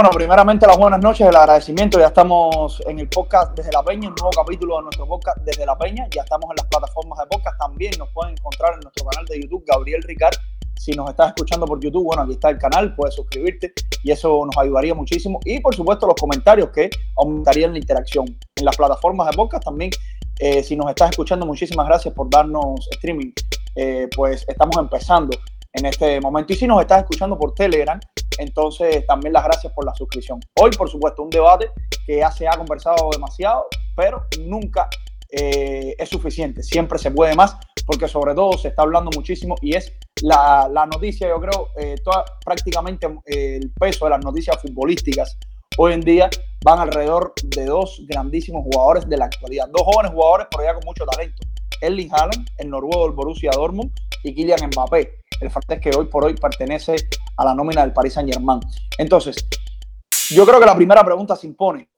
bueno, 0.00 0.16
primeramente 0.16 0.66
las 0.66 0.78
buenas 0.78 1.02
noches, 1.02 1.28
el 1.28 1.36
agradecimiento. 1.36 2.00
Ya 2.00 2.06
estamos 2.06 2.82
en 2.86 3.00
el 3.00 3.08
podcast 3.10 3.54
desde 3.54 3.70
La 3.70 3.82
Peña, 3.82 4.08
un 4.08 4.14
nuevo 4.14 4.30
capítulo 4.30 4.76
de 4.78 4.84
nuestro 4.84 5.06
podcast 5.06 5.36
desde 5.44 5.66
La 5.66 5.76
Peña. 5.76 6.06
Ya 6.10 6.22
estamos 6.22 6.48
en 6.48 6.56
las 6.56 6.66
plataformas 6.68 7.18
de 7.18 7.26
podcast. 7.26 7.58
También 7.58 7.92
nos 7.98 8.08
pueden 8.14 8.32
encontrar 8.32 8.72
en 8.72 8.80
nuestro 8.80 9.04
canal 9.04 9.26
de 9.26 9.42
YouTube, 9.42 9.62
Gabriel 9.66 10.02
Ricard. 10.04 10.36
Si 10.78 10.92
nos 10.92 11.10
estás 11.10 11.34
escuchando 11.36 11.66
por 11.66 11.80
YouTube, 11.80 12.02
bueno, 12.02 12.22
aquí 12.22 12.32
está 12.32 12.48
el 12.48 12.56
canal, 12.56 12.94
puedes 12.94 13.14
suscribirte 13.14 13.74
y 14.02 14.10
eso 14.10 14.42
nos 14.46 14.56
ayudaría 14.56 14.94
muchísimo. 14.94 15.38
Y 15.44 15.60
por 15.60 15.74
supuesto, 15.74 16.06
los 16.06 16.16
comentarios 16.18 16.70
que 16.70 16.88
aumentarían 17.18 17.72
la 17.72 17.78
interacción. 17.78 18.24
En 18.56 18.64
las 18.64 18.78
plataformas 18.78 19.28
de 19.30 19.36
podcast 19.36 19.64
también, 19.64 19.90
eh, 20.38 20.62
si 20.62 20.76
nos 20.76 20.88
estás 20.88 21.10
escuchando, 21.10 21.44
muchísimas 21.44 21.86
gracias 21.86 22.14
por 22.14 22.30
darnos 22.30 22.88
streaming. 22.92 23.32
Eh, 23.74 24.08
pues 24.16 24.46
estamos 24.48 24.78
empezando 24.78 25.36
en 25.74 25.84
este 25.84 26.18
momento. 26.22 26.54
Y 26.54 26.56
si 26.56 26.66
nos 26.66 26.80
estás 26.80 27.00
escuchando 27.00 27.38
por 27.38 27.52
Telegram, 27.52 28.00
entonces, 28.38 29.06
también 29.06 29.32
las 29.32 29.44
gracias 29.44 29.72
por 29.72 29.84
la 29.84 29.94
suscripción. 29.94 30.40
Hoy, 30.60 30.70
por 30.70 30.88
supuesto, 30.88 31.22
un 31.22 31.30
debate 31.30 31.70
que 32.06 32.18
ya 32.18 32.30
se 32.30 32.46
ha 32.48 32.52
conversado 32.52 33.10
demasiado, 33.12 33.66
pero 33.94 34.24
nunca 34.40 34.88
eh, 35.30 35.94
es 35.98 36.08
suficiente. 36.08 36.62
Siempre 36.62 36.98
se 36.98 37.10
puede 37.10 37.34
más, 37.34 37.56
porque 37.86 38.08
sobre 38.08 38.34
todo 38.34 38.56
se 38.58 38.68
está 38.68 38.82
hablando 38.82 39.10
muchísimo 39.14 39.54
y 39.60 39.76
es 39.76 39.92
la, 40.22 40.68
noticia, 40.92 41.28
yo 41.28 41.40
creo, 41.40 41.68
eh, 41.78 41.96
toda, 42.02 42.24
prácticamente 42.44 43.06
eh, 43.26 43.58
el 43.62 43.70
peso 43.72 44.06
de 44.06 44.10
las 44.10 44.24
noticias 44.24 44.60
futbolísticas 44.60 45.38
hoy 45.76 45.92
en 45.92 46.00
día 46.00 46.28
van 46.64 46.78
alrededor 46.78 47.32
de 47.42 47.64
dos 47.64 48.02
grandísimos 48.06 48.64
jugadores 48.64 49.08
de 49.08 49.16
la 49.16 49.26
actualidad. 49.26 49.68
Dos 49.68 49.82
jóvenes 49.84 50.12
jugadores, 50.12 50.46
pero 50.50 50.64
ya 50.64 50.74
con 50.74 50.82
mucho 50.84 51.04
talento. 51.06 51.42
Erling 51.80 52.10
Haaland, 52.12 52.48
el 52.58 52.70
noruego 52.70 53.04
del 53.04 53.12
Borussia 53.14 53.50
Dortmund, 53.52 53.92
y 54.22 54.34
Kylian 54.34 54.68
Mbappé, 54.68 55.22
el 55.40 55.50
francés 55.50 55.80
que 55.80 55.90
hoy 55.96 56.06
por 56.06 56.24
hoy 56.24 56.34
pertenece 56.34 56.96
a 57.36 57.44
la 57.44 57.54
nómina 57.54 57.82
del 57.82 57.92
Paris 57.92 58.14
Saint 58.14 58.32
Germain. 58.32 58.60
Entonces, 58.98 59.36
yo 60.30 60.46
creo 60.46 60.60
que 60.60 60.66
la 60.66 60.76
primera 60.76 61.02
pregunta 61.04 61.36
se 61.36 61.46
impone. 61.46 61.90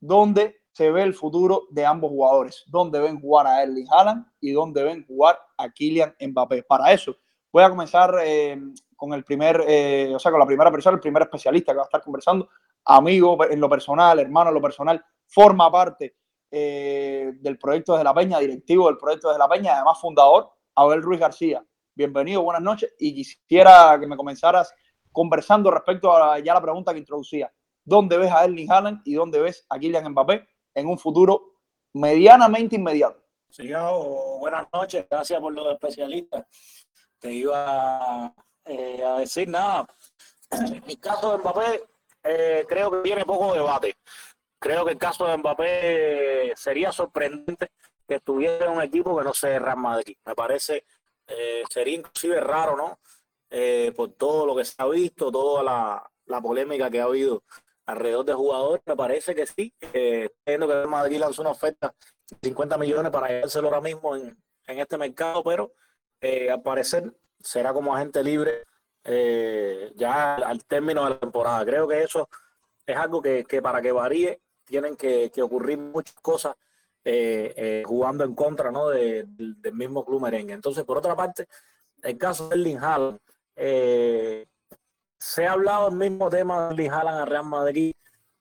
¿Dónde 0.00 0.62
se 0.72 0.90
ve 0.90 1.02
el 1.02 1.14
futuro 1.14 1.64
de 1.70 1.84
ambos 1.84 2.10
jugadores? 2.10 2.64
¿Dónde 2.68 3.00
ven 3.00 3.20
jugar 3.20 3.46
a 3.46 3.62
Erling 3.62 3.88
Haaland 3.90 4.26
y 4.40 4.52
dónde 4.52 4.84
ven 4.84 5.04
jugar 5.06 5.38
a 5.56 5.68
Kylian 5.70 6.14
Mbappé? 6.20 6.62
Para 6.62 6.92
eso, 6.92 7.16
voy 7.52 7.64
a 7.64 7.70
comenzar 7.70 8.14
eh, 8.24 8.60
con 8.94 9.12
el 9.12 9.24
primer, 9.24 9.64
eh, 9.66 10.12
o 10.14 10.18
sea, 10.18 10.30
con 10.30 10.40
la 10.40 10.46
primera 10.46 10.70
persona, 10.70 10.94
el 10.94 11.00
primer 11.00 11.22
especialista 11.22 11.72
que 11.72 11.78
va 11.78 11.82
a 11.82 11.86
estar 11.86 12.02
conversando, 12.02 12.48
amigo 12.84 13.38
en 13.44 13.60
lo 13.60 13.68
personal, 13.68 14.18
hermano 14.20 14.50
en 14.50 14.54
lo 14.54 14.62
personal, 14.62 15.04
forma 15.26 15.70
parte 15.70 16.16
eh, 16.50 17.32
del 17.40 17.58
proyecto 17.58 17.96
de 17.96 18.04
la 18.04 18.14
Peña, 18.14 18.38
directivo 18.38 18.86
del 18.86 18.98
proyecto 18.98 19.32
de 19.32 19.38
la 19.38 19.48
Peña, 19.48 19.76
además 19.76 20.00
fundador, 20.00 20.50
Abel 20.74 21.02
Ruiz 21.02 21.20
García 21.20 21.64
bienvenido, 21.98 22.42
buenas 22.42 22.62
noches. 22.62 22.94
Y 23.00 23.12
quisiera 23.12 23.98
que 23.98 24.06
me 24.06 24.16
comenzaras 24.16 24.72
conversando 25.10 25.68
respecto 25.68 26.16
a 26.16 26.38
ya 26.38 26.54
la 26.54 26.62
pregunta 26.62 26.92
que 26.92 27.00
introducía. 27.00 27.52
¿Dónde 27.84 28.16
ves 28.16 28.30
a 28.30 28.44
Erling 28.44 28.70
Haaland 28.70 29.00
y 29.04 29.14
dónde 29.14 29.40
ves 29.40 29.66
a 29.68 29.80
Kylian 29.80 30.12
Mbappé 30.12 30.46
en 30.74 30.86
un 30.86 30.96
futuro 30.96 31.54
medianamente 31.94 32.76
inmediato? 32.76 33.20
Sí, 33.50 33.68
buenas 34.38 34.68
noches, 34.72 35.06
gracias 35.10 35.40
por 35.40 35.52
lo 35.52 35.64
de 35.64 35.72
especialista. 35.72 36.46
Te 37.18 37.32
iba 37.32 38.32
eh, 38.64 39.02
a 39.04 39.18
decir 39.18 39.48
nada. 39.48 39.88
En 40.52 40.84
el 40.86 41.00
caso 41.00 41.32
de 41.32 41.38
Mbappé, 41.38 41.82
eh, 42.22 42.64
creo 42.68 42.92
que 42.92 43.00
tiene 43.00 43.24
poco 43.24 43.54
debate. 43.54 43.96
Creo 44.58 44.84
que 44.84 44.92
el 44.92 44.98
caso 44.98 45.26
de 45.26 45.36
Mbappé 45.36 46.52
sería 46.56 46.90
sorprendente 46.92 47.70
que 48.06 48.16
estuviera 48.16 48.70
un 48.70 48.82
equipo 48.82 49.16
que 49.16 49.24
no 49.24 49.34
se 49.34 49.58
Real 49.58 49.76
Madrid. 49.76 50.16
Me 50.24 50.34
parece 50.34 50.84
eh, 51.26 51.62
sería 51.70 51.96
inclusive 51.96 52.40
raro, 52.40 52.76
¿no? 52.76 52.98
Eh, 53.50 53.92
por 53.96 54.12
todo 54.12 54.46
lo 54.46 54.56
que 54.56 54.64
se 54.64 54.74
ha 54.78 54.86
visto, 54.86 55.30
toda 55.30 55.62
la, 55.62 56.10
la, 56.26 56.40
polémica 56.40 56.90
que 56.90 57.00
ha 57.00 57.04
habido 57.04 57.44
alrededor 57.86 58.24
de 58.24 58.34
jugadores, 58.34 58.82
me 58.86 58.96
parece 58.96 59.34
que 59.34 59.46
sí. 59.46 59.72
Eh, 59.80 60.30
que 60.44 60.54
el 60.54 60.88
Madrid 60.88 61.18
lanzó 61.18 61.42
una 61.42 61.52
oferta 61.52 61.94
de 62.30 62.48
50 62.48 62.76
millones 62.78 63.10
para 63.12 63.28
llevárselo 63.28 63.68
ahora 63.68 63.80
mismo 63.80 64.16
en, 64.16 64.36
en 64.66 64.78
este 64.78 64.98
mercado, 64.98 65.42
pero 65.44 65.72
eh, 66.20 66.50
al 66.50 66.62
parecer 66.62 67.12
será 67.40 67.72
como 67.72 67.94
agente 67.94 68.22
libre 68.22 68.64
ya 69.94 70.34
al 70.34 70.62
término 70.66 71.04
de 71.04 71.10
la 71.10 71.18
temporada. 71.18 71.64
Creo 71.64 71.88
que 71.88 72.02
eso 72.02 72.28
es 72.86 72.94
algo 72.94 73.22
que, 73.22 73.44
que 73.44 73.62
para 73.62 73.80
que 73.80 73.90
varíe 73.90 74.42
tienen 74.68 74.96
que, 74.96 75.30
que 75.30 75.42
ocurrir 75.42 75.78
muchas 75.78 76.14
cosas 76.22 76.54
eh, 77.10 77.54
eh, 77.56 77.82
jugando 77.86 78.22
en 78.22 78.34
contra 78.34 78.70
¿no? 78.70 78.88
del 78.88 79.26
mismo 79.72 80.04
club 80.04 80.20
merengue. 80.20 80.52
Entonces, 80.52 80.84
por 80.84 80.98
otra 80.98 81.16
parte, 81.16 81.48
el 82.02 82.18
caso 82.18 82.48
de 82.48 82.56
Erling 82.56 82.78
Haaland, 82.78 83.18
eh, 83.56 84.46
se 85.18 85.46
ha 85.46 85.52
hablado 85.52 85.88
el 85.88 85.94
mismo 85.94 86.28
tema 86.28 86.66
de 86.68 86.74
Erling 86.74 86.92
Haaland 86.92 87.20
al 87.20 87.26
Real 87.26 87.44
Madrid. 87.46 87.94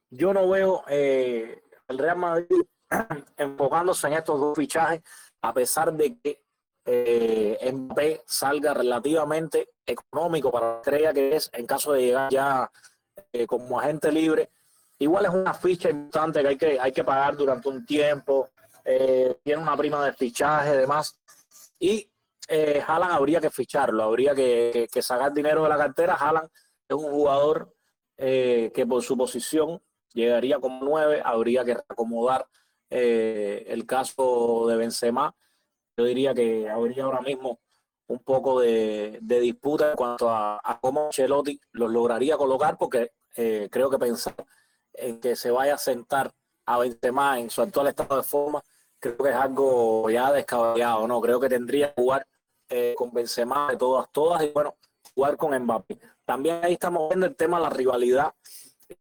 Yo 0.10 0.34
no 0.34 0.50
veo 0.50 0.84
el 0.88 1.98
Real 1.98 2.18
Madrid 2.18 2.62
enfocándose 3.38 4.08
en 4.08 4.14
estos 4.14 4.38
dos 4.38 4.58
fichajes, 4.58 5.02
a 5.42 5.54
pesar 5.54 5.94
de 5.94 6.18
que 6.18 6.44
eh, 6.86 7.72
Mbappé 7.72 8.24
salga 8.26 8.74
relativamente 8.74 9.70
económico 9.86 10.52
para 10.52 10.74
la 10.74 10.78
estrella 10.80 11.14
que 11.14 11.38
es 11.38 11.50
en 11.54 11.66
caso 11.66 11.94
de 11.94 12.02
llegar 12.02 12.32
ya 12.32 12.70
como 13.48 13.80
agente 13.80 14.12
libre. 14.12 14.50
Igual 15.00 15.26
es 15.26 15.32
una 15.32 15.54
ficha 15.54 15.90
importante 15.90 16.42
que 16.42 16.48
hay 16.48 16.58
que, 16.58 16.80
hay 16.80 16.92
que 16.92 17.04
pagar 17.04 17.38
durante 17.38 17.70
un 17.70 17.86
tiempo 17.86 18.50
eh, 18.90 19.36
tiene 19.44 19.62
una 19.62 19.76
prima 19.76 20.06
de 20.06 20.14
fichaje, 20.14 20.78
demás. 20.78 21.20
Y 21.78 22.10
eh, 22.48 22.82
Haaland 22.88 23.12
habría 23.12 23.42
que 23.42 23.50
ficharlo, 23.50 24.02
habría 24.02 24.34
que, 24.34 24.88
sacar 25.02 25.34
dinero 25.34 25.64
de 25.64 25.70
la 25.70 25.78
cartera. 25.78 26.16
Haaland 26.16 26.50
es 26.88 26.96
un 26.96 27.12
jugador 27.12 27.74
eh, 28.16 28.72
que 28.74 28.86
por 28.88 29.04
su 29.04 29.18
posición 29.18 29.82
llegaría 30.14 30.60
como 30.60 30.80
nueve, 30.86 31.22
habría 31.24 31.66
que 31.66 31.74
acomodar 31.74 32.48
eh, 32.90 33.66
el 33.68 33.86
caso 33.86 34.66
de 34.70 34.78
Benzema. 34.78 35.36
Yo 35.98 36.06
diría 36.06 36.34
que 36.34 36.70
habría 36.70 37.04
ahora 37.04 37.20
mismo 37.20 37.60
un 38.08 38.20
poco 38.20 38.62
de, 38.62 39.20
disputa 39.22 39.92
en 39.92 39.98
cuanto 39.98 40.30
a, 40.30 40.62
a, 40.64 40.80
cómo 40.80 41.10
Chelotti 41.10 41.60
los 41.74 41.92
lograría 41.92 42.38
colocar, 42.38 42.78
porque 42.78 43.12
creo 43.70 43.90
que 43.90 44.00
pensar 44.00 44.34
en 44.98 45.20
que 45.20 45.36
se 45.36 45.52
vaya 45.52 45.76
a 45.76 45.78
sentar 45.78 46.32
a 46.66 46.80
Benzema 46.80 47.40
en 47.40 47.50
su 47.50 47.62
actual 47.62 47.88
estado 47.88 48.18
de 48.18 48.24
forma 48.24 48.64
creo 49.00 49.18
que 49.18 49.30
es 49.30 49.36
algo 49.36 50.10
ya 50.10 50.32
descabellado, 50.32 51.08
¿no? 51.08 51.22
Creo 51.22 51.40
que 51.40 51.50
tendría 51.50 51.94
que 51.94 52.02
jugar 52.02 52.28
eh, 52.70 52.96
con 52.98 53.14
Benzema 53.14 53.72
de 53.72 53.78
todas, 53.78 54.12
todas 54.12 54.44
y 54.44 54.50
bueno, 54.50 54.76
jugar 55.14 55.38
con 55.38 55.58
Mbappé. 55.58 56.00
También 56.26 56.60
ahí 56.64 56.74
estamos 56.74 57.10
viendo 57.10 57.26
el 57.26 57.36
tema 57.36 57.58
de 57.58 57.64
la 57.64 57.70
rivalidad, 57.70 58.34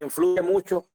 influye 0.00 0.42
mucho, 0.42 0.86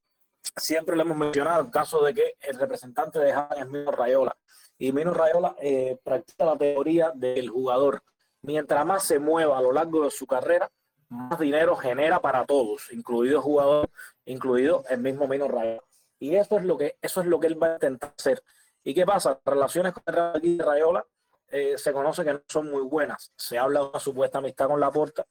siempre 0.56 0.96
lo 0.96 1.02
hemos 1.02 1.16
mencionado, 1.16 1.62
el 1.62 1.70
caso 1.70 2.02
de 2.02 2.14
que 2.14 2.34
el 2.40 2.58
representante 2.58 3.18
de 3.18 3.32
Jaén 3.32 3.62
es 3.62 3.68
Mino 3.68 3.90
Rayola, 3.90 4.36
y 4.78 4.92
Mino 4.92 5.12
Rayola 5.12 5.56
eh, 5.60 5.98
practica 6.02 6.44
la 6.44 6.56
teoría 6.56 7.12
del 7.14 7.48
jugador. 7.50 8.02
Mientras 8.42 8.84
más 8.84 9.04
se 9.04 9.20
mueva 9.20 9.58
a 9.58 9.62
lo 9.62 9.72
largo 9.72 10.04
de 10.04 10.10
su 10.10 10.26
carrera, 10.26 10.70
más 11.12 11.38
dinero 11.38 11.76
genera 11.76 12.20
para 12.20 12.44
todos, 12.44 12.92
incluido 12.92 13.36
el 13.36 13.42
jugador, 13.42 13.90
incluido 14.24 14.84
el 14.88 15.00
mismo 15.00 15.28
Mino 15.28 15.48
Rayola. 15.48 15.82
Y 16.18 16.36
eso 16.36 16.58
es 16.58 16.64
lo 16.64 16.76
que, 16.78 16.96
eso 17.02 17.20
es 17.20 17.26
lo 17.26 17.40
que 17.40 17.48
él 17.48 17.62
va 17.62 17.68
a 17.68 17.74
intentar 17.74 18.14
hacer 18.16 18.42
¿Y 18.84 18.94
qué 18.94 19.06
pasa? 19.06 19.30
Las 19.30 19.54
relaciones 19.54 19.92
con 19.92 20.02
el 20.06 20.58
Rayola 20.58 21.06
eh, 21.48 21.78
se 21.78 21.92
conoce 21.92 22.24
que 22.24 22.32
no 22.32 22.42
son 22.48 22.70
muy 22.70 22.82
buenas. 22.82 23.32
Se 23.36 23.58
habla 23.58 23.80
de 23.80 23.86
una 23.86 24.00
supuesta 24.00 24.38
amistad 24.38 24.68
con 24.68 24.80
Laporta, 24.80 25.24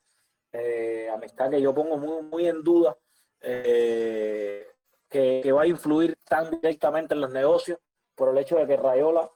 eh, 0.51 1.09
amistad 1.13 1.49
que 1.49 1.61
yo 1.61 1.73
pongo 1.73 1.97
muy, 1.97 2.23
muy 2.23 2.47
en 2.47 2.63
duda, 2.63 2.97
eh, 3.41 4.67
que, 5.09 5.51
va 5.51 5.63
a 5.63 5.67
influir 5.67 6.17
tan 6.27 6.49
directamente 6.51 7.13
en 7.13 7.21
los 7.21 7.31
negocios 7.31 7.79
por 8.15 8.29
el 8.29 8.37
hecho 8.37 8.55
de 8.55 8.67
que 8.67 8.77
Rayola 8.77 9.29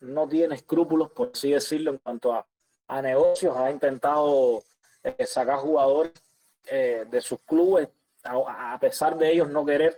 no 0.00 0.28
tiene 0.28 0.54
escrúpulos, 0.54 1.10
por 1.10 1.30
así 1.32 1.50
decirlo, 1.50 1.90
en 1.90 1.98
cuanto 1.98 2.32
a, 2.34 2.46
negocios. 3.02 3.56
Ha 3.56 3.70
intentado 3.70 4.62
sacar 5.26 5.58
jugadores 5.58 6.12
de 6.64 7.20
sus 7.20 7.38
clubes, 7.40 7.88
a, 8.24 8.76
pesar 8.80 9.16
de 9.16 9.30
ellos 9.30 9.48
no 9.48 9.64
querer, 9.64 9.96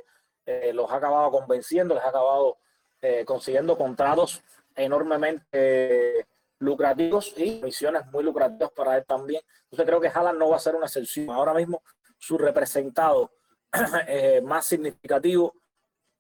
los 0.73 0.91
ha 0.91 0.97
acabado 0.97 1.31
convenciendo, 1.31 1.95
les 1.95 2.05
ha 2.05 2.09
acabado 2.09 2.59
eh, 3.01 3.25
consiguiendo 3.25 3.79
contratos 3.79 4.43
enormemente 4.75 6.27
lucrativos 6.59 7.33
y 7.37 7.61
misiones 7.63 8.05
muy 8.07 8.25
lucrativas 8.25 8.73
para 8.73 8.97
él 8.97 9.05
también. 9.07 9.41
Entonces 9.65 9.87
creo 9.87 10.01
que 10.01 10.09
Haaland 10.09 10.37
no 10.37 10.49
va 10.49 10.57
a 10.57 10.61
ser 10.61 10.75
una 10.75 10.87
excepción. 10.87 11.31
Ahora 11.31 11.55
mismo 11.55 11.81
su 12.17 12.37
representado 12.37 13.31
eh, 14.09 14.41
más 14.43 14.67
significativo 14.67 15.55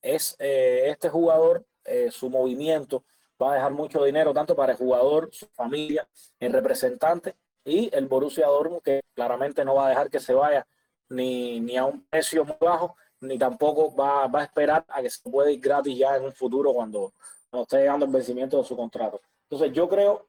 es 0.00 0.36
eh, 0.38 0.84
este 0.86 1.08
jugador, 1.08 1.64
su 2.10 2.28
movimiento 2.28 3.02
va 3.42 3.52
a 3.52 3.54
dejar 3.54 3.72
mucho 3.72 4.04
dinero 4.04 4.34
tanto 4.34 4.54
para 4.54 4.72
el 4.72 4.78
jugador, 4.78 5.30
su 5.32 5.46
familia, 5.48 6.06
el 6.38 6.52
representante 6.52 7.34
y 7.68 7.90
el 7.92 8.06
Borussia 8.06 8.46
Dortmund 8.46 8.82
que 8.82 9.02
claramente 9.14 9.64
no 9.64 9.74
va 9.74 9.86
a 9.86 9.88
dejar 9.90 10.10
que 10.10 10.20
se 10.20 10.32
vaya 10.32 10.66
ni, 11.10 11.60
ni 11.60 11.76
a 11.76 11.84
un 11.84 12.06
precio 12.06 12.44
muy 12.44 12.56
bajo 12.60 12.96
ni 13.20 13.38
tampoco 13.38 13.94
va, 13.94 14.24
a 14.24 14.42
esperar 14.42 14.84
a 14.88 15.02
que 15.02 15.10
se 15.10 15.28
pueda 15.28 15.50
ir 15.50 15.60
gratis 15.60 15.96
ya 15.96 16.16
en 16.16 16.24
un 16.24 16.32
futuro 16.32 16.72
cuando, 16.72 17.12
esté 17.52 17.78
llegando 17.78 18.06
el 18.06 18.12
vencimiento 18.12 18.58
de 18.58 18.64
su 18.64 18.76
contrato. 18.76 19.20
Entonces 19.50 19.76
yo 19.76 19.88
creo 19.88 20.26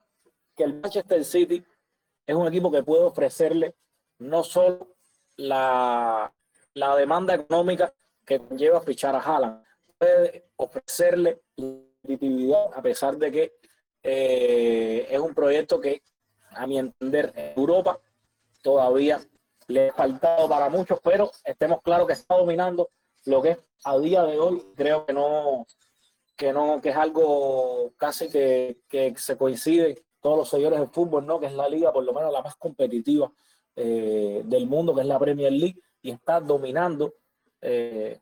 que 0.56 0.64
el 0.64 0.74
Manchester 0.74 1.24
City 1.24 1.64
es 2.26 2.36
un 2.36 2.48
equipo 2.48 2.72
que 2.72 2.84
puede 2.84 3.04
ofrecerle 3.04 3.76
no 4.18 4.44
solo 4.44 4.96
la, 5.38 6.34
la 6.74 6.96
demanda 6.96 7.36
económica 7.36 7.94
que 8.26 8.42
lleva 8.56 8.80
a 8.80 8.82
fichar 8.82 9.16
a 9.16 9.20
Haaland, 9.20 9.64
puede 9.98 10.50
ofrecerle 10.58 11.42
competitividad 11.56 12.74
a 12.74 12.82
pesar 12.82 13.18
de 13.18 13.32
que 13.32 13.54
eh, 14.04 15.08
es 15.10 15.20
un 15.20 15.34
proyecto 15.34 15.80
que, 15.80 16.02
a 16.52 16.68
mi 16.68 16.80
entender, 16.80 17.32
en 17.36 17.54
Europa 17.58 18.00
todavía 18.62 19.20
le 19.68 19.90
ha 19.90 19.94
faltado 19.94 20.50
para 20.50 20.70
muchos, 20.70 21.00
pero 21.04 21.32
estemos 21.44 21.82
claros 21.82 22.08
que 22.08 22.14
está 22.14 22.36
dominando 22.36 22.90
lo 23.26 23.42
que 23.42 23.52
es 23.52 23.60
a 23.84 23.98
día 24.00 24.24
de 24.24 24.40
hoy. 24.40 24.64
Creo 24.76 25.06
que 25.06 25.14
no, 25.14 25.66
que 26.36 26.52
no, 26.52 26.82
que 26.82 26.90
es 26.90 26.96
algo 26.96 27.94
casi 27.98 28.30
que, 28.30 28.80
que 28.88 29.14
se 29.18 29.38
coincide 29.38 30.04
todos 30.22 30.38
los 30.38 30.50
seguidores 30.50 30.80
del 30.80 30.90
fútbol, 30.90 31.26
¿no? 31.26 31.40
Que 31.40 31.48
es 31.48 31.54
la 31.54 31.70
liga, 31.70 31.94
por 31.94 32.04
lo 32.04 32.14
menos 32.14 32.34
la 32.34 32.42
más 32.42 32.56
competitiva 32.56 33.32
eh, 33.76 34.42
del 34.46 34.68
mundo, 34.68 34.94
que 34.94 35.02
es 35.02 35.08
la 35.08 35.20
Premier 35.20 35.52
League, 35.52 35.80
y 36.02 36.12
está 36.12 36.40
dominando 36.40 37.14
eh, 37.62 38.20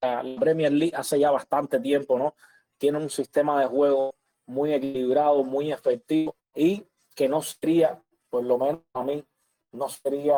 la 0.00 0.22
Premier 0.38 0.72
League 0.72 0.94
hace 0.94 1.18
ya 1.18 1.30
bastante 1.30 1.80
tiempo, 1.80 2.18
¿no? 2.18 2.34
Tiene 2.78 2.98
un 2.98 3.10
sistema 3.10 3.60
de 3.60 3.66
juego 3.66 4.14
muy 4.46 4.74
equilibrado, 4.74 5.42
muy 5.42 5.72
efectivo 5.72 6.36
y 6.54 6.84
que 7.14 7.28
no 7.28 7.42
sería, 7.42 8.02
por 8.28 8.44
lo 8.44 8.58
menos 8.58 8.82
a 8.92 9.02
mí, 9.02 9.24
no 9.72 9.88
sería 9.88 10.36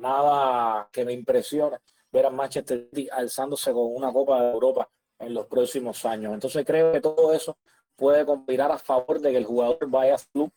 nada 0.00 0.88
que 0.92 1.04
me 1.04 1.12
impresione 1.12 1.78
ver 2.10 2.26
a 2.26 2.30
Manchester 2.30 2.88
City 2.90 3.08
alzándose 3.10 3.72
con 3.72 3.94
una 3.94 4.12
Copa 4.12 4.42
de 4.42 4.52
Europa 4.52 4.88
en 5.18 5.34
los 5.34 5.46
próximos 5.46 6.04
años. 6.04 6.34
Entonces 6.34 6.64
creo 6.64 6.92
que 6.92 7.00
todo 7.00 7.32
eso 7.32 7.56
puede 7.94 8.24
conspirar 8.24 8.70
a 8.70 8.78
favor 8.78 9.20
de 9.20 9.32
que 9.32 9.38
el 9.38 9.44
jugador 9.44 9.78
vaya 9.88 10.14
a 10.14 10.18
club. 10.32 10.52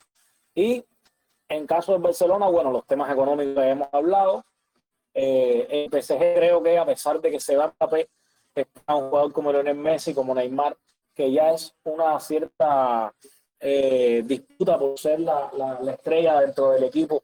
Y 0.54 0.84
en 1.48 1.66
caso 1.66 1.94
de 1.94 2.00
Barcelona, 2.00 2.48
bueno, 2.48 2.72
los 2.72 2.86
temas 2.86 3.12
económicos 3.12 3.56
que 3.56 3.70
hemos 3.70 3.90
hablado. 3.92 4.46
Eh, 5.14 5.90
el 5.92 6.02
PSG 6.02 6.18
creo 6.36 6.62
que 6.62 6.78
a 6.78 6.86
pesar 6.86 7.20
de 7.20 7.32
que 7.32 7.40
se 7.40 7.58
va 7.58 7.74
a 7.80 7.98
está 8.56 8.96
un 8.96 9.10
jugador 9.10 9.34
como 9.34 9.52
Lionel 9.52 9.76
Messi, 9.76 10.14
como 10.14 10.36
Neymar, 10.36 10.78
que 11.14 11.32
ya 11.32 11.52
es 11.52 11.76
una 11.84 12.20
cierta 12.20 13.14
eh, 13.60 14.24
disputa 14.26 14.78
por 14.78 14.98
ser 14.98 15.20
la, 15.20 15.52
la, 15.54 15.92
estrella 15.92 16.40
dentro 16.40 16.72
del 16.72 16.86
equipo 16.86 17.24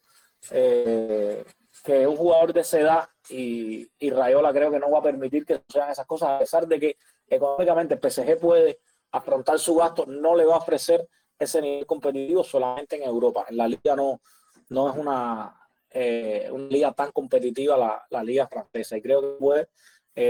eh, 0.51 1.45
que 1.83 2.05
un 2.05 2.17
jugador 2.17 2.51
de 2.51 2.61
esa 2.61 2.79
edad 2.79 3.09
y, 3.29 3.87
y, 3.99 4.09
Rayola 4.09 4.51
creo 4.51 4.69
que 4.69 4.79
no 4.79 4.91
va 4.91 4.99
a 4.99 5.03
permitir 5.03 5.45
que 5.45 5.61
sean 5.69 5.89
esas 5.89 6.05
cosas, 6.05 6.29
a 6.29 6.39
pesar 6.39 6.67
de 6.67 6.79
que 6.79 6.97
económicamente 7.27 7.93
el 7.93 8.11
PSG 8.11 8.37
puede 8.37 8.79
afrontar 9.11 9.59
su 9.59 9.75
gasto, 9.75 10.05
no 10.05 10.35
le 10.35 10.45
va 10.45 10.55
a 10.55 10.59
ofrecer 10.59 11.07
ese 11.39 11.61
nivel 11.61 11.85
competitivo 11.85 12.43
solamente 12.43 12.97
en 12.97 13.03
Europa. 13.03 13.45
En 13.49 13.57
la 13.57 13.67
liga 13.67 13.95
no, 13.95 14.21
no 14.69 14.89
es 14.89 14.95
una, 14.97 15.57
eh, 15.89 16.49
una 16.51 16.67
liga 16.67 16.91
tan 16.91 17.11
competitiva 17.11 17.77
la, 17.77 18.05
la, 18.09 18.23
liga 18.23 18.47
francesa 18.47 18.97
y 18.97 19.01
creo 19.01 19.21
que 19.21 19.39
puede 19.39 19.69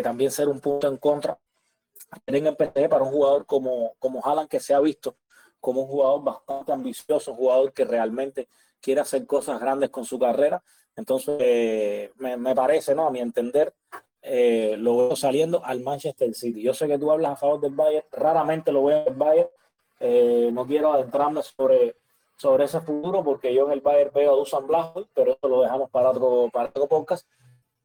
también 0.03 0.31
ser 0.31 0.49
un 0.49 0.59
punto 0.59 0.87
en 0.87 0.97
contra 0.97 1.37
el 2.25 2.55
PSG 2.55 2.89
para 2.89 3.03
un 3.03 3.11
jugador 3.11 3.45
como, 3.45 3.95
como 3.99 4.21
Haaland 4.23 4.49
que 4.49 4.59
se 4.59 4.73
ha 4.73 4.79
visto 4.79 5.17
como 5.65 5.81
un 5.81 5.87
jugador 5.87 6.23
bastante 6.23 6.71
ambicioso, 6.71 7.31
un 7.31 7.37
jugador 7.37 7.73
que 7.73 7.85
realmente 7.85 8.47
quiere 8.79 9.01
hacer 9.01 9.25
cosas 9.25 9.59
grandes 9.59 9.89
con 9.89 10.05
su 10.05 10.19
carrera. 10.19 10.61
Entonces, 10.95 11.37
eh, 11.39 12.11
me, 12.17 12.37
me, 12.37 12.53
parece, 12.53 12.93
¿no? 12.93 13.07
A 13.07 13.09
mi 13.09 13.19
entender, 13.19 13.73
eh, 14.21 14.75
lo 14.77 14.95
veo 14.95 15.15
saliendo 15.15 15.65
al 15.65 15.79
Manchester 15.79 16.35
City. 16.35 16.61
Yo 16.61 16.75
sé 16.75 16.87
que 16.87 16.99
tú 16.99 17.11
hablas 17.11 17.31
a 17.31 17.35
favor 17.37 17.59
del 17.61 17.73
Bayern, 17.73 18.05
raramente 18.11 18.71
lo 18.71 18.83
veo 18.83 19.01
en 19.01 19.07
el 19.07 19.15
Bayern. 19.15 19.49
Eh, 19.99 20.51
no 20.53 20.67
quiero 20.67 20.93
adentrarme 20.93 21.41
sobre, 21.41 21.95
sobre 22.37 22.65
ese 22.65 22.79
futuro 22.81 23.23
porque 23.23 23.51
yo 23.51 23.65
en 23.65 23.71
el 23.71 23.81
Bayern 23.81 24.11
veo 24.13 24.33
a 24.33 24.35
Dusan 24.35 24.67
Blajovic, 24.67 25.07
pero 25.15 25.31
eso 25.31 25.47
lo 25.47 25.63
dejamos 25.63 25.89
para 25.89 26.11
otro, 26.11 26.51
para 26.53 26.69
otro 26.69 26.87
podcast. 26.87 27.27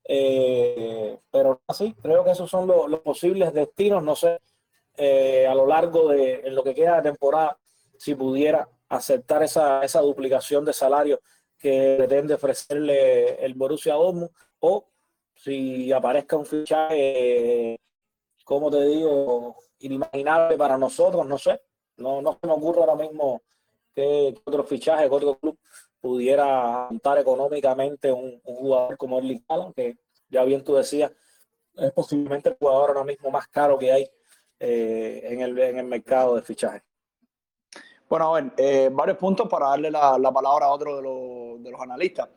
pero 0.04 1.62
así, 1.66 1.94
creo 2.02 2.24
que 2.24 2.32
esos 2.32 2.50
son 2.50 2.66
los, 2.66 2.90
los 2.90 3.00
posibles 3.00 3.54
destinos. 3.54 4.02
No 4.02 4.14
sé, 4.14 4.38
a 5.48 5.54
lo 5.54 5.66
largo 5.66 6.08
de 6.08 6.42
en 6.44 6.54
lo 6.54 6.62
que 6.62 6.74
queda 6.74 6.96
de 6.96 7.10
temporada, 7.10 7.56
si 8.00 8.14
pudiera 8.14 8.66
aceptar 8.88 9.42
esa, 9.42 9.82
esa 9.84 10.00
duplicación 10.00 10.64
de 10.64 10.72
salario 10.72 11.20
que 11.58 11.96
pretende 11.98 12.32
ofrecerle 12.32 13.44
el 13.44 13.52
Borussia 13.52 13.92
Dortmund 13.92 14.30
o 14.60 14.88
si 15.34 15.92
aparezca 15.92 16.38
un 16.38 16.46
fichaje, 16.46 17.78
como 18.42 18.70
te 18.70 18.86
digo, 18.86 19.54
inimaginable 19.80 20.56
para 20.56 20.78
nosotros, 20.78 21.26
no 21.26 21.36
sé, 21.36 21.60
no, 21.98 22.22
no 22.22 22.38
se 22.40 22.46
me 22.46 22.54
ocurre 22.54 22.80
ahora 22.80 22.94
mismo 22.94 23.42
que, 23.94 24.34
otro 24.46 24.64
fichaje, 24.64 25.06
que 25.06 25.14
otro 25.14 25.38
club 25.38 25.58
pudiera 26.00 26.86
montar 26.88 27.18
económicamente 27.18 28.10
un, 28.10 28.40
jugador 28.42 28.96
como 28.96 29.18
el 29.18 29.44
Haaland, 29.46 29.74
que 29.74 29.98
ya 30.30 30.42
bien 30.44 30.64
tú 30.64 30.74
decías, 30.74 31.12
es 31.74 31.92
posiblemente 31.92 32.48
el 32.48 32.56
jugador 32.56 32.90
ahora 32.90 33.04
mismo 33.04 33.30
más 33.30 33.46
caro 33.48 33.78
que 33.78 33.92
hay 33.92 34.10
eh, 34.58 35.20
en, 35.24 35.42
el, 35.42 35.58
en 35.58 35.78
el 35.80 35.86
mercado 35.86 36.36
de 36.36 36.42
fichajes. 36.42 36.89
Bueno, 38.10 38.34
a 38.34 38.40
ver, 38.40 38.52
eh, 38.56 38.90
varios 38.92 39.18
puntos 39.18 39.48
para 39.48 39.68
darle 39.68 39.88
la, 39.88 40.18
la 40.18 40.32
palabra 40.32 40.66
a 40.66 40.72
otro 40.72 40.96
de 40.96 41.02
los, 41.02 41.62
de 41.62 41.70
los 41.70 41.80
analistas. 41.80 42.28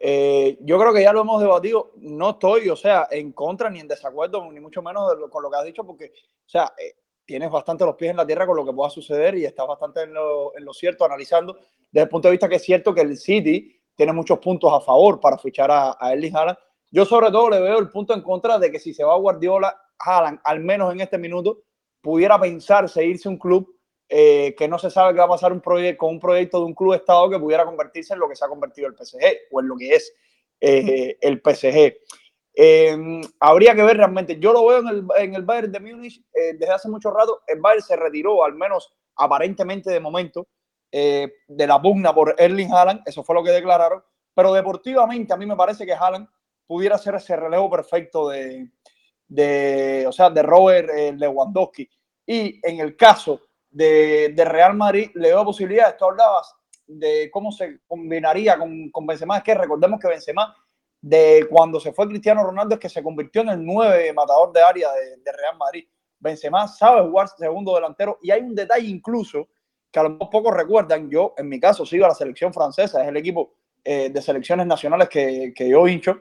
Eh, 0.00 0.58
yo 0.62 0.76
creo 0.76 0.92
que 0.92 1.02
ya 1.02 1.12
lo 1.12 1.20
hemos 1.20 1.40
debatido. 1.40 1.92
No 1.98 2.30
estoy, 2.30 2.68
o 2.68 2.74
sea, 2.74 3.06
en 3.12 3.30
contra 3.30 3.70
ni 3.70 3.78
en 3.78 3.86
desacuerdo, 3.86 4.50
ni 4.50 4.58
mucho 4.58 4.82
menos 4.82 5.14
con 5.30 5.44
lo 5.44 5.48
que 5.48 5.56
has 5.56 5.64
dicho, 5.64 5.84
porque, 5.84 6.06
o 6.06 6.48
sea, 6.48 6.72
eh, 6.76 6.96
tienes 7.24 7.48
bastante 7.48 7.84
los 7.84 7.94
pies 7.94 8.10
en 8.10 8.16
la 8.16 8.26
tierra 8.26 8.44
con 8.44 8.56
lo 8.56 8.66
que 8.66 8.72
pueda 8.72 8.90
suceder 8.90 9.36
y 9.36 9.44
estás 9.44 9.68
bastante 9.68 10.02
en 10.02 10.14
lo, 10.14 10.56
en 10.56 10.64
lo, 10.64 10.74
cierto 10.74 11.04
analizando 11.04 11.54
desde 11.92 12.02
el 12.02 12.08
punto 12.08 12.26
de 12.26 12.32
vista 12.32 12.48
que 12.48 12.56
es 12.56 12.64
cierto 12.64 12.92
que 12.92 13.02
el 13.02 13.16
City 13.16 13.80
tiene 13.94 14.12
muchos 14.12 14.40
puntos 14.40 14.72
a 14.72 14.80
favor 14.80 15.20
para 15.20 15.38
fichar 15.38 15.70
a, 15.70 15.96
a 16.00 16.12
Erling 16.12 16.34
Haaland. 16.34 16.58
Yo 16.90 17.04
sobre 17.04 17.30
todo 17.30 17.50
le 17.50 17.60
veo 17.60 17.78
el 17.78 17.88
punto 17.88 18.14
en 18.14 18.22
contra 18.22 18.58
de 18.58 18.72
que 18.72 18.80
si 18.80 18.92
se 18.92 19.04
va 19.04 19.14
a 19.14 19.18
Guardiola, 19.18 19.80
Haaland, 19.96 20.40
al 20.42 20.58
menos 20.58 20.92
en 20.92 21.02
este 21.02 21.18
minuto, 21.18 21.62
pudiera 22.00 22.40
pensarse 22.40 23.04
irse 23.04 23.28
a 23.28 23.30
un 23.30 23.38
club 23.38 23.76
eh, 24.12 24.56
que 24.58 24.66
no 24.66 24.76
se 24.76 24.90
sabe 24.90 25.12
qué 25.12 25.20
va 25.20 25.26
a 25.26 25.28
pasar 25.28 25.52
un 25.52 25.60
con 25.60 26.10
un 26.10 26.18
proyecto 26.18 26.58
de 26.58 26.64
un 26.64 26.74
club 26.74 26.94
estado 26.94 27.30
que 27.30 27.38
pudiera 27.38 27.64
convertirse 27.64 28.12
en 28.12 28.18
lo 28.18 28.28
que 28.28 28.34
se 28.34 28.44
ha 28.44 28.48
convertido 28.48 28.88
el 28.88 28.96
PSG 28.96 29.22
o 29.52 29.60
en 29.60 29.68
lo 29.68 29.76
que 29.76 29.94
es 29.94 30.12
eh, 30.60 31.16
el 31.20 31.40
PSG. 31.40 31.94
Eh, 32.52 33.20
habría 33.38 33.72
que 33.72 33.84
ver 33.84 33.98
realmente, 33.98 34.36
yo 34.40 34.52
lo 34.52 34.66
veo 34.66 34.80
en 34.80 34.88
el, 34.88 35.04
en 35.16 35.34
el 35.36 35.44
Bayern 35.44 35.70
de 35.70 35.78
Múnich 35.78 36.20
desde 36.34 36.72
hace 36.72 36.88
mucho 36.88 37.12
rato, 37.12 37.42
el 37.46 37.60
Bayern 37.60 37.84
se 37.84 37.94
retiró, 37.94 38.44
al 38.44 38.56
menos 38.56 38.92
aparentemente 39.14 39.92
de 39.92 40.00
momento, 40.00 40.48
de 40.90 41.66
la 41.68 41.80
pugna 41.80 42.12
por 42.12 42.34
Erling 42.36 42.72
Haaland, 42.72 43.02
eso 43.06 43.22
fue 43.22 43.36
lo 43.36 43.44
que 43.44 43.52
declararon, 43.52 44.02
pero 44.34 44.52
deportivamente 44.52 45.32
a 45.32 45.36
mí 45.36 45.46
me 45.46 45.54
parece 45.54 45.86
que 45.86 45.94
Haaland 45.94 46.26
pudiera 46.66 46.98
ser 46.98 47.14
ese 47.14 47.36
relevo 47.36 47.70
perfecto 47.70 48.28
de, 48.28 48.70
de 49.28 50.04
o 50.08 50.10
sea, 50.10 50.30
de 50.30 50.42
Robert 50.42 50.88
Lewandowski. 51.16 51.88
Y 52.26 52.60
en 52.66 52.80
el 52.80 52.96
caso 52.96 53.40
de, 53.70 54.32
de, 54.34 54.44
Real 54.44 54.74
Madrid 54.74 55.10
le 55.14 55.28
veo 55.28 55.44
posibilidades. 55.44 55.96
Tú 55.96 56.06
hablabas 56.06 56.54
de 56.86 57.30
cómo 57.32 57.52
se 57.52 57.80
combinaría 57.86 58.58
con, 58.58 58.90
con 58.90 59.06
Benzema. 59.06 59.38
Es 59.38 59.42
que 59.42 59.54
recordemos 59.54 60.00
que 60.00 60.08
Benzema, 60.08 60.54
de 61.00 61.46
cuando 61.48 61.80
se 61.80 61.92
fue 61.92 62.08
Cristiano 62.08 62.42
Ronaldo, 62.42 62.74
es 62.74 62.80
que 62.80 62.88
se 62.88 63.02
convirtió 63.02 63.42
en 63.42 63.50
el 63.50 63.64
nueve 63.64 64.12
matador 64.12 64.52
de 64.52 64.62
área 64.62 64.92
de, 64.92 65.16
de 65.18 65.32
Real 65.32 65.56
Madrid. 65.56 65.86
Benzema 66.18 66.68
sabe 66.68 67.08
jugar 67.08 67.28
segundo 67.28 67.74
delantero 67.74 68.18
y 68.22 68.30
hay 68.30 68.42
un 68.42 68.54
detalle 68.54 68.86
incluso 68.86 69.48
que 69.90 69.98
a 69.98 70.04
lo 70.04 70.10
mejor 70.10 70.30
pocos 70.30 70.54
recuerdan. 70.54 71.08
Yo, 71.08 71.34
en 71.36 71.48
mi 71.48 71.58
caso, 71.58 71.86
sigo 71.86 72.04
a 72.04 72.08
la 72.08 72.14
selección 72.14 72.52
francesa, 72.52 73.02
es 73.02 73.08
el 73.08 73.16
equipo 73.16 73.54
eh, 73.82 74.10
de 74.10 74.22
selecciones 74.22 74.66
nacionales 74.66 75.08
que, 75.08 75.52
que 75.54 75.68
yo 75.68 75.86
hincho. 75.88 76.20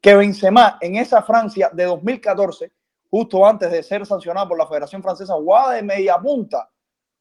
Que 0.00 0.14
Benzema 0.14 0.78
en 0.80 0.96
esa 0.96 1.22
Francia 1.22 1.70
de 1.72 1.84
2014 1.84 2.70
justo 3.10 3.44
antes 3.46 3.70
de 3.70 3.82
ser 3.82 4.04
sancionado 4.06 4.48
por 4.48 4.58
la 4.58 4.66
Federación 4.66 5.02
Francesa, 5.02 5.34
jugaba 5.34 5.74
de 5.74 5.82
media 5.82 6.18
punta. 6.18 6.70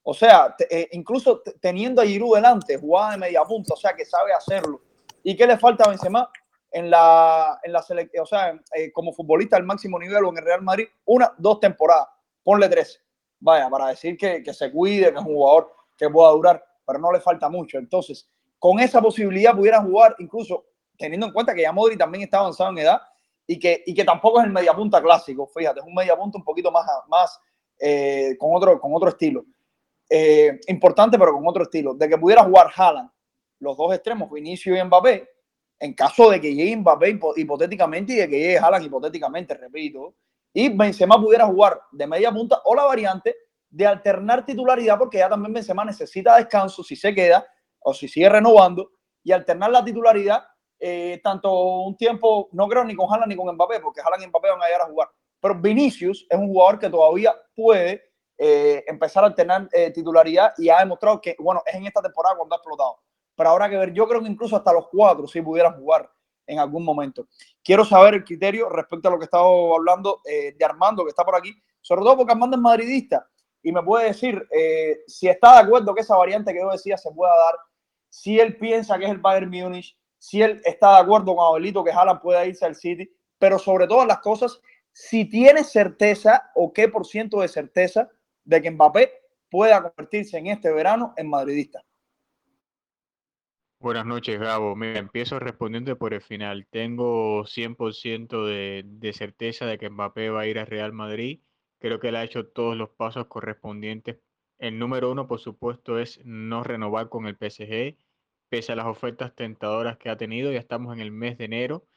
O 0.03 0.13
sea, 0.13 0.55
eh, 0.69 0.87
incluso 0.93 1.41
teniendo 1.59 2.01
a 2.01 2.05
Giroud 2.05 2.35
delante, 2.35 2.77
jugaba 2.77 3.11
de 3.11 3.17
media 3.17 3.43
punta, 3.43 3.73
o 3.73 3.77
sea, 3.77 3.93
que 3.93 4.05
sabe 4.05 4.33
hacerlo. 4.33 4.81
¿Y 5.23 5.35
qué 5.35 5.45
le 5.45 5.57
falta 5.57 5.83
a 5.83 5.89
Benzema? 5.89 6.29
En 6.71 6.89
la, 6.89 7.59
en 7.63 7.71
la 7.71 7.79
o 8.21 8.25
sea, 8.25 8.59
eh, 8.73 8.91
como 8.91 9.13
futbolista 9.13 9.55
al 9.55 9.63
máximo 9.63 9.97
nivel 9.97 10.23
o 10.25 10.29
en 10.29 10.37
el 10.37 10.43
Real 10.43 10.61
Madrid, 10.61 10.87
una, 11.05 11.33
dos 11.37 11.59
temporadas, 11.59 12.07
ponle 12.43 12.69
tres. 12.69 13.01
Vaya, 13.39 13.69
para 13.69 13.87
decir 13.87 14.17
que, 14.17 14.43
que 14.43 14.53
se 14.53 14.71
cuide, 14.71 15.11
que 15.11 15.19
es 15.19 15.25
un 15.25 15.33
jugador 15.33 15.73
que 15.97 16.09
pueda 16.09 16.31
durar, 16.31 16.63
pero 16.85 16.99
no 16.99 17.11
le 17.11 17.19
falta 17.19 17.49
mucho. 17.49 17.77
Entonces, 17.77 18.29
con 18.59 18.79
esa 18.79 19.01
posibilidad 19.01 19.55
pudiera 19.55 19.81
jugar, 19.81 20.15
incluso 20.19 20.65
teniendo 20.97 21.27
en 21.27 21.33
cuenta 21.33 21.53
que 21.53 21.61
ya 21.61 21.71
Modri 21.71 21.97
también 21.97 22.23
está 22.23 22.39
avanzado 22.39 22.71
en 22.71 22.79
edad, 22.79 23.01
y 23.47 23.57
que, 23.57 23.81
y 23.85 23.93
que 23.93 24.03
tampoco 24.03 24.39
es 24.39 24.45
el 24.45 24.51
mediapunta 24.51 25.01
clásico, 25.01 25.47
fíjate, 25.47 25.79
es 25.79 25.85
un 25.85 25.95
mediapunta 25.95 26.37
un 26.37 26.43
poquito 26.43 26.69
más, 26.69 26.85
más 27.07 27.39
eh, 27.79 28.35
con, 28.37 28.53
otro, 28.53 28.79
con 28.79 28.93
otro 28.93 29.09
estilo. 29.09 29.45
Eh, 30.09 30.59
importante, 30.67 31.17
pero 31.17 31.33
con 31.33 31.47
otro 31.47 31.63
estilo. 31.63 31.93
De 31.93 32.09
que 32.09 32.17
pudiera 32.17 32.43
jugar 32.43 32.69
Haaland, 32.75 33.09
los 33.59 33.77
dos 33.77 33.93
extremos, 33.93 34.29
Vinicius 34.29 34.77
y 34.77 34.83
Mbappé, 34.83 35.29
en 35.79 35.93
caso 35.93 36.29
de 36.29 36.41
que 36.41 36.53
llegue 36.53 36.75
Mbappé 36.75 37.19
hipotéticamente 37.37 38.13
y 38.13 38.15
de 38.17 38.29
que 38.29 38.37
llegue 38.37 38.57
Haaland 38.59 38.85
hipotéticamente, 38.85 39.53
repito, 39.53 40.15
y 40.53 40.69
Benzema 40.69 41.21
pudiera 41.21 41.45
jugar 41.45 41.79
de 41.91 42.07
media 42.07 42.31
punta 42.31 42.61
o 42.65 42.75
la 42.75 42.83
variante 42.83 43.35
de 43.69 43.85
alternar 43.85 44.45
titularidad, 44.45 44.97
porque 44.97 45.19
ya 45.19 45.29
también 45.29 45.53
Benzema 45.53 45.85
necesita 45.85 46.35
descanso 46.35 46.83
si 46.83 46.95
se 46.95 47.13
queda 47.13 47.45
o 47.79 47.93
si 47.93 48.07
sigue 48.07 48.27
renovando, 48.27 48.91
y 49.23 49.31
alternar 49.31 49.71
la 49.71 49.83
titularidad 49.83 50.43
eh, 50.79 51.19
tanto 51.23 51.51
un 51.81 51.97
tiempo, 51.97 52.49
no 52.51 52.67
creo 52.67 52.83
ni 52.83 52.95
con 52.95 53.11
Haaland 53.11 53.29
ni 53.29 53.35
con 53.35 53.53
Mbappé, 53.53 53.79
porque 53.79 54.01
Haaland 54.01 54.23
y 54.23 54.27
Mbappé 54.27 54.49
van 54.49 54.61
a 54.61 54.65
llegar 54.65 54.81
a 54.81 54.85
jugar, 54.85 55.09
pero 55.39 55.55
Vinicius 55.55 56.27
es 56.29 56.37
un 56.37 56.47
jugador 56.47 56.77
que 56.77 56.89
todavía 56.89 57.35
puede 57.55 58.03
eh, 58.37 58.83
empezar 58.87 59.23
a 59.23 59.27
alternar 59.27 59.67
eh, 59.71 59.89
titularidad 59.89 60.53
y 60.57 60.69
ha 60.69 60.79
demostrado 60.79 61.19
que, 61.19 61.35
bueno, 61.39 61.63
es 61.65 61.73
en 61.73 61.87
esta 61.87 62.01
temporada 62.01 62.35
cuando 62.35 62.53
ha 62.53 62.57
explotado. 62.57 62.99
Pero 63.35 63.49
habrá 63.49 63.69
que 63.69 63.77
ver, 63.77 63.93
yo 63.93 64.07
creo 64.07 64.21
que 64.21 64.29
incluso 64.29 64.55
hasta 64.55 64.71
los 64.73 64.87
cuatro 64.89 65.27
si 65.27 65.41
pudieran 65.41 65.73
jugar 65.79 66.09
en 66.45 66.59
algún 66.59 66.83
momento. 66.83 67.27
Quiero 67.63 67.83
saber 67.83 68.13
el 68.13 68.23
criterio 68.23 68.69
respecto 68.69 69.07
a 69.07 69.11
lo 69.11 69.19
que 69.19 69.25
estaba 69.25 69.47
hablando 69.75 70.21
de 70.23 70.65
Armando, 70.65 71.03
que 71.03 71.09
está 71.09 71.25
por 71.25 71.35
aquí, 71.35 71.53
sobre 71.81 72.01
todo 72.01 72.17
porque 72.17 72.31
Armando 72.31 72.55
es 72.55 72.61
madridista 72.61 73.27
y 73.61 73.71
me 73.71 73.83
puede 73.83 74.07
decir 74.07 74.47
si 75.07 75.27
está 75.27 75.55
de 75.55 75.59
acuerdo 75.67 75.93
que 75.93 76.01
esa 76.01 76.15
variante 76.15 76.53
que 76.53 76.61
yo 76.61 76.71
decía 76.71 76.97
se 76.97 77.11
pueda 77.11 77.35
dar, 77.35 77.55
si 78.09 78.39
él 78.39 78.57
piensa 78.57 78.97
que 78.97 79.05
es 79.05 79.11
el 79.11 79.19
Bayern 79.19 79.49
Múnich, 79.49 79.95
si 80.17 80.41
él 80.41 80.61
está 80.65 80.91
de 80.95 81.01
acuerdo 81.03 81.35
con 81.35 81.45
Abelito 81.45 81.83
que 81.83 81.91
Haaland 81.91 82.21
pueda 82.21 82.45
irse 82.45 82.65
al 82.65 82.75
City, 82.75 83.09
pero 83.37 83.59
sobre 83.59 83.87
todas 83.87 84.07
las 84.07 84.19
cosas, 84.19 84.59
si 84.91 85.25
tiene 85.25 85.63
certeza 85.63 86.51
o 86.55 86.73
qué 86.73 86.89
por 86.89 87.05
ciento 87.05 87.41
de 87.41 87.47
certeza 87.47 88.09
de 88.43 88.61
que 88.61 88.71
Mbappé 88.71 89.11
pueda 89.49 89.81
convertirse 89.81 90.37
en 90.37 90.47
este 90.47 90.71
verano 90.71 91.13
en 91.17 91.29
madridista. 91.29 91.83
Buenas 93.79 94.07
noches, 94.07 94.39
Gabo. 94.39 94.75
Me 94.75 94.97
empiezo 94.97 95.37
respondiendo 95.37 95.95
por 95.99 96.15
el 96.15 96.21
final. 96.21 96.65
Tengo 96.71 97.43
100% 97.43 98.45
de, 98.47 98.83
de 98.85 99.13
certeza 99.13 99.67
de 99.67 99.77
que 99.77 99.89
Mbappé 99.89 100.31
va 100.31 100.41
a 100.41 100.47
ir 100.47 100.57
a 100.57 100.65
Real 100.65 100.93
Madrid. 100.93 101.41
Creo 101.79 101.99
que 101.99 102.07
él 102.07 102.15
ha 102.15 102.23
hecho 102.23 102.47
todos 102.47 102.75
los 102.75 102.89
pasos 102.89 103.27
correspondientes. 103.27 104.17
El 104.57 104.79
número 104.79 105.11
uno, 105.11 105.27
por 105.27 105.39
supuesto, 105.39 105.99
es 105.99 106.19
no 106.25 106.63
renovar 106.63 107.09
con 107.09 107.27
el 107.27 107.35
PSG 107.35 107.95
pese 108.49 108.71
a 108.73 108.75
las 108.75 108.85
ofertas 108.87 109.35
tentadoras 109.35 109.97
que 109.97 110.09
ha 110.09 110.17
tenido, 110.17 110.51
ya 110.51 110.59
estamos 110.59 110.93
en 110.93 111.01
el 111.01 111.11
mes 111.11 111.37
de 111.37 111.45
enero 111.45 111.87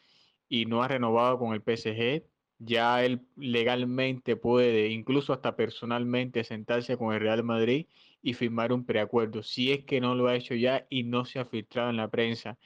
y 0.49 0.67
no 0.67 0.83
ha 0.83 0.89
renovado 0.89 1.39
con 1.39 1.55
el 1.55 1.63
PSG. 1.63 2.25
Ya 2.59 3.05
él 3.05 3.27
legalmente 3.37 4.37
puede, 4.37 4.89
incluso 4.89 5.33
hasta 5.33 5.57
personalmente, 5.57 6.45
sentarse 6.45 6.97
con 6.99 7.15
el 7.15 7.21
Real 7.21 7.43
Madrid 7.45 7.87
y 8.23 8.35
firmar 8.35 8.73
un 8.73 8.85
preacuerdo. 8.85 9.43
Si 9.43 9.73
es 9.73 9.85
que 9.85 10.01
no 10.01 10.15
lo 10.15 10.29
ha 10.29 10.37
hecho 10.37 10.55
ya 10.55 10.87
y 10.91 11.05
no 11.05 11.25
se 11.25 11.39
ha 11.39 11.47
filtrado 11.47 11.91
en 11.91 11.97
la 11.97 12.11
prensa. 12.11 12.59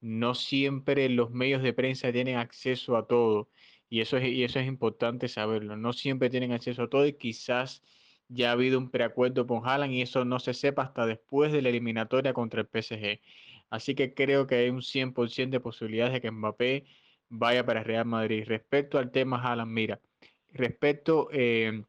No 0.00 0.34
siempre 0.34 1.08
los 1.08 1.30
medios 1.30 1.62
de 1.62 1.72
prensa 1.74 2.12
tienen 2.12 2.36
acceso 2.36 2.96
a 2.96 3.06
todo 3.06 3.50
y 3.88 4.00
eso 4.00 4.16
es, 4.16 4.28
y 4.28 4.44
eso 4.44 4.60
es 4.60 4.66
importante 4.66 5.28
saberlo. 5.28 5.76
No 5.76 5.92
siempre 5.92 6.30
tienen 6.30 6.52
acceso 6.52 6.84
a 6.84 6.88
todo 6.88 7.06
y 7.06 7.14
quizás 7.14 7.82
ya 8.30 8.50
ha 8.50 8.52
habido 8.52 8.78
un 8.78 8.90
preacuerdo 8.90 9.46
con 9.46 9.66
Haaland 9.66 9.92
y 9.92 10.02
eso 10.02 10.24
no 10.24 10.38
se 10.38 10.54
sepa 10.54 10.82
hasta 10.82 11.06
después 11.06 11.52
de 11.52 11.62
la 11.62 11.68
eliminatoria 11.70 12.32
contra 12.32 12.62
el 12.62 12.68
PSG. 12.68 13.20
Así 13.70 13.94
que 13.94 14.14
creo 14.14 14.46
que 14.46 14.56
hay 14.56 14.70
un 14.70 14.82
100% 14.82 15.50
de 15.50 15.60
posibilidades 15.60 16.14
de 16.14 16.20
que 16.20 16.30
Mbappé 16.30 16.86
vaya 17.28 17.64
para 17.66 17.84
Real 17.84 18.06
Madrid. 18.06 18.44
Respecto 18.46 18.98
al 18.98 19.10
tema 19.12 19.42
Haaland, 19.42 19.72
mira, 19.72 20.00
respecto 20.52 21.28
eh, 21.32 21.84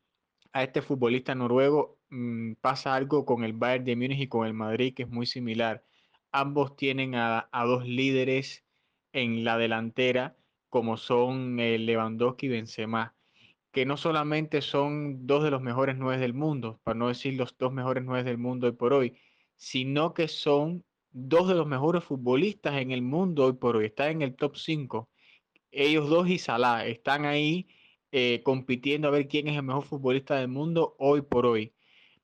a 0.53 0.63
este 0.63 0.81
futbolista 0.81 1.35
noruego, 1.35 1.99
mm, 2.09 2.53
pasa 2.61 2.95
algo 2.95 3.25
con 3.25 3.43
el 3.43 3.53
Bayern 3.53 3.85
de 3.85 3.95
Múnich 3.95 4.21
y 4.21 4.27
con 4.27 4.47
el 4.47 4.53
Madrid 4.53 4.93
que 4.95 5.03
es 5.03 5.09
muy 5.09 5.25
similar. 5.25 5.83
Ambos 6.31 6.75
tienen 6.75 7.15
a, 7.15 7.49
dos 7.65 7.85
líderes 7.87 8.65
en 9.13 9.43
la 9.43 9.57
delantera, 9.57 10.37
como 10.69 10.97
son 10.97 11.59
eh, 11.59 11.77
Lewandowski 11.77 12.47
y 12.47 12.49
Benzema 12.49 13.15
que 13.71 13.85
no 13.85 13.97
solamente 13.97 14.61
son 14.61 15.25
dos 15.27 15.43
de 15.43 15.51
los 15.51 15.61
mejores 15.61 15.95
nueve 15.97 16.21
del 16.21 16.33
mundo, 16.33 16.79
para 16.83 16.97
no 16.97 17.07
decir 17.07 17.35
los 17.35 17.57
dos 17.57 17.71
mejores 17.73 18.03
nueve 18.03 18.23
del 18.23 18.37
mundo 18.37 18.67
hoy 18.67 18.73
por 18.73 18.93
hoy, 18.93 19.17
sino 19.55 20.13
que 20.13 20.27
son 20.27 20.83
dos 21.11 21.47
de 21.47 21.55
los 21.55 21.67
mejores 21.67 22.03
futbolistas 22.03 22.75
en 22.81 22.91
el 22.91 23.01
mundo 23.01 23.45
hoy 23.45 23.53
por 23.53 23.77
hoy. 23.77 23.85
Están 23.85 24.11
en 24.11 24.21
el 24.23 24.35
top 24.35 24.55
5. 24.57 25.09
Ellos 25.71 26.09
dos 26.09 26.29
y 26.29 26.37
Salah 26.37 26.85
están 26.87 27.25
ahí 27.25 27.67
eh, 28.11 28.41
compitiendo 28.43 29.07
a 29.07 29.11
ver 29.11 29.27
quién 29.27 29.47
es 29.47 29.55
el 29.55 29.63
mejor 29.63 29.83
futbolista 29.83 30.35
del 30.35 30.49
mundo 30.49 30.95
hoy 30.99 31.21
por 31.21 31.45
hoy. 31.45 31.73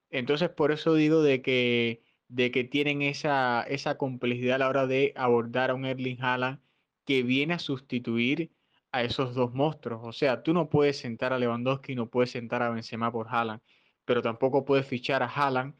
Entonces, 0.09 0.49
por 0.49 0.71
eso 0.71 0.95
digo 0.95 1.21
de 1.21 1.41
que, 1.41 2.03
de 2.27 2.51
que 2.51 2.63
tienen 2.63 3.01
esa, 3.01 3.63
esa 3.63 3.97
complejidad 3.97 4.55
a 4.55 4.59
la 4.59 4.69
hora 4.69 4.87
de 4.87 5.13
abordar 5.15 5.71
a 5.71 5.75
un 5.75 5.85
Erling 5.85 6.21
Haaland 6.21 6.59
que 7.05 7.23
viene 7.23 7.53
a 7.55 7.59
sustituir 7.59 8.51
a 8.97 9.03
esos 9.03 9.35
dos 9.35 9.53
monstruos. 9.53 10.01
O 10.03 10.11
sea, 10.11 10.43
tú 10.43 10.53
no 10.53 10.69
puedes 10.69 10.97
sentar 10.97 11.33
a 11.33 11.39
Lewandowski, 11.39 11.95
no 11.95 12.09
puedes 12.09 12.31
sentar 12.31 12.63
a 12.63 12.69
Benzema 12.69 13.11
por 13.11 13.27
Haaland, 13.29 13.61
pero 14.05 14.21
tampoco 14.21 14.65
puedes 14.65 14.87
fichar 14.87 15.23
a 15.23 15.27
Haaland 15.27 15.75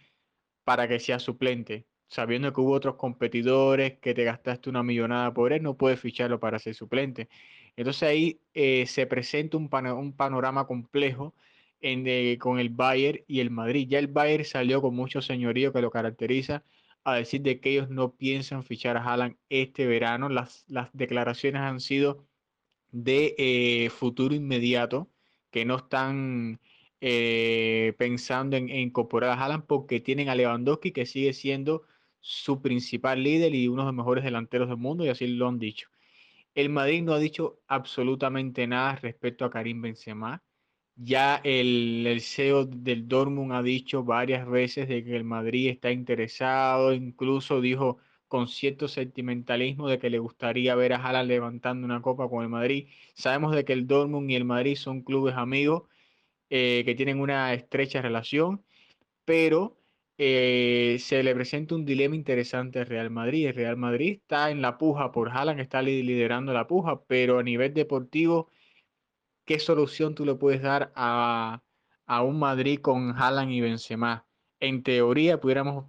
para 0.64 0.88
que 0.88 1.00
sea 1.00 1.20
suplente. 1.20 1.88
Sabiendo 2.08 2.54
que 2.54 2.62
hubo 2.62 2.74
otros 2.74 2.96
competidores, 2.96 4.00
que 4.00 4.14
te 4.14 4.24
gastaste 4.24 4.70
una 4.70 4.84
millonada 4.84 5.34
por 5.34 5.52
él, 5.54 5.64
no 5.64 5.76
puedes 5.78 6.00
ficharlo 6.00 6.40
para 6.40 6.60
ser 6.60 6.76
suplente. 6.76 7.28
Entonces 7.76 8.04
ahí 8.04 8.42
eh, 8.54 8.86
se 8.88 9.08
presenta 9.08 9.58
un, 9.58 9.70
panorama 9.70 10.68
complejo 10.68 11.36
con 12.40 12.60
el 12.60 12.70
Bayern 12.70 13.24
y 13.28 13.40
el 13.40 13.50
Madrid. 13.52 13.88
Ya 13.90 14.00
el 14.00 14.08
Bayern 14.08 14.46
salió 14.46 14.82
con 14.82 14.96
mucho 14.96 15.22
señorío 15.22 15.74
que 15.74 15.82
lo 15.82 15.92
caracteriza 15.92 16.64
a 17.04 17.16
decir 17.16 17.42
de 17.42 17.60
que 17.60 17.72
ellos 17.72 17.90
no 17.90 18.14
piensan 18.16 18.64
fichar 18.64 18.98
a 18.98 19.04
Haaland 19.04 19.38
este 19.50 19.86
verano. 19.86 20.30
Las 20.30 20.66
declaraciones 20.94 21.62
han 21.62 21.80
sido 21.80 22.28
de 22.91 23.36
eh, 23.38 23.89
futuro 23.89 24.36
inmediato 24.36 25.10
que 25.51 25.65
no 25.65 25.77
están 25.77 26.60
eh, 27.01 27.94
pensando 27.98 28.58
en, 28.58 28.70
incorporar 28.70 29.32
a 29.32 29.44
Haaland 29.44 29.65
porque 29.65 30.00
tienen 30.00 30.29
a 30.29 30.36
Lewandowski 30.36 30.91
que 30.91 31.06
sigue 31.06 31.34
siendo 31.34 31.84
su 32.20 32.62
principal 32.62 33.24
líder 33.24 33.53
y 33.56 33.67
uno 33.67 33.84
de 33.84 33.88
los 33.88 33.96
mejores 33.96 34.24
delanteros 34.24 34.70
del 34.70 34.77
mundo 34.77 35.06
y 35.06 35.10
así 35.10 35.27
lo 35.27 35.48
han 35.48 35.60
dicho. 35.60 35.89
El 36.56 36.70
Madrid 36.70 37.03
no 37.03 37.13
ha 37.13 37.20
dicho 37.20 37.62
absolutamente 37.67 38.67
nada 38.67 38.96
respecto 38.96 39.46
a 39.46 39.51
Karim 39.51 39.82
Benzema. 39.82 40.44
Ya 40.96 41.39
el, 41.44 42.06
el 42.08 42.22
CEO 42.22 42.65
del 42.65 43.08
Dortmund 43.08 43.53
ha 43.53 43.62
dicho 43.62 44.03
varias 44.03 44.48
veces 44.48 44.88
de 44.88 45.03
que 45.03 45.15
el 45.15 45.24
Madrid 45.24 45.70
está 45.70 45.91
interesado, 45.91 46.94
incluso 46.94 47.62
dijo 47.62 48.00
con 48.27 48.48
cierto 48.48 48.88
sentimentalismo 48.88 49.88
de 49.89 50.00
que 50.00 50.10
le 50.10 50.19
gustaría 50.19 50.75
ver 50.75 50.93
a 50.93 50.98
Haaland 50.98 51.29
levantando 51.29 51.86
una 51.86 52.01
copa 52.01 52.29
con 52.29 52.43
el 52.43 52.50
Madrid. 52.50 52.89
Sabemos 53.15 53.55
de 53.55 53.65
que 53.65 53.74
el 53.74 53.88
Dortmund 53.88 54.29
y 54.31 54.36
el 54.36 54.46
Madrid 54.46 54.75
son 54.75 55.01
clubes 55.01 55.36
amigos 55.36 55.84
eh, 56.50 56.84
que 56.86 56.96
tienen 56.96 57.19
una 57.19 57.53
estrecha 57.53 58.01
relación, 58.01 58.63
pero 59.25 59.77
eh, 60.17 60.98
se 61.00 61.24
le 61.24 61.36
presenta 61.36 61.75
un 61.75 61.86
dilema 61.86 62.15
interesante 62.15 62.79
al 62.79 62.88
Real 62.88 63.10
Madrid. 63.12 63.48
El 63.48 63.55
Real 63.55 63.77
Madrid 63.77 64.19
está 64.22 64.50
en 64.51 64.62
la 64.62 64.77
puja 64.77 65.12
por 65.12 65.29
Haaland, 65.29 65.60
está 65.60 65.81
liderando 65.81 66.53
la 66.53 66.67
puja, 66.67 67.03
pero 67.05 67.39
a 67.39 67.43
nivel 67.43 67.74
deportivo, 67.74 68.50
¿qué 69.46 69.60
solución 69.60 70.15
tú 70.15 70.25
le 70.25 70.36
puedes 70.36 70.62
dar 70.62 70.91
a, 70.96 71.63
a 72.05 72.24
un 72.24 72.39
Madrid 72.39 72.79
con 72.81 73.12
Haaland 73.17 73.51
y 73.51 73.62
Benzema? 73.62 74.27
En 74.60 74.84
teoría, 74.84 75.39
pudiéramos 75.39 75.86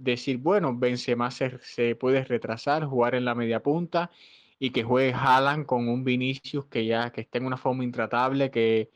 decir, 0.00 0.38
bueno, 0.38 0.76
Benzema 0.76 1.30
se, 1.30 1.58
se 1.62 1.94
puede 1.96 2.24
retrasar, 2.24 2.84
jugar 2.86 3.14
en 3.14 3.24
la 3.24 3.34
media 3.34 3.62
punta 3.62 4.10
y 4.58 4.70
que 4.70 4.84
juegue 4.84 5.14
Haaland 5.14 5.66
con 5.66 5.88
un 5.88 6.04
Vinicius 6.04 6.66
que 6.66 6.86
ya 6.86 7.10
que 7.12 7.22
está 7.22 7.38
en 7.38 7.46
una 7.46 7.56
forma 7.56 7.84
intratable, 7.84 8.50
que, 8.50 8.90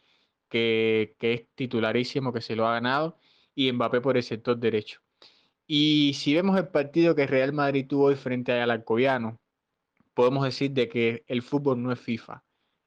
que, 0.48 1.16
es 1.20 1.46
titularísimo, 1.54 2.32
que 2.32 2.40
se 2.40 2.56
lo 2.56 2.66
ha 2.66 2.74
ganado, 2.74 3.18
y 3.54 3.72
Mbappé 3.72 4.00
por 4.00 4.16
el 4.16 4.22
sector 4.22 4.58
derecho. 4.58 5.00
Y 5.66 6.14
si 6.14 6.34
vemos 6.34 6.58
el 6.58 6.68
partido 6.68 7.14
que 7.14 7.26
Real 7.26 7.52
Madrid 7.52 7.86
tuvo 7.88 8.04
hoy 8.06 8.16
frente 8.16 8.52
al 8.52 8.70
Alcoyano, 8.70 9.40
podemos 10.14 10.44
decir 10.44 10.72
de 10.72 10.88
que 10.88 11.24
el 11.28 11.42
fútbol 11.42 11.82
no 11.82 11.92
es 11.92 12.00
FIFA. 12.00 12.44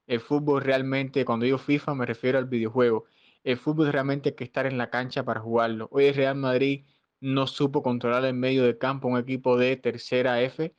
El 0.08 0.22
fútbol 0.22 0.64
realmente, 0.64 1.26
cuando 1.26 1.46
digo 1.46 1.58
FIFA 1.58 1.96
me 1.96 2.06
refiero 2.06 2.38
al 2.38 2.46
videojuego. 2.46 3.06
El 3.44 3.58
fútbol 3.58 3.92
realmente 3.92 4.30
hay 4.30 4.36
que 4.36 4.44
estar 4.44 4.66
en 4.66 4.78
la 4.78 4.90
cancha 4.90 5.24
para 5.24 5.42
jugarlo. 5.42 5.90
Hoy 5.92 6.06
el 6.06 6.16
Real 6.16 6.36
Madrid 6.36 6.86
no 7.20 7.48
supo 7.48 7.84
controlar 7.84 8.26
el 8.26 8.34
medio 8.34 8.64
de 8.64 8.78
campo, 8.78 9.08
un 9.08 9.18
equipo 9.18 9.58
de 9.58 9.76
tercera 9.78 10.42
F, 10.42 10.74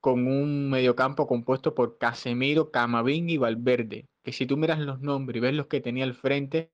con 0.00 0.26
un 0.26 0.70
mediocampo 0.70 1.26
compuesto 1.26 1.74
por 1.74 1.98
Casemiro, 1.98 2.70
Camavinga 2.70 3.32
y 3.32 3.38
Valverde, 3.38 4.08
que 4.22 4.32
si 4.32 4.46
tú 4.46 4.56
miras 4.56 4.78
los 4.78 5.00
nombres 5.00 5.38
y 5.38 5.40
ves 5.40 5.54
los 5.54 5.66
que 5.66 5.80
tenía 5.80 6.04
al 6.04 6.14
frente, 6.14 6.70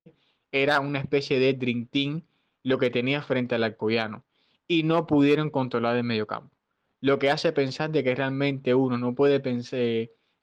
era 0.52 0.80
una 0.80 1.00
especie 1.00 1.38
de 1.38 1.54
Dream 1.54 1.86
Team 1.86 2.22
lo 2.62 2.78
que 2.78 2.90
tenía 2.90 3.22
frente 3.22 3.54
al 3.54 3.64
Alcoyano, 3.64 4.24
y 4.68 4.82
no 4.84 5.06
pudieron 5.06 5.50
controlar 5.50 5.96
el 5.96 6.04
mediocampo. 6.04 6.54
Lo 7.00 7.18
que 7.18 7.30
hace 7.30 7.52
pensar 7.52 7.90
de 7.90 8.04
que 8.04 8.14
realmente 8.14 8.74
uno 8.74 8.98
no 8.98 9.14
puede 9.14 9.40
pensar, 9.40 9.80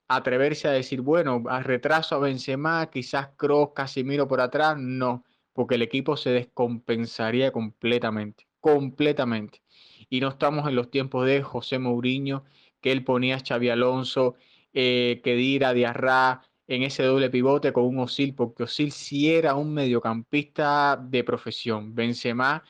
atreverse 0.08 0.68
a 0.68 0.72
decir, 0.72 1.00
bueno, 1.00 1.44
a 1.48 1.62
retraso 1.62 2.16
a 2.16 2.18
Benzema, 2.18 2.90
quizás 2.90 3.28
Kroos, 3.36 3.70
Casemiro 3.74 4.28
por 4.28 4.40
atrás, 4.40 4.76
no, 4.78 5.24
porque 5.52 5.76
el 5.76 5.82
equipo 5.82 6.16
se 6.16 6.30
descompensaría 6.30 7.52
completamente 7.52 8.49
completamente. 8.60 9.62
Y 10.08 10.20
no 10.20 10.28
estamos 10.28 10.68
en 10.68 10.74
los 10.76 10.90
tiempos 10.90 11.26
de 11.26 11.42
José 11.42 11.78
Mourinho, 11.78 12.44
que 12.80 12.92
él 12.92 13.04
ponía 13.04 13.36
a 13.36 13.40
Xavi 13.46 13.68
Alonso, 13.70 14.36
eh, 14.72 15.20
Kedira, 15.24 15.72
Diarra, 15.72 16.42
en 16.66 16.82
ese 16.84 17.02
doble 17.02 17.30
pivote 17.30 17.72
con 17.72 17.84
un 17.84 17.98
Osil, 17.98 18.34
porque 18.34 18.62
Osil 18.64 18.92
sí 18.92 19.32
era 19.32 19.54
un 19.56 19.74
mediocampista 19.74 20.96
de 20.96 21.24
profesión. 21.24 21.94
Benzema 21.94 22.62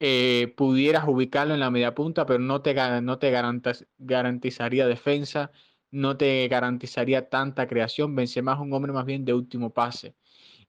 eh, 0.00 0.54
pudieras 0.56 1.08
ubicarlo 1.08 1.54
en 1.54 1.60
la 1.60 1.70
media 1.70 1.94
punta, 1.94 2.24
pero 2.24 2.38
no 2.38 2.62
te, 2.62 2.74
no 3.02 3.18
te 3.18 3.32
garantizaría 3.98 4.86
defensa, 4.86 5.50
no 5.90 6.16
te 6.16 6.46
garantizaría 6.48 7.28
tanta 7.28 7.66
creación. 7.66 8.14
Benzema 8.14 8.54
es 8.54 8.60
un 8.60 8.72
hombre 8.72 8.92
más 8.92 9.04
bien 9.06 9.24
de 9.24 9.34
último 9.34 9.70
pase. 9.72 10.14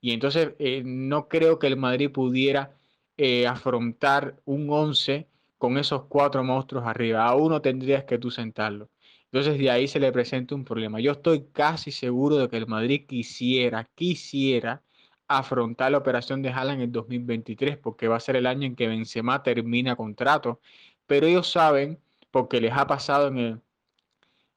Y 0.00 0.12
entonces 0.12 0.54
eh, 0.58 0.82
no 0.84 1.28
creo 1.28 1.58
que 1.58 1.66
el 1.68 1.76
Madrid 1.76 2.10
pudiera 2.10 2.79
eh, 3.22 3.46
afrontar 3.46 4.40
un 4.46 4.70
11 4.70 5.28
con 5.58 5.76
esos 5.76 6.04
cuatro 6.06 6.42
monstruos 6.42 6.86
arriba. 6.86 7.26
A 7.26 7.34
uno 7.34 7.60
tendrías 7.60 8.04
que 8.04 8.18
tú 8.18 8.30
sentarlo. 8.30 8.88
Entonces 9.26 9.58
de 9.58 9.70
ahí 9.70 9.86
se 9.88 10.00
le 10.00 10.10
presenta 10.10 10.54
un 10.54 10.64
problema. 10.64 11.00
Yo 11.00 11.12
estoy 11.12 11.44
casi 11.52 11.92
seguro 11.92 12.36
de 12.36 12.48
que 12.48 12.56
el 12.56 12.66
Madrid 12.66 13.04
quisiera, 13.06 13.84
quisiera 13.94 14.82
afrontar 15.28 15.92
la 15.92 15.98
operación 15.98 16.40
de 16.40 16.48
Haaland 16.48 16.78
en 16.78 16.84
el 16.86 16.92
2023, 16.92 17.76
porque 17.76 18.08
va 18.08 18.16
a 18.16 18.20
ser 18.20 18.36
el 18.36 18.46
año 18.46 18.66
en 18.66 18.74
que 18.74 18.88
Benzema 18.88 19.42
termina 19.42 19.96
contrato. 19.96 20.60
Pero 21.06 21.26
ellos 21.26 21.50
saben, 21.50 22.00
porque 22.30 22.58
les 22.60 22.72
ha 22.72 22.86
pasado 22.86 23.28
en, 23.28 23.62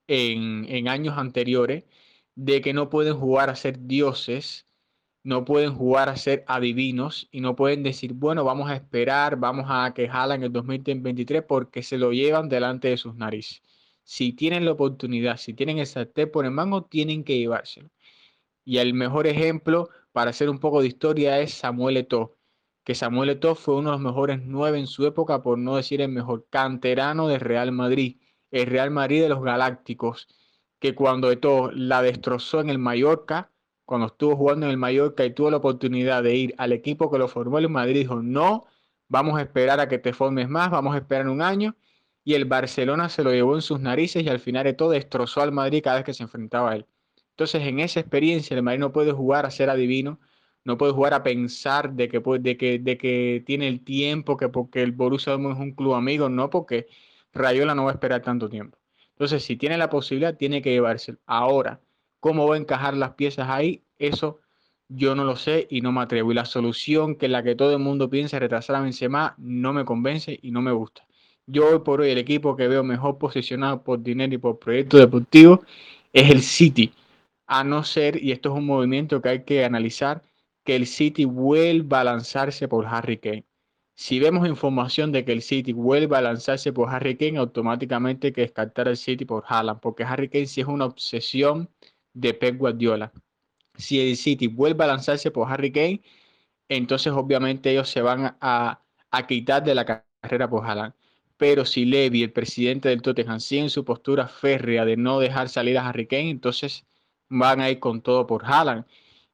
en, 0.06 0.88
años 0.88 1.18
anteriores, 1.18 1.84
de 2.34 2.62
que 2.62 2.72
no 2.72 2.88
pueden 2.88 3.14
jugar 3.14 3.50
a 3.50 3.56
ser 3.56 3.86
dioses, 3.86 4.66
no 5.24 5.44
pueden 5.44 5.74
jugar 5.74 6.10
a 6.10 6.16
ser 6.16 6.44
adivinos 6.46 7.28
y 7.32 7.40
no 7.40 7.56
pueden 7.56 7.82
decir, 7.82 8.12
bueno, 8.12 8.44
vamos 8.44 8.70
a 8.70 8.76
esperar, 8.76 9.36
vamos 9.36 9.66
a 9.68 9.92
que 9.94 10.08
Haaland 10.08 10.42
en 10.42 10.46
el 10.46 10.52
2023 10.52 11.42
porque 11.44 11.82
se 11.82 11.98
lo 11.98 12.12
llevan 12.12 12.48
delante 12.50 12.88
de 12.88 12.98
sus 12.98 13.14
narices. 13.16 13.62
Si 14.04 14.34
tienen 14.34 14.66
la 14.66 14.72
oportunidad, 14.72 15.38
si 15.38 15.54
tienen 15.54 15.78
el 15.78 15.86
sartén 15.86 16.30
por 16.30 16.44
el 16.44 16.50
mango, 16.50 16.84
tienen 16.84 17.24
que 17.24 17.38
llevárselo. 17.38 17.90
Y 18.64 18.78
el 18.78 18.94
mejor 18.94 19.26
ejemplo 19.26 19.88
para 20.12 20.30
hacer 20.30 20.50
un 20.50 20.58
poco 20.58 20.82
de 20.82 20.88
historia 20.88 21.40
es 21.40 21.54
Samuel 21.54 21.96
Eto'o, 21.96 22.36
que 22.84 22.94
Samuel 22.94 23.30
Eto'o 23.30 23.54
fue 23.54 23.76
uno 23.76 23.90
de 23.90 23.96
los 23.96 24.02
mejores 24.02 24.40
nueve 24.44 24.78
en 24.78 24.86
su 24.86 25.06
época, 25.06 25.42
por 25.42 25.58
no 25.58 25.76
decir 25.76 26.02
el 26.02 26.10
mejor 26.10 26.46
canterano 26.50 27.28
del 27.28 27.40
Real 27.40 27.72
Madrid, 27.72 28.18
el 28.50 28.66
Real 28.66 28.90
Madrid 28.90 29.22
de 29.22 29.30
los 29.30 29.42
Galácticos, 29.42 30.28
que 30.78 30.94
cuando 30.94 31.30
Eto'o 31.30 31.70
la 31.72 32.02
destrozó 32.02 32.60
en 32.60 32.68
el 32.68 32.78
Mallorca, 32.78 33.53
cuando 33.84 34.06
estuvo 34.08 34.36
jugando 34.36 34.66
en 34.66 34.72
el 34.72 34.78
Mallorca 34.78 35.24
y 35.24 35.32
tuvo 35.34 35.50
la 35.50 35.58
oportunidad 35.58 36.22
de 36.22 36.34
ir 36.36 36.54
al 36.58 36.72
equipo 36.72 37.10
que 37.10 37.18
lo 37.18 37.28
formó 37.28 37.58
el 37.58 37.68
Madrid, 37.68 38.00
dijo, 38.00 38.22
no, 38.22 38.66
vamos 39.08 39.38
a 39.38 39.42
esperar 39.42 39.80
a 39.80 39.88
que 39.88 39.98
te 39.98 40.12
formes 40.12 40.48
más, 40.48 40.70
vamos 40.70 40.94
a 40.94 40.98
esperar 40.98 41.28
un 41.28 41.42
año, 41.42 41.76
y 42.24 42.34
el 42.34 42.46
Barcelona 42.46 43.08
se 43.08 43.22
lo 43.22 43.32
llevó 43.32 43.54
en 43.54 43.62
sus 43.62 43.80
narices 43.80 44.22
y 44.24 44.28
al 44.28 44.40
final 44.40 44.66
Eto'o 44.66 44.90
destrozó 44.90 45.42
al 45.42 45.52
Madrid 45.52 45.82
cada 45.84 45.96
vez 45.96 46.04
que 46.04 46.14
se 46.14 46.22
enfrentaba 46.22 46.70
a 46.70 46.76
él. 46.76 46.86
Entonces, 47.30 47.62
en 47.62 47.80
esa 47.80 48.00
experiencia, 48.00 48.56
el 48.56 48.62
Madrid 48.62 48.80
no 48.80 48.92
puede 48.92 49.12
jugar 49.12 49.44
a 49.46 49.50
ser 49.50 49.68
adivino, 49.70 50.20
no 50.64 50.78
puede 50.78 50.92
jugar 50.92 51.14
a 51.14 51.22
pensar 51.22 51.92
de 51.92 52.08
que, 52.08 52.20
de 52.20 52.56
que, 52.56 52.78
de 52.78 52.96
que 52.98 53.42
tiene 53.46 53.68
el 53.68 53.84
tiempo, 53.84 54.36
que 54.36 54.48
porque 54.48 54.82
el 54.82 54.92
Borussia 54.92 55.34
es 55.34 55.38
un 55.38 55.72
club 55.74 55.94
amigo, 55.94 56.28
no, 56.28 56.50
porque 56.50 56.86
Rayola 57.32 57.74
no 57.74 57.84
va 57.84 57.90
a 57.90 57.94
esperar 57.94 58.22
tanto 58.22 58.48
tiempo. 58.48 58.78
Entonces, 59.10 59.44
si 59.44 59.56
tiene 59.56 59.78
la 59.78 59.90
posibilidad, 59.90 60.36
tiene 60.36 60.62
que 60.62 60.70
llevarse. 60.72 61.16
Ahora, 61.26 61.80
¿cómo 62.24 62.48
va 62.48 62.54
a 62.54 62.58
encajar 62.58 62.96
las 62.96 63.10
piezas 63.10 63.50
ahí? 63.50 63.82
Eso 63.98 64.40
yo 64.88 65.14
no 65.14 65.24
lo 65.24 65.36
sé 65.36 65.66
y 65.68 65.82
no 65.82 65.92
me 65.92 66.00
atrevo. 66.00 66.32
Y 66.32 66.34
la 66.34 66.46
solución 66.46 67.16
que 67.16 67.28
la 67.28 67.42
que 67.42 67.54
todo 67.54 67.74
el 67.74 67.80
mundo 67.80 68.08
piensa 68.08 68.38
retrasar 68.38 68.76
a 68.76 68.80
Benzema 68.80 69.34
no 69.36 69.74
me 69.74 69.84
convence 69.84 70.38
y 70.40 70.50
no 70.50 70.62
me 70.62 70.72
gusta. 70.72 71.06
Yo 71.46 71.68
hoy 71.68 71.80
por 71.80 72.00
hoy 72.00 72.12
el 72.12 72.16
equipo 72.16 72.56
que 72.56 72.66
veo 72.66 72.82
mejor 72.82 73.18
posicionado 73.18 73.82
por 73.82 74.02
dinero 74.02 74.32
y 74.32 74.38
por 74.38 74.58
proyecto 74.58 74.96
deportivo 74.96 75.64
es 76.14 76.30
el 76.30 76.40
City 76.40 76.94
a 77.46 77.62
no 77.62 77.84
ser, 77.84 78.16
y 78.24 78.32
esto 78.32 78.52
es 78.52 78.58
un 78.58 78.64
movimiento 78.64 79.20
que 79.20 79.28
hay 79.28 79.44
que 79.44 79.62
analizar, 79.62 80.22
que 80.64 80.76
el 80.76 80.86
City 80.86 81.26
vuelva 81.26 82.00
a 82.00 82.04
lanzarse 82.04 82.68
por 82.68 82.86
Harry 82.86 83.18
Kane. 83.18 83.44
Si 83.96 84.18
vemos 84.18 84.48
información 84.48 85.12
de 85.12 85.26
que 85.26 85.32
el 85.32 85.42
City 85.42 85.74
vuelva 85.74 86.18
a 86.18 86.22
lanzarse 86.22 86.72
por 86.72 86.88
Harry 86.88 87.18
Kane, 87.18 87.36
automáticamente 87.36 88.28
hay 88.28 88.32
que 88.32 88.40
descartar 88.40 88.88
el 88.88 88.96
City 88.96 89.26
por 89.26 89.44
Haaland, 89.46 89.80
porque 89.80 90.04
Harry 90.04 90.30
Kane 90.30 90.46
sí 90.46 90.62
es 90.62 90.66
una 90.66 90.86
obsesión 90.86 91.68
de 92.14 92.34
Pep 92.34 92.56
Guardiola. 92.58 93.12
Si 93.76 94.00
el 94.00 94.16
City 94.16 94.46
vuelve 94.46 94.84
a 94.84 94.88
lanzarse 94.88 95.30
por 95.30 95.50
Harry 95.50 95.72
Kane, 95.72 96.02
entonces 96.68 97.12
obviamente 97.12 97.70
ellos 97.70 97.88
se 97.90 98.02
van 98.02 98.36
a, 98.40 98.82
a 99.10 99.26
quitar 99.26 99.64
de 99.64 99.74
la 99.74 99.84
carrera 99.84 100.48
por 100.48 100.64
Haaland. 100.64 100.94
Pero 101.36 101.64
si 101.64 101.84
Levy, 101.84 102.22
el 102.22 102.32
presidente 102.32 102.88
del 102.88 103.02
Tottenham, 103.02 103.40
sigue 103.40 103.62
en 103.62 103.70
su 103.70 103.84
postura 103.84 104.28
férrea 104.28 104.84
de 104.84 104.96
no 104.96 105.20
dejar 105.20 105.48
salir 105.48 105.78
a 105.78 105.88
Harry 105.88 106.06
Kane, 106.06 106.30
entonces 106.30 106.86
van 107.28 107.60
a 107.60 107.70
ir 107.70 107.80
con 107.80 108.02
todo 108.02 108.26
por 108.26 108.44
Haaland. 108.44 108.84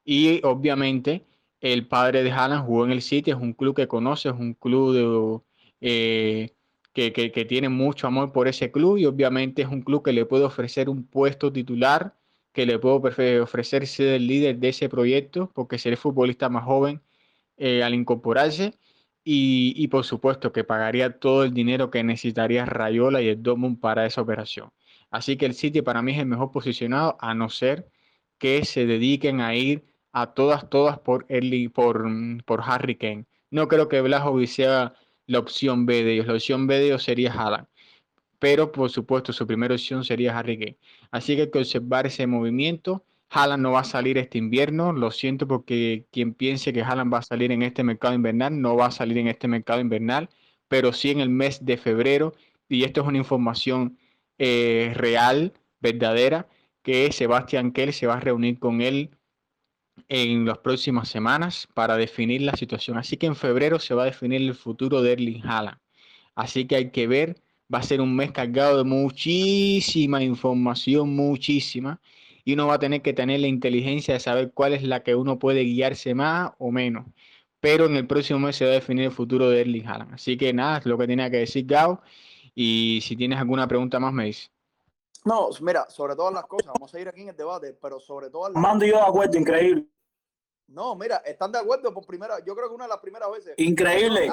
Y 0.03 0.41
obviamente 0.43 1.25
el 1.61 1.87
padre 1.87 2.23
de 2.23 2.31
Haaland 2.31 2.65
jugó 2.65 2.85
en 2.85 2.91
el 2.91 3.01
City, 3.01 3.31
es 3.31 3.37
un 3.37 3.53
club 3.53 3.75
que 3.75 3.87
conoce, 3.87 4.29
es 4.29 4.35
un 4.35 4.53
club 4.55 5.43
eh, 5.81 6.55
que, 6.93 7.13
que, 7.13 7.45
tiene 7.45 7.69
mucho 7.69 8.07
amor 8.07 8.31
por 8.33 8.47
ese 8.47 8.71
club 8.71 8.97
y 8.97 9.05
obviamente 9.05 9.61
es 9.61 9.67
un 9.69 9.81
club 9.81 10.03
que 10.03 10.13
le 10.13 10.25
puede 10.25 10.43
ofrecer 10.45 10.89
un 10.89 11.05
puesto 11.05 11.51
titular, 11.51 12.15
que 12.53 12.65
le 12.65 12.79
puede 12.79 13.39
ofrecer 13.39 13.87
ser 13.87 14.07
el 14.09 14.27
líder 14.27 14.57
de 14.57 14.69
ese 14.69 14.89
proyecto, 14.89 15.51
porque 15.53 15.77
seré 15.77 15.95
futbolista 15.97 16.49
más 16.49 16.65
joven 16.65 17.01
eh, 17.57 17.83
al 17.83 17.93
incorporarse. 17.93 18.73
Y, 19.23 19.73
y, 19.77 19.87
por 19.87 20.03
supuesto 20.03 20.51
que 20.51 20.63
pagaría 20.63 21.19
todo 21.19 21.43
el 21.43 21.53
dinero 21.53 21.91
que 21.91 22.03
necesitaría 22.03 22.65
Rayola 22.65 23.21
y 23.21 23.27
el 23.29 23.43
Dortmund 23.43 23.79
para 23.79 24.05
esa 24.07 24.21
operación. 24.21 24.71
Así 25.11 25.37
que 25.37 25.45
el 25.45 25.53
City 25.53 25.81
para 25.83 26.01
mí 26.01 26.13
es 26.13 26.19
el 26.19 26.25
mejor 26.25 26.51
posicionado, 26.51 27.17
a 27.19 27.35
no 27.35 27.49
ser 27.49 27.87
que 28.39 28.65
se 28.65 28.87
dediquen 28.87 29.41
a 29.41 29.55
ir 29.55 29.85
a 30.11 30.33
todas, 30.33 30.69
todas 30.69 30.99
por, 30.99 31.27
por, 31.73 32.05
por 32.45 32.61
Harry 32.65 32.95
Kane. 32.95 33.25
No 33.51 33.67
creo 33.67 33.87
que 33.87 34.01
Blajovic 34.01 34.47
sea 34.47 34.95
la 35.27 35.39
opción 35.39 35.85
B 35.85 36.03
de 36.03 36.13
ellos. 36.13 36.27
La 36.27 36.33
opción 36.33 36.67
B 36.67 36.77
de 36.79 36.85
ellos 36.87 37.03
sería 37.03 37.31
Haaland. 37.33 37.67
Pero, 38.39 38.71
por 38.71 38.89
supuesto, 38.89 39.33
su 39.33 39.45
primera 39.45 39.75
opción 39.75 40.03
sería 40.03 40.37
Harry 40.37 40.57
Kane. 40.57 40.77
Así 41.11 41.35
que 41.35 41.43
hay 41.43 41.51
que 41.51 41.59
observar 41.59 42.07
ese 42.07 42.25
movimiento. 42.27 43.05
Haaland 43.29 43.63
no 43.63 43.71
va 43.71 43.81
a 43.81 43.83
salir 43.83 44.17
este 44.17 44.37
invierno. 44.37 44.93
Lo 44.93 45.11
siento 45.11 45.47
porque 45.47 46.05
quien 46.11 46.33
piense 46.33 46.73
que 46.73 46.81
Haaland 46.81 47.13
va 47.13 47.19
a 47.19 47.23
salir 47.23 47.51
en 47.51 47.61
este 47.63 47.83
mercado 47.83 48.13
invernal, 48.13 48.59
no 48.61 48.75
va 48.75 48.87
a 48.87 48.91
salir 48.91 49.17
en 49.17 49.27
este 49.27 49.47
mercado 49.47 49.79
invernal, 49.79 50.29
pero 50.67 50.93
sí 50.93 51.11
en 51.11 51.19
el 51.19 51.29
mes 51.29 51.65
de 51.65 51.77
febrero. 51.77 52.33
Y 52.67 52.83
esto 52.83 53.01
es 53.01 53.07
una 53.07 53.17
información 53.17 53.97
eh, 54.37 54.93
real, 54.95 55.53
verdadera, 55.79 56.47
que 56.81 57.11
Sebastián 57.11 57.71
Kell 57.71 57.93
se 57.93 58.07
va 58.07 58.15
a 58.15 58.19
reunir 58.19 58.59
con 58.59 58.81
él 58.81 59.11
en 60.09 60.45
las 60.45 60.57
próximas 60.59 61.09
semanas 61.09 61.67
para 61.73 61.97
definir 61.97 62.41
la 62.41 62.55
situación. 62.55 62.97
Así 62.97 63.17
que 63.17 63.27
en 63.27 63.35
febrero 63.35 63.79
se 63.79 63.93
va 63.93 64.03
a 64.03 64.05
definir 64.05 64.41
el 64.41 64.55
futuro 64.55 65.01
de 65.01 65.13
Erling 65.13 65.45
Haaland. 65.45 65.77
Así 66.35 66.65
que 66.65 66.75
hay 66.75 66.91
que 66.91 67.07
ver, 67.07 67.41
va 67.73 67.79
a 67.79 67.83
ser 67.83 68.01
un 68.01 68.15
mes 68.15 68.31
cargado 68.31 68.77
de 68.77 68.83
muchísima 68.83 70.23
información, 70.23 71.15
muchísima, 71.15 72.01
y 72.43 72.53
uno 72.53 72.67
va 72.67 72.75
a 72.75 72.79
tener 72.79 73.01
que 73.01 73.13
tener 73.13 73.39
la 73.39 73.47
inteligencia 73.47 74.15
de 74.15 74.19
saber 74.19 74.51
cuál 74.53 74.73
es 74.73 74.83
la 74.83 75.03
que 75.03 75.15
uno 75.15 75.39
puede 75.39 75.61
guiarse 75.61 76.13
más 76.15 76.51
o 76.57 76.71
menos. 76.71 77.05
Pero 77.59 77.85
en 77.85 77.95
el 77.95 78.07
próximo 78.07 78.39
mes 78.39 78.55
se 78.55 78.65
va 78.65 78.71
a 78.71 78.75
definir 78.75 79.05
el 79.05 79.11
futuro 79.11 79.49
de 79.49 79.61
Erling 79.61 79.87
Haaland. 79.87 80.15
Así 80.15 80.35
que 80.37 80.51
nada, 80.51 80.79
es 80.79 80.85
lo 80.85 80.97
que 80.97 81.05
tenía 81.05 81.29
que 81.29 81.37
decir 81.37 81.65
Gao. 81.67 82.01
Y 82.55 82.99
si 83.03 83.15
tienes 83.15 83.37
alguna 83.37 83.67
pregunta 83.67 83.99
más, 83.99 84.11
me 84.11 84.25
dices. 84.25 84.51
No, 85.23 85.49
mira, 85.61 85.87
sobre 85.87 86.15
todas 86.15 86.33
las 86.33 86.45
cosas, 86.45 86.73
vamos 86.73 86.93
a 86.93 86.99
ir 86.99 87.07
aquí 87.07 87.21
en 87.21 87.29
el 87.29 87.37
debate, 87.37 87.77
pero 87.79 87.99
sobre 87.99 88.31
todas 88.31 88.51
las 88.51 88.61
Mando 88.61 88.85
yo 88.85 88.95
de 88.95 89.01
acuerdo, 89.03 89.37
increíble. 89.37 89.85
No, 90.67 90.95
mira, 90.95 91.17
están 91.17 91.51
de 91.51 91.59
acuerdo 91.59 91.93
por 91.93 92.05
primera, 92.05 92.43
yo 92.43 92.55
creo 92.55 92.69
que 92.69 92.75
una 92.75 92.85
de 92.85 92.89
las 92.89 92.99
primeras 92.99 93.29
veces. 93.31 93.53
Increíble. 93.57 94.31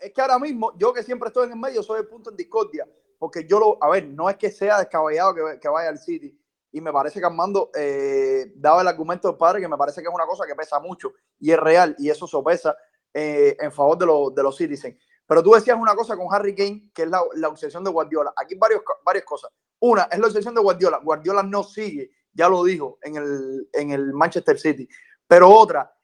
Es 0.00 0.12
que 0.12 0.20
ahora 0.20 0.38
mismo, 0.38 0.72
yo 0.78 0.92
que 0.92 1.02
siempre 1.02 1.28
estoy 1.28 1.46
en 1.46 1.52
el 1.52 1.58
medio, 1.58 1.82
soy 1.82 2.00
el 2.00 2.06
punto 2.06 2.30
en 2.30 2.36
discordia, 2.36 2.88
porque 3.18 3.46
yo 3.46 3.60
lo, 3.60 3.82
a 3.82 3.90
ver, 3.90 4.06
no 4.08 4.30
es 4.30 4.36
que 4.36 4.50
sea 4.50 4.78
descabellado 4.78 5.34
que, 5.60 5.68
vaya 5.68 5.90
al 5.90 5.98
City, 5.98 6.38
y 6.72 6.80
me 6.80 6.92
parece 6.92 7.20
que 7.20 7.26
Armando 7.26 7.70
eh, 7.74 8.52
daba 8.56 8.80
el 8.80 8.88
argumento 8.88 9.28
del 9.28 9.36
padre, 9.36 9.60
que 9.60 9.68
me 9.68 9.76
parece 9.76 10.00
que 10.00 10.08
es 10.08 10.14
una 10.14 10.26
cosa 10.26 10.46
que 10.46 10.54
pesa 10.54 10.80
mucho, 10.80 11.12
y 11.38 11.52
es 11.52 11.58
real, 11.58 11.94
y 11.98 12.08
eso 12.08 12.26
sopesa 12.26 12.74
eh, 13.12 13.56
en 13.60 13.70
favor 13.70 13.98
de, 13.98 14.06
de 14.34 14.42
los 14.42 14.56
Citizens. 14.56 14.96
Pero 15.26 15.42
tú 15.42 15.52
decías 15.52 15.76
una 15.78 15.94
cosa 15.94 16.16
con 16.16 16.26
Harry 16.30 16.54
Kane, 16.54 16.90
que 16.94 17.02
es 17.02 17.08
la, 17.08 17.22
la 17.34 17.48
obsesión 17.48 17.84
de 17.84 17.90
Guardiola. 17.90 18.32
Aquí 18.36 18.56
varios, 18.56 18.82
varias 19.04 19.24
cosas. 19.24 19.50
Una, 19.80 20.02
es 20.04 20.18
la 20.18 20.26
obsesión 20.26 20.54
de 20.54 20.60
Guardiola. 20.60 21.00
Guardiola 21.02 21.42
no 21.42 21.62
sigue, 21.62 22.10
ya 22.32 22.48
lo 22.48 22.62
dijo, 22.64 22.98
en 23.00 23.16
el, 23.16 23.68
en 23.72 23.90
el 23.92 24.12
Manchester 24.12 24.58
City. 24.58 24.86
Pero 25.26 25.48
otra, 25.48 25.94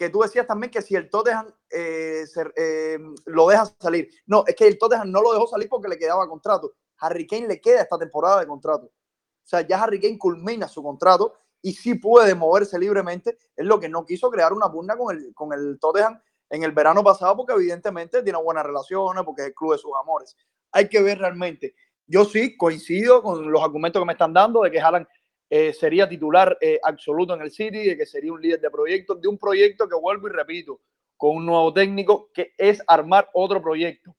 que 0.00 0.08
tú 0.08 0.20
decías 0.20 0.46
también 0.46 0.70
que 0.70 0.80
si 0.80 0.94
el 0.94 1.10
Tottenham 1.10 1.52
eh, 1.68 2.24
eh, 2.56 2.98
lo 3.26 3.48
deja 3.48 3.66
salir. 3.78 4.08
No, 4.24 4.44
es 4.46 4.56
que 4.56 4.66
el 4.66 4.78
Tottenham 4.78 5.10
no 5.10 5.20
lo 5.20 5.34
dejó 5.34 5.46
salir 5.46 5.68
porque 5.68 5.88
le 5.88 5.98
quedaba 5.98 6.26
contrato. 6.26 6.72
Harry 7.00 7.26
Kane 7.26 7.46
le 7.46 7.60
queda 7.60 7.82
esta 7.82 7.98
temporada 7.98 8.40
de 8.40 8.46
contrato. 8.46 8.86
O 8.86 9.46
sea, 9.46 9.60
ya 9.60 9.82
Harry 9.82 10.00
Kane 10.00 10.16
culmina 10.16 10.68
su 10.68 10.82
contrato 10.82 11.34
y 11.60 11.74
sí 11.74 11.96
puede 11.96 12.34
moverse 12.34 12.78
libremente. 12.78 13.36
Es 13.54 13.66
lo 13.66 13.78
que 13.78 13.90
no 13.90 14.06
quiso 14.06 14.30
crear 14.30 14.54
una 14.54 14.72
pugna 14.72 14.96
con 14.96 15.14
el, 15.14 15.34
con 15.34 15.52
el 15.52 15.78
Tottenham 15.78 16.18
en 16.48 16.62
el 16.62 16.72
verano 16.72 17.04
pasado 17.04 17.36
porque 17.36 17.52
evidentemente 17.52 18.22
tiene 18.22 18.42
buenas 18.42 18.64
relaciones, 18.64 19.22
porque 19.22 19.42
es 19.42 19.48
el 19.48 19.54
club 19.54 19.72
de 19.72 19.78
sus 19.78 19.92
amores. 20.00 20.34
Hay 20.72 20.88
que 20.88 21.02
ver 21.02 21.18
realmente. 21.18 21.74
Yo 22.06 22.24
sí 22.24 22.56
coincido 22.56 23.22
con 23.22 23.52
los 23.52 23.62
argumentos 23.62 24.00
que 24.00 24.06
me 24.06 24.14
están 24.14 24.32
dando 24.32 24.62
de 24.62 24.70
que 24.70 24.80
Haaland 24.80 25.06
eh, 25.52 25.72
sería 25.72 26.08
titular 26.08 26.56
eh, 26.60 26.78
absoluto 26.80 27.34
en 27.34 27.42
el 27.42 27.50
City, 27.50 27.88
de 27.88 27.96
que 27.96 28.06
sería 28.06 28.32
un 28.32 28.40
líder 28.40 28.60
de 28.60 28.70
proyecto, 28.70 29.16
de 29.16 29.26
un 29.26 29.36
proyecto 29.36 29.88
que 29.88 29.96
vuelvo 29.96 30.28
y 30.28 30.30
repito, 30.30 30.80
con 31.16 31.34
un 31.36 31.46
nuevo 31.46 31.72
técnico, 31.72 32.30
que 32.32 32.54
es 32.56 32.80
armar 32.86 33.28
otro 33.34 33.60
proyecto. 33.60 34.14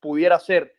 Pudiera 0.00 0.38
ser. 0.38 0.74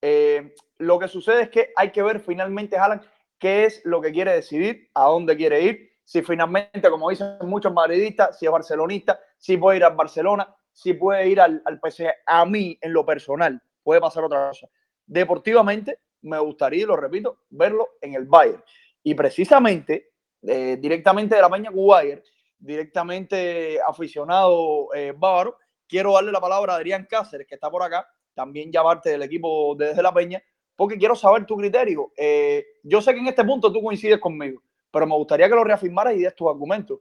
Eh, 0.00 0.54
lo 0.78 0.98
que 0.98 1.06
sucede 1.06 1.42
es 1.42 1.50
que 1.50 1.70
hay 1.76 1.92
que 1.92 2.02
ver 2.02 2.20
finalmente, 2.20 2.78
Alan, 2.78 3.02
qué 3.38 3.66
es 3.66 3.82
lo 3.84 4.00
que 4.00 4.10
quiere 4.10 4.32
decidir, 4.32 4.88
a 4.94 5.04
dónde 5.04 5.36
quiere 5.36 5.60
ir, 5.60 5.92
si 6.02 6.22
finalmente, 6.22 6.88
como 6.88 7.10
dicen 7.10 7.36
muchos 7.42 7.74
madridistas, 7.74 8.38
si 8.38 8.46
es 8.46 8.52
barcelonista, 8.52 9.20
si 9.36 9.58
puede 9.58 9.76
ir 9.76 9.84
al 9.84 9.94
Barcelona, 9.94 10.48
si 10.72 10.94
puede 10.94 11.28
ir 11.28 11.40
al, 11.40 11.62
al 11.66 11.78
PSG. 11.78 12.08
A 12.24 12.46
mí, 12.46 12.78
en 12.80 12.92
lo 12.94 13.04
personal, 13.04 13.62
puede 13.82 14.00
pasar 14.00 14.24
otra 14.24 14.48
cosa. 14.48 14.66
Deportivamente, 15.06 15.98
me 16.22 16.38
gustaría, 16.38 16.86
lo 16.86 16.96
repito, 16.96 17.40
verlo 17.50 17.90
en 18.00 18.14
el 18.14 18.24
Bayern. 18.24 18.62
Y 19.02 19.14
precisamente, 19.14 20.10
eh, 20.42 20.76
directamente 20.80 21.34
de 21.34 21.42
la 21.42 21.50
Peña 21.50 21.70
Cubayer, 21.70 22.22
directamente 22.58 23.80
aficionado 23.80 24.94
eh, 24.94 25.12
bávaro, 25.16 25.56
quiero 25.88 26.12
darle 26.12 26.32
la 26.32 26.40
palabra 26.40 26.74
a 26.74 26.76
Adrián 26.76 27.06
Cáceres, 27.08 27.46
que 27.46 27.56
está 27.56 27.70
por 27.70 27.82
acá, 27.82 28.06
también 28.34 28.70
ya 28.70 28.82
parte 28.82 29.10
del 29.10 29.22
equipo 29.22 29.74
de 29.74 29.88
Desde 29.88 30.02
la 30.02 30.14
Peña, 30.14 30.42
porque 30.76 30.96
quiero 30.96 31.14
saber 31.14 31.44
tu 31.44 31.56
criterio. 31.56 32.12
Eh, 32.16 32.64
yo 32.82 33.02
sé 33.02 33.12
que 33.12 33.20
en 33.20 33.26
este 33.26 33.44
punto 33.44 33.72
tú 33.72 33.82
coincides 33.82 34.18
conmigo, 34.18 34.62
pero 34.90 35.06
me 35.06 35.14
gustaría 35.14 35.48
que 35.48 35.54
lo 35.54 35.64
reafirmaras 35.64 36.14
y 36.14 36.22
des 36.22 36.34
tus 36.34 36.48
argumentos. 36.48 37.00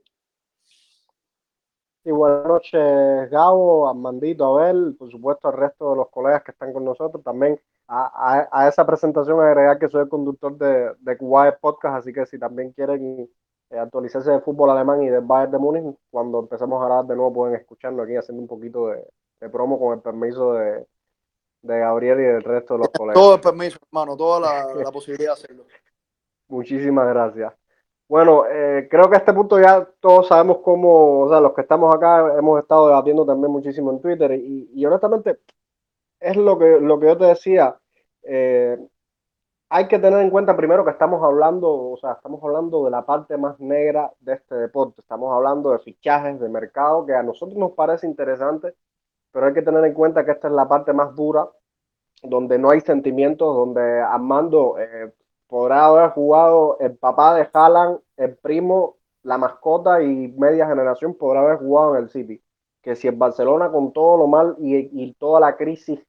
Y 2.04 2.10
buenas 2.10 2.48
noches, 2.48 3.30
Gabo, 3.30 3.88
Armandito, 3.88 4.58
Abel, 4.58 4.96
por 4.98 5.12
supuesto 5.12 5.50
al 5.50 5.58
resto 5.58 5.92
de 5.92 5.98
los 5.98 6.10
colegas 6.10 6.44
que 6.44 6.52
están 6.52 6.74
con 6.74 6.84
nosotros. 6.84 7.24
También 7.24 7.62
a, 7.94 8.48
a, 8.50 8.70
esa 8.70 8.86
presentación 8.86 9.42
agregar 9.42 9.78
que 9.78 9.90
soy 9.90 10.04
el 10.04 10.10
conductor 10.10 10.58
de, 10.58 10.94
de 11.00 11.58
Podcast, 11.60 11.98
así 11.98 12.14
que 12.14 12.26
si 12.26 12.40
también 12.40 12.72
quieren 12.72 13.30
eh, 13.70 13.78
actualizarse 13.78 14.32
de 14.32 14.40
fútbol 14.40 14.70
alemán 14.70 15.04
y 15.04 15.10
del 15.10 15.22
Bayern 15.22 15.52
de 15.52 15.58
Múnich, 15.58 15.98
cuando 16.10 16.40
empecemos 16.40 16.80
a 16.80 16.86
hablar 16.86 17.06
de 17.06 17.18
nuevo 17.18 17.34
pueden 17.34 17.56
escucharlo 17.56 18.04
aquí 18.04 18.16
haciendo 18.16 18.42
un 18.42 18.48
poquito 18.48 18.88
de, 18.88 19.06
de 19.42 19.50
promo 19.50 19.78
con 19.78 19.94
el 19.94 20.02
permiso 20.02 20.54
de, 20.54 20.86
de, 21.64 21.80
Gabriel 21.80 22.20
y 22.22 22.24
del 22.24 22.44
resto 22.44 22.76
de 22.76 22.80
los 22.80 22.90
colegas. 22.90 23.16
Todo 23.16 23.36
el 23.36 23.42
permiso, 23.42 23.78
hermano, 23.92 24.16
toda 24.16 24.40
la, 24.40 24.74
la 24.86 24.92
posibilidad 24.92 25.36
de 25.36 25.42
hacerlo. 25.42 25.66
Muchísimas 26.48 27.08
gracias. 27.10 27.54
Bueno, 28.08 28.46
eh, 28.46 28.88
creo 28.90 29.10
que 29.10 29.16
a 29.16 29.20
este 29.20 29.34
punto 29.34 29.60
ya 29.60 29.86
todos 30.00 30.30
sabemos 30.30 30.60
cómo, 30.64 31.22
o 31.22 31.30
sea, 31.30 31.42
los 31.42 31.54
que 31.54 31.62
estamos 31.62 31.94
acá 31.94 32.38
hemos 32.38 32.62
estado 32.62 32.88
debatiendo 32.88 33.26
también 33.26 33.52
muchísimo 33.52 33.92
en 33.92 34.02
Twitter 34.02 34.32
y, 34.32 34.70
y 34.74 34.86
honestamente 34.86 35.40
es 36.22 36.38
lo 36.38 36.58
que, 36.58 36.80
lo 36.80 37.00
que 37.00 37.08
yo 37.08 37.18
te 37.18 37.26
decía, 37.26 37.78
eh, 38.24 38.78
hay 39.70 39.88
que 39.88 40.00
tener 40.00 40.20
en 40.20 40.30
cuenta 40.30 40.56
primero 40.56 40.86
que 40.86 40.92
estamos 40.92 41.24
hablando, 41.24 41.92
o 41.92 41.98
sea, 41.98 42.14
estamos 42.14 42.44
hablando 42.44 42.86
de 42.86 42.92
la 42.92 43.06
parte 43.06 43.38
más 43.38 43.60
negra 43.60 44.12
de 44.20 44.34
este 44.34 44.56
deporte. 44.56 45.02
Estamos 45.02 45.34
hablando 45.34 45.72
de 45.72 45.80
fichajes, 45.80 46.40
de 46.40 46.50
mercado, 46.50 47.06
que 47.06 47.16
a 47.16 47.24
nosotros 47.24 47.58
nos 47.58 47.72
parece 47.72 48.06
interesante, 48.06 48.76
pero 49.32 49.48
hay 49.48 49.54
que 49.54 49.62
tener 49.62 49.84
en 49.86 49.94
cuenta 49.94 50.26
que 50.26 50.32
esta 50.32 50.48
es 50.48 50.54
la 50.54 50.68
parte 50.68 50.94
más 50.94 51.16
dura, 51.16 51.50
donde 52.22 52.60
no 52.60 52.70
hay 52.70 52.82
sentimientos, 52.82 53.56
donde 53.56 54.02
Armando 54.02 54.78
eh, 54.78 55.12
podrá 55.48 55.86
haber 55.86 56.12
jugado 56.12 56.78
el 56.80 56.98
papá 56.98 57.36
de 57.36 57.50
Haaland, 57.52 58.00
el 58.18 58.38
primo, 58.38 58.98
la 59.24 59.38
mascota 59.38 60.04
y 60.04 60.28
media 60.38 60.68
generación 60.68 61.16
podrá 61.16 61.42
haber 61.42 61.58
jugado 61.58 61.96
en 61.96 62.04
el 62.04 62.10
City. 62.10 62.44
Que 62.82 62.96
si 62.96 63.08
el 63.08 63.16
Barcelona 63.16 63.72
con 63.72 63.94
todo 63.94 64.18
lo 64.18 64.28
mal 64.28 64.56
y, 64.60 64.76
y 65.02 65.14
toda 65.14 65.40
la 65.40 65.56
crisis 65.56 66.06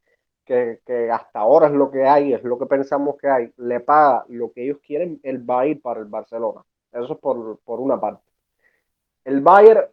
que, 0.84 1.10
hasta 1.10 1.40
ahora 1.40 1.66
es 1.68 1.72
lo 1.72 1.90
que 1.90 2.04
hay, 2.04 2.32
es 2.32 2.42
lo 2.44 2.58
que 2.58 2.66
pensamos 2.66 3.16
que 3.16 3.28
hay, 3.28 3.52
le 3.56 3.80
paga 3.80 4.24
lo 4.28 4.52
que 4.52 4.64
ellos 4.64 4.78
quieren, 4.86 5.20
él 5.22 5.48
va 5.48 5.60
a 5.60 5.66
ir 5.66 5.80
para 5.82 6.00
el 6.00 6.06
Barcelona. 6.06 6.62
Eso 6.92 7.14
es 7.14 7.18
por, 7.18 7.58
por 7.64 7.80
una 7.80 8.00
parte. 8.00 8.22
El 9.24 9.40
Bayern 9.40 9.86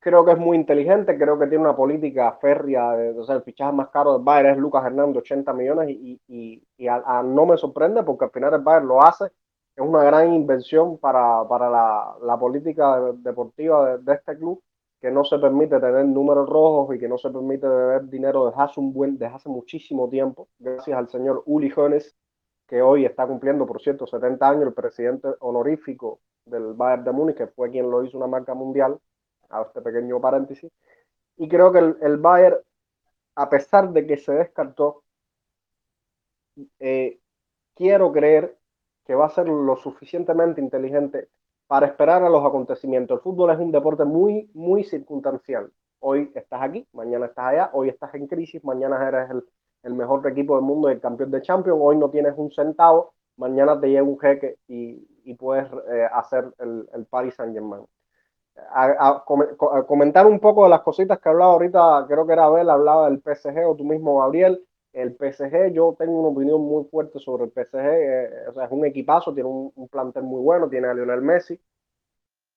creo 0.00 0.24
que 0.24 0.32
es 0.32 0.38
muy 0.38 0.56
inteligente, 0.56 1.16
creo 1.16 1.38
que 1.38 1.46
tiene 1.46 1.64
una 1.64 1.76
política 1.76 2.32
férrea, 2.40 2.92
de, 2.96 3.18
o 3.18 3.24
sea, 3.24 3.36
el 3.36 3.42
fichaje 3.42 3.72
más 3.72 3.88
caro 3.90 4.14
del 4.14 4.22
Bayern 4.24 4.50
es 4.50 4.58
Lucas 4.58 4.84
Hernández, 4.84 5.18
80 5.22 5.52
millones, 5.52 5.90
y, 5.90 6.20
y, 6.26 6.62
y 6.76 6.86
no 6.86 7.46
me 7.46 7.56
sorprende 7.56 8.02
porque 8.02 8.24
al 8.26 8.32
final 8.32 8.54
el 8.54 8.62
Bayern 8.62 8.88
lo 8.88 9.02
hace, 9.02 9.26
es 9.26 9.84
una 9.84 10.02
gran 10.04 10.34
inversión 10.34 10.98
para, 10.98 11.46
para 11.48 11.70
la, 11.70 12.16
la, 12.22 12.38
política 12.38 13.00
deportiva 13.14 13.96
de, 13.96 13.98
de, 14.02 14.14
este 14.14 14.36
club, 14.36 14.62
que 15.02 15.10
no 15.10 15.24
se 15.24 15.36
permite 15.40 15.80
tener 15.80 16.06
números 16.06 16.48
rojos 16.48 16.94
y 16.94 16.98
que 17.00 17.08
no 17.08 17.18
se 17.18 17.28
permite 17.28 17.66
beber 17.66 18.08
dinero 18.08 18.46
desde 18.46 18.62
hace, 18.62 18.78
un 18.78 18.92
buen, 18.92 19.18
desde 19.18 19.34
hace 19.34 19.48
muchísimo 19.48 20.08
tiempo, 20.08 20.48
gracias 20.60 20.96
al 20.96 21.08
señor 21.08 21.42
Uli 21.46 21.72
Hoeneß, 21.74 22.14
que 22.68 22.80
hoy 22.82 23.04
está 23.04 23.26
cumpliendo, 23.26 23.66
por 23.66 23.82
cierto, 23.82 24.06
70 24.06 24.48
años, 24.48 24.62
el 24.62 24.74
presidente 24.74 25.26
honorífico 25.40 26.20
del 26.44 26.74
Bayern 26.74 27.02
de 27.02 27.10
Múnich, 27.10 27.36
que 27.36 27.48
fue 27.48 27.72
quien 27.72 27.90
lo 27.90 28.04
hizo 28.04 28.16
una 28.16 28.28
marca 28.28 28.54
mundial, 28.54 28.96
a 29.50 29.62
este 29.62 29.82
pequeño 29.82 30.20
paréntesis. 30.20 30.70
Y 31.36 31.48
creo 31.48 31.72
que 31.72 31.80
el, 31.80 31.96
el 32.00 32.18
Bayern, 32.18 32.58
a 33.34 33.50
pesar 33.50 33.90
de 33.92 34.06
que 34.06 34.16
se 34.16 34.32
descartó, 34.32 35.02
eh, 36.78 37.18
quiero 37.74 38.12
creer 38.12 38.56
que 39.04 39.16
va 39.16 39.26
a 39.26 39.30
ser 39.30 39.48
lo 39.48 39.74
suficientemente 39.74 40.60
inteligente 40.60 41.28
para 41.72 41.86
esperar 41.86 42.22
a 42.22 42.28
los 42.28 42.44
acontecimientos. 42.44 43.16
El 43.16 43.22
fútbol 43.22 43.50
es 43.50 43.58
un 43.58 43.72
deporte 43.72 44.04
muy, 44.04 44.50
muy 44.52 44.84
circunstancial. 44.84 45.72
Hoy 46.00 46.30
estás 46.34 46.60
aquí, 46.60 46.86
mañana 46.92 47.24
estás 47.24 47.46
allá, 47.46 47.70
hoy 47.72 47.88
estás 47.88 48.14
en 48.14 48.26
crisis, 48.26 48.62
mañana 48.62 49.08
eres 49.08 49.30
el, 49.30 49.42
el 49.82 49.94
mejor 49.94 50.26
equipo 50.28 50.54
del 50.54 50.66
mundo 50.66 50.90
y 50.90 50.92
el 50.92 51.00
campeón 51.00 51.30
de 51.30 51.40
Champions, 51.40 51.78
hoy 51.80 51.96
no 51.96 52.10
tienes 52.10 52.34
un 52.36 52.50
centavo, 52.50 53.14
mañana 53.38 53.80
te 53.80 53.88
llega 53.88 54.02
un 54.02 54.18
jeque 54.18 54.58
y, 54.68 55.02
y 55.24 55.32
puedes 55.32 55.66
eh, 55.90 56.06
hacer 56.12 56.52
el, 56.58 56.86
el 56.92 57.06
Paris 57.06 57.36
Saint 57.36 57.54
Germain. 57.54 57.86
A, 58.74 59.24
comentar 59.88 60.26
un 60.26 60.40
poco 60.40 60.64
de 60.64 60.68
las 60.68 60.82
cositas 60.82 61.20
que 61.20 61.30
hablaba 61.30 61.52
ahorita, 61.52 62.04
creo 62.06 62.26
que 62.26 62.34
era 62.34 62.44
Abel, 62.44 62.68
hablaba 62.68 63.08
del 63.08 63.22
PSG 63.22 63.66
o 63.66 63.74
tú 63.76 63.84
mismo, 63.84 64.18
Gabriel. 64.18 64.62
El 64.92 65.16
PSG, 65.16 65.72
yo 65.72 65.94
tengo 65.98 66.20
una 66.20 66.28
opinión 66.28 66.60
muy 66.60 66.84
fuerte 66.84 67.18
sobre 67.18 67.44
el 67.44 67.52
PSG. 67.52 67.76
Eh, 67.78 68.48
o 68.48 68.52
sea, 68.54 68.64
es 68.66 68.72
un 68.72 68.84
equipazo, 68.84 69.32
tiene 69.34 69.48
un, 69.48 69.88
plantel 69.88 70.24
muy 70.24 70.42
bueno, 70.42 70.68
tiene 70.68 70.88
a 70.88 70.94
Lionel 70.94 71.22
Messi. 71.22 71.58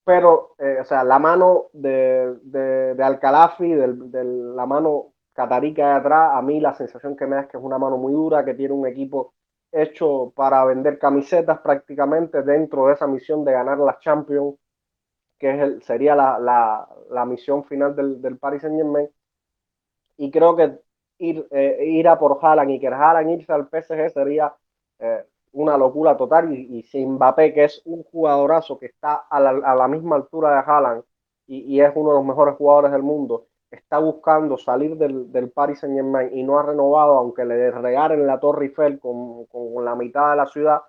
Pero, 0.03 0.55
eh, 0.59 0.77
o 0.81 0.85
sea, 0.85 1.03
la 1.03 1.17
mano 1.19 1.69
de, 1.73 2.35
de, 2.43 2.93
de 2.95 3.03
Alcalafi, 3.03 3.71
de, 3.73 3.93
de, 3.93 4.23
la 4.23 4.65
mano 4.65 5.13
catarica 5.33 5.87
de 5.87 5.93
atrás, 5.95 6.31
a 6.35 6.41
mí 6.41 6.59
la 6.59 6.75
sensación 6.75 7.15
que 7.15 7.25
me 7.25 7.35
da 7.35 7.41
es 7.43 7.47
que 7.47 7.57
es 7.57 7.63
una 7.63 7.77
mano 7.79 7.97
muy 7.97 8.13
dura, 8.13 8.45
que 8.45 8.53
tiene 8.53 8.73
un 8.73 8.85
equipo 8.87 9.33
hecho 9.71 10.31
para 10.35 10.63
vender 10.65 10.99
camisetas 10.99 11.59
prácticamente 11.59 12.43
dentro 12.43 12.87
de 12.87 12.93
esa 12.93 13.07
misión 13.07 13.43
de 13.45 13.51
ganar 13.53 13.77
las 13.79 13.99
Champions, 13.99 14.55
que 15.39 15.51
es 15.51 15.61
el, 15.61 15.83
sería 15.83 16.15
la, 16.15 16.39
la, 16.39 16.87
la, 17.11 17.25
misión 17.25 17.65
final 17.65 17.95
del, 17.95 18.21
del 18.21 18.37
Paris 18.37 18.61
Saint 18.61 18.77
Germain. 18.77 19.09
Y 20.17 20.31
creo 20.31 20.55
que 20.55 20.79
ir, 21.17 21.47
eh, 21.51 21.85
ir 21.85 22.07
a 22.07 22.17
por 22.19 22.39
Haaland 22.41 22.71
y 22.71 22.79
que 22.79 22.87
Haaland 22.87 23.31
irse 23.31 23.53
al 23.53 23.67
PSG 23.67 24.09
sería 24.11 24.53
eh, 24.99 25.23
una 25.53 25.77
locura 25.77 26.17
total. 26.17 26.53
Y, 26.53 26.85
y 26.91 27.05
Mbappé, 27.05 27.53
que 27.53 27.65
es 27.65 27.81
un 27.85 28.03
jugadorazo 28.03 28.77
que 28.79 28.87
está 28.87 29.15
a 29.29 29.39
la, 29.39 29.49
a 29.49 29.75
la 29.75 29.87
misma 29.87 30.15
altura 30.17 30.51
de 30.51 30.71
Haaland 30.71 31.03
y, 31.47 31.75
y, 31.75 31.81
es 31.81 31.91
uno 31.95 32.11
de 32.11 32.15
los 32.17 32.25
mejores 32.25 32.55
jugadores 32.55 32.91
del 32.91 33.03
mundo, 33.03 33.47
está 33.71 33.99
buscando 33.99 34.57
salir 34.57 34.97
del, 34.97 35.31
del 35.31 35.51
Paris 35.51 35.79
Saint 35.79 35.95
Germain 35.95 36.35
y 36.35 36.43
no 36.43 36.59
ha 36.59 36.63
renovado, 36.63 37.17
aunque 37.17 37.45
le 37.45 37.71
regalen 37.71 38.25
la 38.25 38.39
Torre 38.39 38.65
Eiffel 38.67 38.99
con, 38.99 39.45
con 39.45 39.83
la 39.85 39.95
mitad 39.95 40.31
de 40.31 40.37
la 40.37 40.45
ciudad, 40.47 40.81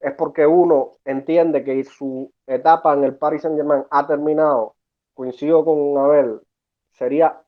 es 0.00 0.14
porque 0.14 0.46
uno 0.46 0.92
entiende 1.04 1.64
que 1.64 1.84
su 1.84 2.32
etapa 2.46 2.94
en 2.94 3.04
el 3.04 3.16
Paris 3.16 3.42
Saint 3.42 3.56
Germain 3.56 3.84
ha 3.90 4.06
terminado, 4.06 4.76
coincido 5.14 5.64
con 5.64 5.96
Abel, 5.98 6.40
sería 6.92 7.42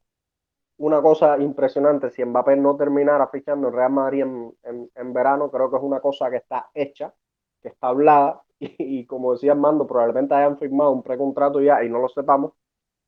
una 0.81 1.03
cosa 1.03 1.39
impresionante 1.39 2.11
si 2.11 2.25
Mbappé 2.25 2.57
no 2.57 2.77
terminara 2.77 3.29
fichando 3.29 3.69
en 3.69 3.75
Real 3.75 3.93
Madrid 3.93 4.23
en, 4.23 4.55
en, 4.63 4.91
en, 4.95 5.13
verano, 5.13 5.51
creo 5.51 5.71
que 5.71 5.77
es 5.77 5.83
una 5.83 6.01
cosa 6.01 6.31
que 6.31 6.39
está 6.39 6.71
hecha, 6.75 7.15
que 7.63 7.69
está 7.69 7.89
hablada 7.89 8.43
y, 8.59 9.01
y, 9.01 9.07
como 9.07 9.33
decía 9.33 9.53
Armando, 9.53 9.87
probablemente 9.87 10.35
hayan 10.35 10.59
firmado 10.59 10.93
un 10.93 11.03
precontrato 11.03 11.61
ya 11.61 11.85
y 11.85 11.91
no 11.91 11.99
lo 12.01 12.09
sepamos 12.09 12.53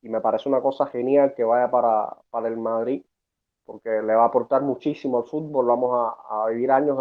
y 0.01 0.09
me 0.09 0.21
parece 0.21 0.49
una 0.49 0.61
cosa 0.61 0.85
genial 0.87 1.33
que 1.35 1.43
vaya 1.43 1.69
para, 1.71 2.15
para 2.29 2.47
el 2.47 2.57
Madrid 2.57 3.03
porque 3.65 3.89
le 4.01 4.15
va 4.15 4.23
a 4.23 4.27
aportar 4.27 4.61
muchísimo 4.61 5.17
al 5.19 5.25
fútbol, 5.25 5.65
vamos 5.65 5.91
a, 5.93 6.43
a 6.45 6.49
vivir 6.49 6.71
años 6.71 6.97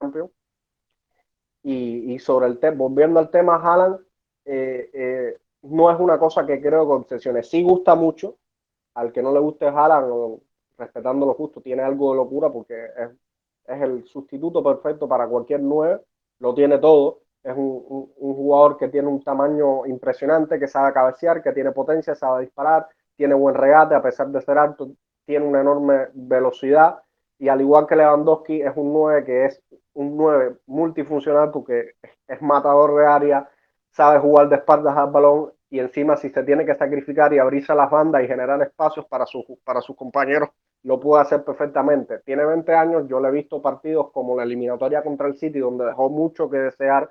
de 0.00 0.28
y, 1.62 2.14
y, 2.14 2.18
sobre 2.18 2.46
el 2.46 2.58
tema, 2.58 2.76
volviendo 2.76 3.18
al 3.18 3.30
tema 3.30 3.56
Haaland, 3.56 3.98
eh, 4.44 4.90
eh, 4.92 5.38
no 5.62 5.90
es 5.90 5.98
una 5.98 6.18
cosa 6.18 6.46
que 6.46 6.60
creo 6.60 6.86
que 6.86 6.92
obsesione. 6.92 7.42
Sí 7.42 7.62
gusta 7.62 7.94
mucho, 7.94 8.36
al 8.94 9.12
que 9.12 9.22
no 9.22 9.32
le 9.32 9.40
guste 9.40 9.66
Haaland, 9.66 10.40
respetando 10.78 11.26
lo 11.26 11.34
justo, 11.34 11.60
tiene 11.60 11.82
algo 11.82 12.10
de 12.10 12.16
locura 12.16 12.50
porque 12.50 12.74
es, 12.84 13.10
es 13.66 13.82
el 13.82 14.04
sustituto 14.06 14.62
perfecto 14.62 15.08
para 15.08 15.26
cualquier 15.26 15.60
9, 15.60 16.00
lo 16.40 16.54
tiene 16.54 16.78
todo. 16.78 17.20
Es 17.42 17.56
un, 17.56 17.84
un, 17.88 18.12
un, 18.16 18.34
jugador 18.34 18.76
que 18.76 18.88
tiene 18.88 19.08
un 19.08 19.22
tamaño 19.22 19.86
impresionante, 19.86 20.58
que 20.58 20.66
sabe 20.66 20.92
cabecear, 20.92 21.42
que 21.42 21.52
tiene 21.52 21.70
potencia, 21.70 22.14
sabe 22.14 22.42
disparar, 22.42 22.88
tiene 23.16 23.34
buen 23.34 23.54
regate, 23.54 23.94
a 23.94 24.02
pesar 24.02 24.28
de 24.28 24.40
ser 24.40 24.58
alto, 24.58 24.90
tiene 25.24 25.46
una 25.46 25.60
enorme 25.60 26.08
velocidad 26.12 27.00
y 27.38 27.48
al 27.48 27.60
igual 27.60 27.86
que 27.86 27.96
Lewandowski 27.96 28.62
es 28.62 28.72
un 28.76 28.92
9 28.92 29.24
que 29.24 29.44
es 29.46 29.62
un 29.94 30.16
9 30.16 30.56
multifuncional 30.66 31.50
porque 31.50 31.92
es 32.26 32.42
matador 32.42 32.98
de 32.98 33.06
área, 33.06 33.50
sabe 33.96 34.18
jugar 34.18 34.50
de 34.50 34.56
espaldas 34.56 34.94
al 34.94 35.10
balón 35.10 35.52
y 35.70 35.80
encima 35.80 36.16
si 36.16 36.28
se 36.28 36.42
tiene 36.42 36.66
que 36.66 36.74
sacrificar 36.74 37.32
y 37.32 37.38
abrirse 37.38 37.74
las 37.74 37.90
bandas 37.90 38.22
y 38.22 38.26
generar 38.26 38.60
espacios 38.60 39.06
para, 39.06 39.24
sus 39.24 39.44
para 39.64 39.80
sus 39.80 39.96
compañeros, 39.96 40.50
lo 40.82 41.00
puede 41.00 41.22
hacer 41.22 41.42
perfectamente. 41.44 42.18
Tiene 42.18 42.44
20 42.44 42.74
años, 42.74 43.08
yo 43.08 43.18
le 43.20 43.28
he 43.28 43.32
visto 43.32 43.62
partidos 43.62 44.12
como 44.12 44.36
la 44.36 44.42
eliminatoria 44.42 45.02
contra 45.02 45.28
el 45.28 45.36
City, 45.36 45.60
donde 45.60 45.86
dejó 45.86 46.10
mucho 46.10 46.50
que 46.50 46.58
desear, 46.58 47.10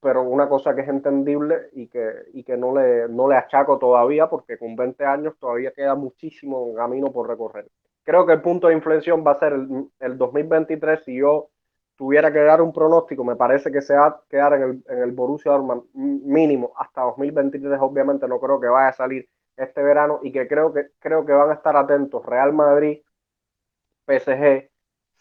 pero 0.00 0.22
una 0.22 0.48
cosa 0.48 0.74
que 0.74 0.80
es 0.80 0.88
entendible 0.88 1.68
y 1.72 1.86
que, 1.86 2.10
y 2.32 2.42
que 2.42 2.56
no, 2.56 2.74
le, 2.74 3.08
no 3.08 3.28
le 3.28 3.36
achaco 3.36 3.78
todavía, 3.78 4.28
porque 4.28 4.58
con 4.58 4.74
20 4.74 5.04
años 5.04 5.34
todavía 5.38 5.72
queda 5.72 5.94
muchísimo 5.94 6.74
camino 6.74 7.12
por 7.12 7.28
recorrer. 7.28 7.68
Creo 8.02 8.26
que 8.26 8.32
el 8.32 8.42
punto 8.42 8.66
de 8.66 8.74
inflexión 8.74 9.24
va 9.24 9.32
a 9.32 9.38
ser 9.38 9.52
el, 9.52 9.88
el 10.00 10.18
2023 10.18 11.04
si 11.04 11.18
yo 11.18 11.50
tuviera 11.96 12.32
que 12.32 12.40
dar 12.40 12.60
un 12.62 12.72
pronóstico, 12.72 13.24
me 13.24 13.36
parece 13.36 13.70
que 13.70 13.82
se 13.82 13.94
va 13.94 14.06
a 14.06 14.20
quedar 14.28 14.54
en 14.54 14.62
el, 14.62 14.84
en 14.88 15.02
el 15.02 15.12
Borussia 15.12 15.52
Dortmund 15.52 15.84
mínimo 15.94 16.72
hasta 16.76 17.02
2023. 17.02 17.78
Obviamente 17.80 18.28
no 18.28 18.40
creo 18.40 18.60
que 18.60 18.68
vaya 18.68 18.88
a 18.88 18.92
salir 18.92 19.28
este 19.56 19.82
verano 19.82 20.20
y 20.22 20.32
que 20.32 20.48
creo 20.48 20.72
que 20.72 20.88
creo 20.98 21.24
que 21.24 21.32
van 21.32 21.50
a 21.50 21.54
estar 21.54 21.76
atentos 21.76 22.24
Real 22.26 22.52
Madrid, 22.52 23.00
PSG, 24.06 24.68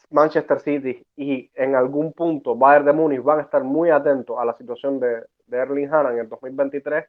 Manchester 0.10 0.60
City 0.60 1.06
y 1.16 1.52
en 1.56 1.76
algún 1.76 2.14
punto 2.14 2.56
Bayern 2.56 2.86
de 2.86 2.94
Múnich 2.94 3.22
van 3.22 3.40
a 3.40 3.44
estar 3.44 3.64
muy 3.64 3.90
atentos 3.90 4.38
a 4.40 4.46
la 4.46 4.56
situación 4.58 5.00
de, 5.00 5.24
Erling 5.52 5.94
Haaland 5.94 6.16
en 6.16 6.22
el 6.22 6.30
2023 6.30 7.06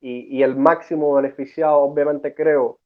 y, 0.00 0.42
el 0.42 0.56
máximo 0.56 1.14
beneficiado 1.14 1.78
obviamente 1.78 2.34
creo 2.34 2.80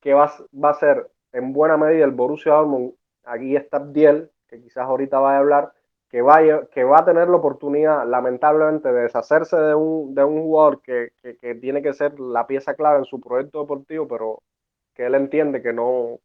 que 0.00 0.14
va, 0.14 0.32
va 0.52 0.70
a 0.70 0.74
ser 0.74 1.08
en 1.32 1.52
buena 1.52 1.76
medida 1.76 2.04
el 2.04 2.10
Borussia 2.10 2.52
Dortmund. 2.52 2.94
Aquí 3.24 3.54
está 3.56 3.78
Diel, 3.78 4.31
que 4.52 4.60
quizás 4.62 4.84
ahorita 4.84 5.18
vaya 5.18 5.36
a 5.36 5.40
hablar, 5.40 5.72
que, 6.10 6.20
vaya, 6.20 6.66
que 6.66 6.84
va 6.84 6.98
a 7.00 7.04
tener 7.06 7.28
la 7.28 7.36
oportunidad, 7.36 8.06
lamentablemente, 8.06 8.92
de 8.92 9.02
deshacerse 9.02 9.56
de 9.56 9.74
un, 9.74 10.14
de 10.14 10.22
un 10.24 10.42
jugador 10.42 10.82
que, 10.82 11.12
que, 11.22 11.54
tiene 11.54 11.82
que 11.82 11.94
ser 11.94 12.20
la 12.20 12.46
pieza 12.46 12.74
clave 12.74 12.98
en 12.98 13.06
su 13.06 13.18
proyecto 13.18 13.62
deportivo, 13.62 14.06
pero 14.06 14.42
que 14.94 15.06
él 15.06 15.14
entiende 15.14 15.62
que 15.62 15.72
no 15.72 16.20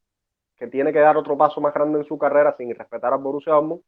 que 0.58 0.68
tiene 0.68 0.92
que 0.92 1.00
dar 1.00 1.16
otro 1.18 1.38
paso 1.38 1.62
más 1.62 1.74
grande 1.74 2.00
en 2.00 2.06
su 2.06 2.18
carrera 2.18 2.56
sin 2.58 2.74
respetar 2.76 3.13
a 3.13 3.18
Borussia 3.18 3.54
Dortmund. 3.54 3.82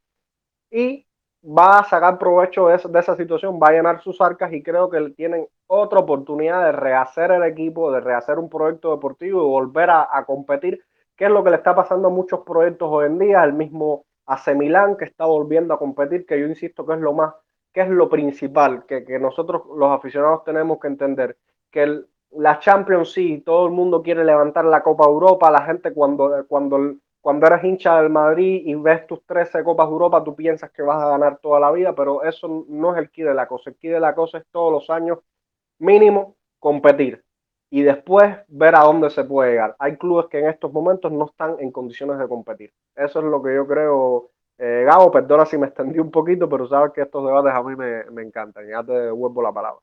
Y 0.70 1.04
va 1.44 1.80
a 1.80 1.84
sacar 1.84 2.16
provecho 2.16 2.68
de, 2.68 2.78
de, 2.78 2.98
esa 3.00 3.16
situación, 3.16 3.58
va 3.60 3.68
a 3.68 3.72
llenar 3.72 4.00
sus 4.00 4.20
arcas 4.20 4.52
y 4.52 4.62
creo 4.62 4.88
que 4.88 5.10
tienen 5.16 5.48
otra 5.66 5.98
oportunidad 5.98 6.64
de 6.64 6.72
rehacer 6.72 7.32
el 7.32 7.42
equipo, 7.42 7.90
de 7.90 8.00
rehacer 8.00 8.38
un 8.38 8.48
proyecto 8.48 8.92
deportivo 8.92 9.42
y 9.42 9.50
volver 9.50 9.90
a, 9.90 10.08
a 10.10 10.24
competir, 10.24 10.82
que 11.16 11.24
es 11.24 11.30
lo 11.30 11.42
que 11.42 11.50
le 11.50 11.56
está 11.56 11.74
pasando 11.74 12.08
a 12.08 12.10
muchos 12.10 12.40
proyectos 12.40 12.88
hoy 12.90 13.06
en 13.06 13.18
día, 13.18 13.42
el 13.42 13.52
mismo 13.52 14.06
AC 14.30 14.54
Milán 14.54 14.96
que 14.96 15.04
está 15.04 15.24
volviendo 15.26 15.74
a 15.74 15.78
competir, 15.78 16.24
que 16.24 16.38
yo 16.38 16.46
insisto 16.46 16.86
que 16.86 16.94
es 16.94 17.00
lo 17.00 17.12
más, 17.12 17.34
que 17.72 17.80
es 17.82 17.88
lo 17.88 18.08
principal, 18.08 18.86
que, 18.86 19.04
que 19.04 19.18
nosotros 19.18 19.62
los 19.76 19.90
aficionados 19.90 20.44
tenemos 20.44 20.78
que 20.78 20.88
entender, 20.88 21.36
que 21.70 21.82
el, 21.82 22.06
la 22.30 22.58
Champions 22.60 23.12
sí, 23.12 23.42
todo 23.44 23.66
el 23.66 23.72
mundo 23.72 24.02
quiere 24.02 24.24
levantar 24.24 24.64
la 24.64 24.82
Copa 24.82 25.04
Europa, 25.04 25.50
la 25.50 25.62
gente 25.62 25.92
cuando, 25.92 26.46
cuando, 26.46 26.94
cuando 27.20 27.46
eres 27.46 27.64
hincha 27.64 28.00
del 28.00 28.10
Madrid 28.10 28.62
y 28.64 28.74
ves 28.76 29.06
tus 29.06 29.24
13 29.26 29.64
Copas 29.64 29.88
Europa, 29.88 30.22
tú 30.22 30.36
piensas 30.36 30.70
que 30.70 30.82
vas 30.82 31.02
a 31.02 31.08
ganar 31.10 31.38
toda 31.38 31.58
la 31.58 31.72
vida, 31.72 31.94
pero 31.94 32.22
eso 32.22 32.66
no 32.68 32.92
es 32.92 32.98
el 32.98 33.10
key 33.10 33.24
de 33.24 33.34
la 33.34 33.48
cosa, 33.48 33.70
el 33.70 33.76
key 33.76 33.90
de 33.90 34.00
la 34.00 34.14
cosa 34.14 34.38
es 34.38 34.44
todos 34.52 34.72
los 34.72 34.90
años 34.90 35.18
mínimo 35.78 36.36
competir 36.58 37.24
y 37.70 37.82
después 37.82 38.36
ver 38.48 38.74
a 38.74 38.80
dónde 38.80 39.10
se 39.10 39.24
puede 39.24 39.52
llegar. 39.52 39.76
Hay 39.78 39.96
clubes 39.96 40.26
que 40.26 40.40
en 40.40 40.48
estos 40.48 40.72
momentos 40.72 41.10
no 41.12 41.26
están 41.26 41.56
en 41.60 41.70
condiciones 41.70 42.18
de 42.18 42.28
competir. 42.28 42.74
Eso 42.96 43.20
es 43.20 43.24
lo 43.24 43.40
que 43.42 43.54
yo 43.54 43.66
creo. 43.66 44.30
Eh, 44.58 44.82
Gabo, 44.84 45.10
perdona 45.10 45.46
si 45.46 45.56
me 45.56 45.68
extendí 45.68 46.00
un 46.00 46.10
poquito, 46.10 46.48
pero 46.48 46.66
sabes 46.66 46.92
que 46.92 47.02
estos 47.02 47.24
debates 47.24 47.52
a 47.54 47.62
mí 47.62 47.76
me, 47.76 48.04
me 48.10 48.22
encantan. 48.22 48.68
Ya 48.68 48.82
te 48.82 48.92
devuelvo 48.92 49.40
la 49.40 49.52
palabra. 49.52 49.80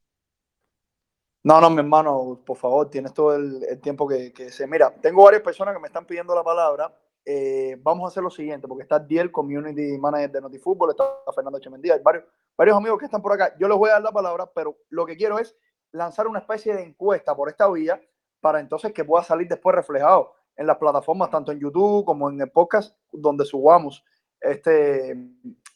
No, 1.44 1.62
no, 1.62 1.70
mi 1.70 1.80
hermano, 1.80 2.42
por 2.46 2.58
favor, 2.58 2.90
tienes 2.90 3.14
todo 3.14 3.34
el, 3.36 3.80
tiempo 3.82 4.06
que, 4.06 4.34
que, 4.34 4.50
se. 4.50 4.68
Mira, 4.68 4.94
tengo 5.02 5.24
varias 5.24 5.42
personas 5.42 5.74
que 5.74 5.80
me 5.80 5.88
están 5.88 6.06
pidiendo 6.06 6.36
la 6.36 6.44
palabra. 6.44 6.94
Eh, 7.24 7.78
vamos 7.82 8.04
a 8.04 8.08
hacer 8.10 8.22
lo 8.22 8.30
siguiente, 8.30 8.68
porque 8.68 8.84
está 8.84 9.00
Diel, 9.00 9.32
Community 9.32 9.98
Manager 9.98 10.32
de 10.32 10.42
Notifútbol, 10.42 10.92
está 10.92 11.06
Fernando 11.34 11.60
Chemendía, 11.60 11.94
hay 11.94 12.02
varios, 12.02 12.26
varios 12.58 12.78
amigos 12.78 13.00
que 13.00 13.06
están 13.06 13.22
por 13.22 13.34
acá. 13.34 13.54
Yo 13.58 13.68
les 13.68 13.78
voy 13.78 13.90
a 13.90 13.94
dar 13.94 14.02
la 14.02 14.12
palabra, 14.12 14.50
pero 14.54 14.78
lo 14.90 15.06
que 15.06 15.16
quiero 15.16 15.40
es 15.40 15.56
lanzar 15.98 16.28
una 16.28 16.40
especie 16.40 16.74
de 16.76 16.84
encuesta 16.84 17.36
por 17.36 17.50
esta 17.50 17.70
vía 17.70 18.02
para 18.40 18.60
entonces 18.60 18.94
que 18.94 19.04
pueda 19.04 19.24
salir 19.24 19.48
después 19.48 19.76
reflejado 19.76 20.34
en 20.56 20.68
las 20.68 20.78
plataformas, 20.78 21.30
tanto 21.30 21.52
en 21.52 21.60
YouTube 21.60 22.06
como 22.06 22.30
en 22.30 22.40
el 22.42 22.52
podcast, 22.52 22.98
donde 23.12 23.46
subamos 23.46 24.04
este, 24.40 25.16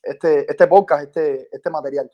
este, 0.02 0.50
este 0.50 0.68
podcast, 0.68 1.04
este, 1.04 1.50
este 1.56 1.70
material. 1.70 2.10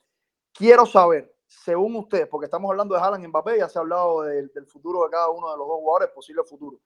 Quiero 0.53 0.85
saber, 0.85 1.35
según 1.45 1.95
ustedes, 1.95 2.27
porque 2.27 2.45
estamos 2.45 2.69
hablando 2.69 2.95
de 2.95 3.01
Haaland 3.01 3.23
y 3.23 3.27
Mbappé, 3.27 3.57
ya 3.59 3.69
se 3.69 3.77
ha 3.77 3.81
hablado 3.81 4.23
del, 4.23 4.51
del 4.53 4.65
futuro 4.65 5.03
de 5.03 5.11
cada 5.11 5.29
uno 5.29 5.51
de 5.51 5.57
los 5.57 5.67
dos 5.67 5.77
jugadores, 5.77 6.09
posible 6.09 6.43
futuro. 6.43 6.79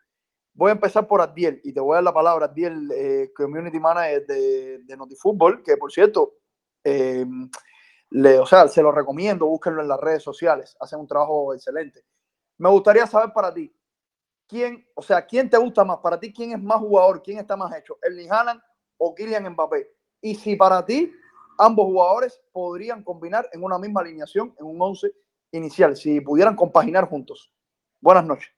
Voy 0.54 0.70
a 0.70 0.74
empezar 0.74 1.08
por 1.08 1.22
Adiel 1.22 1.62
y 1.64 1.72
te 1.72 1.80
voy 1.80 1.94
a 1.94 1.96
dar 1.96 2.04
la 2.04 2.14
palabra, 2.14 2.48
Adiel, 2.48 2.92
eh, 2.94 3.32
Community 3.36 3.80
Manager 3.80 4.26
de, 4.26 4.80
de 4.80 4.98
Notifútbol, 4.98 5.64
que 5.64 5.78
por 5.78 5.92
cierto, 5.92 6.34
eh, 6.84 7.26
le, 8.12 8.40
o 8.40 8.46
sea, 8.46 8.68
se 8.68 8.84
lo 8.84 8.92
recomiendo, 8.92 9.48
búsquenlo 9.48 9.82
en 9.82 9.88
las 9.88 10.00
redes 10.00 10.22
sociales, 10.22 10.76
hacen 10.80 11.00
un 11.00 11.08
trabajo 11.08 11.54
excelente. 11.54 12.04
Me 12.58 12.70
gustaría 12.70 13.08
saber 13.08 13.32
para 13.34 13.54
ti, 13.54 13.74
quién, 14.48 14.86
o 14.94 15.02
sea, 15.02 15.26
quién 15.26 15.50
te 15.50 15.58
gusta 15.58 15.84
más, 15.86 16.00
para 16.00 16.20
ti, 16.20 16.34
quién 16.34 16.52
es 16.52 16.62
más 16.62 16.80
jugador, 16.80 17.24
quién 17.24 17.40
está 17.40 17.56
más 17.56 17.76
hecho, 17.76 17.98
Erling 18.02 18.32
Haaland 18.32 18.62
o 18.98 19.16
Kylian 19.16 19.50
Mbappé. 19.50 19.90
Y 20.22 20.36
si 20.36 20.56
para 20.56 20.86
ti 20.86 21.12
ambos 21.58 21.86
jugadores 21.86 22.42
podrían 22.52 23.04
combinar 23.04 23.50
en 23.54 23.64
una 23.64 23.80
misma 23.80 24.02
alineación, 24.02 24.54
en 24.60 24.66
un 24.66 24.82
11 24.82 25.12
inicial, 25.54 25.96
si 25.96 26.20
pudieran 26.20 26.56
compaginar 26.56 27.08
juntos. 27.08 27.54
Buenas 28.02 28.26
noches. 28.26 28.50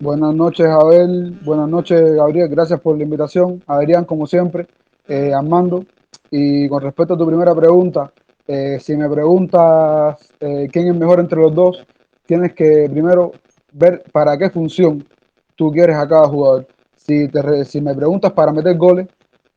Buenas 0.00 0.34
noches, 0.34 0.66
Abel. 0.66 1.38
Buenas 1.44 1.68
noches, 1.68 2.14
Gabriel. 2.14 2.48
Gracias 2.48 2.80
por 2.80 2.96
la 2.96 3.04
invitación. 3.04 3.62
Adrián, 3.66 4.04
como 4.04 4.26
siempre, 4.26 4.66
eh, 5.06 5.32
Armando. 5.34 5.84
Y 6.30 6.68
con 6.68 6.82
respecto 6.82 7.14
a 7.14 7.18
tu 7.18 7.26
primera 7.26 7.54
pregunta, 7.54 8.12
eh, 8.46 8.78
si 8.80 8.96
me 8.96 9.08
preguntas 9.08 10.16
eh, 10.40 10.68
quién 10.72 10.88
es 10.88 10.96
mejor 10.96 11.20
entre 11.20 11.40
los 11.40 11.54
dos, 11.54 11.86
tienes 12.26 12.54
que 12.54 12.88
primero 12.90 13.32
ver 13.72 14.02
para 14.12 14.36
qué 14.36 14.50
función 14.50 15.06
tú 15.54 15.70
quieres 15.70 15.96
a 15.96 16.08
cada 16.08 16.28
jugador. 16.28 16.66
Si, 16.96 17.28
te, 17.28 17.64
si 17.64 17.80
me 17.80 17.94
preguntas 17.94 18.32
para 18.32 18.52
meter 18.52 18.76
goles, 18.76 19.08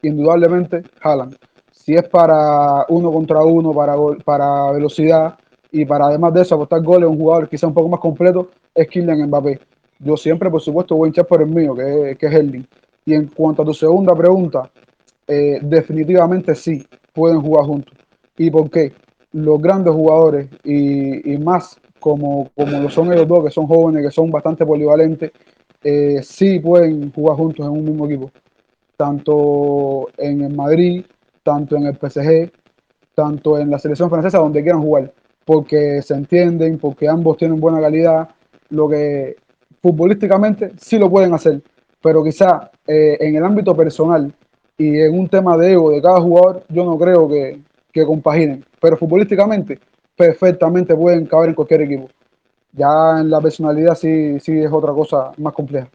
indudablemente 0.01 0.83
jalan. 0.99 1.35
Si 1.71 1.95
es 1.95 2.07
para 2.07 2.85
uno 2.89 3.11
contra 3.11 3.41
uno, 3.41 3.73
para, 3.73 3.95
para 4.23 4.71
velocidad 4.71 5.37
y 5.71 5.85
para 5.85 6.05
además 6.05 6.33
de 6.33 6.41
eso 6.41 6.55
apostar 6.55 6.81
goles, 6.81 7.09
un 7.09 7.17
jugador 7.17 7.49
quizá 7.49 7.67
un 7.67 7.73
poco 7.73 7.89
más 7.89 7.99
completo, 7.99 8.49
es 8.73 8.87
Kylian 8.87 9.27
Mbappé. 9.27 9.59
Yo 9.99 10.17
siempre, 10.17 10.49
por 10.49 10.61
supuesto, 10.61 10.95
voy 10.95 11.07
a 11.07 11.09
hinchar 11.09 11.27
por 11.27 11.41
el 11.41 11.49
mío, 11.49 11.75
que 11.75 12.11
es, 12.11 12.17
que 12.17 12.25
es 12.25 12.33
Erling. 12.33 12.65
Y 13.05 13.13
en 13.13 13.27
cuanto 13.27 13.61
a 13.61 13.65
tu 13.65 13.73
segunda 13.73 14.15
pregunta, 14.15 14.69
eh, 15.33 15.59
definitivamente 15.61 16.53
sí, 16.55 16.85
pueden 17.13 17.41
jugar 17.41 17.65
juntos. 17.65 17.97
¿Y 18.37 18.51
por 18.51 18.69
qué? 18.69 18.91
Los 19.31 19.61
grandes 19.61 19.93
jugadores 19.93 20.49
y, 20.61 21.33
y, 21.33 21.37
más 21.37 21.79
como, 22.01 22.49
como 22.53 22.79
lo 22.81 22.89
son 22.89 23.13
ellos 23.13 23.29
dos, 23.29 23.45
que 23.45 23.51
son 23.51 23.65
jóvenes, 23.65 24.03
que 24.03 24.11
son 24.11 24.29
bastante 24.29 24.65
polivalentes, 24.65 25.31
eh, 25.85 26.19
sí 26.21 26.59
pueden 26.59 27.13
jugar 27.13 27.37
juntos 27.37 27.65
en 27.65 27.71
un 27.71 27.85
mismo 27.85 28.07
equipo. 28.07 28.29
Tanto 28.97 30.09
en 30.17 30.41
el 30.41 30.53
Madrid, 30.53 31.05
tanto 31.43 31.77
en 31.77 31.85
el 31.85 31.95
PSG, 31.95 32.51
tanto 33.15 33.57
en 33.57 33.69
la 33.69 33.79
selección 33.79 34.09
francesa, 34.09 34.39
donde 34.39 34.61
quieran 34.61 34.81
jugar. 34.81 35.13
Porque 35.45 36.01
se 36.01 36.13
entienden, 36.13 36.77
porque 36.77 37.07
ambos 37.07 37.37
tienen 37.37 37.57
buena 37.57 37.79
calidad. 37.79 38.27
Lo 38.69 38.89
que 38.89 39.37
futbolísticamente 39.81 40.73
sí 40.77 40.99
lo 40.99 41.09
pueden 41.09 41.33
hacer, 41.33 41.61
pero 42.01 42.21
quizá 42.21 42.69
eh, 42.85 43.17
en 43.21 43.35
el 43.37 43.45
ámbito 43.45 43.73
personal 43.77 44.33
y 44.81 44.99
en 44.99 45.17
un 45.17 45.29
tema 45.29 45.55
de 45.57 45.73
ego 45.73 45.91
de 45.91 46.01
cada 46.01 46.19
jugador, 46.19 46.65
yo 46.69 46.83
no 46.83 46.97
creo 46.97 47.29
que, 47.29 47.61
que 47.91 48.03
compaginen. 48.03 48.65
Pero 48.79 48.97
futbolísticamente, 48.97 49.79
perfectamente 50.15 50.95
pueden 50.95 51.27
caber 51.27 51.49
en 51.49 51.55
cualquier 51.55 51.81
equipo. 51.81 52.09
Ya 52.71 53.19
en 53.19 53.29
la 53.29 53.39
personalidad 53.39 53.93
sí, 53.93 54.39
sí 54.39 54.57
es 54.57 54.71
otra 54.71 54.91
cosa 54.91 55.33
más 55.37 55.53
compleja. 55.53 55.87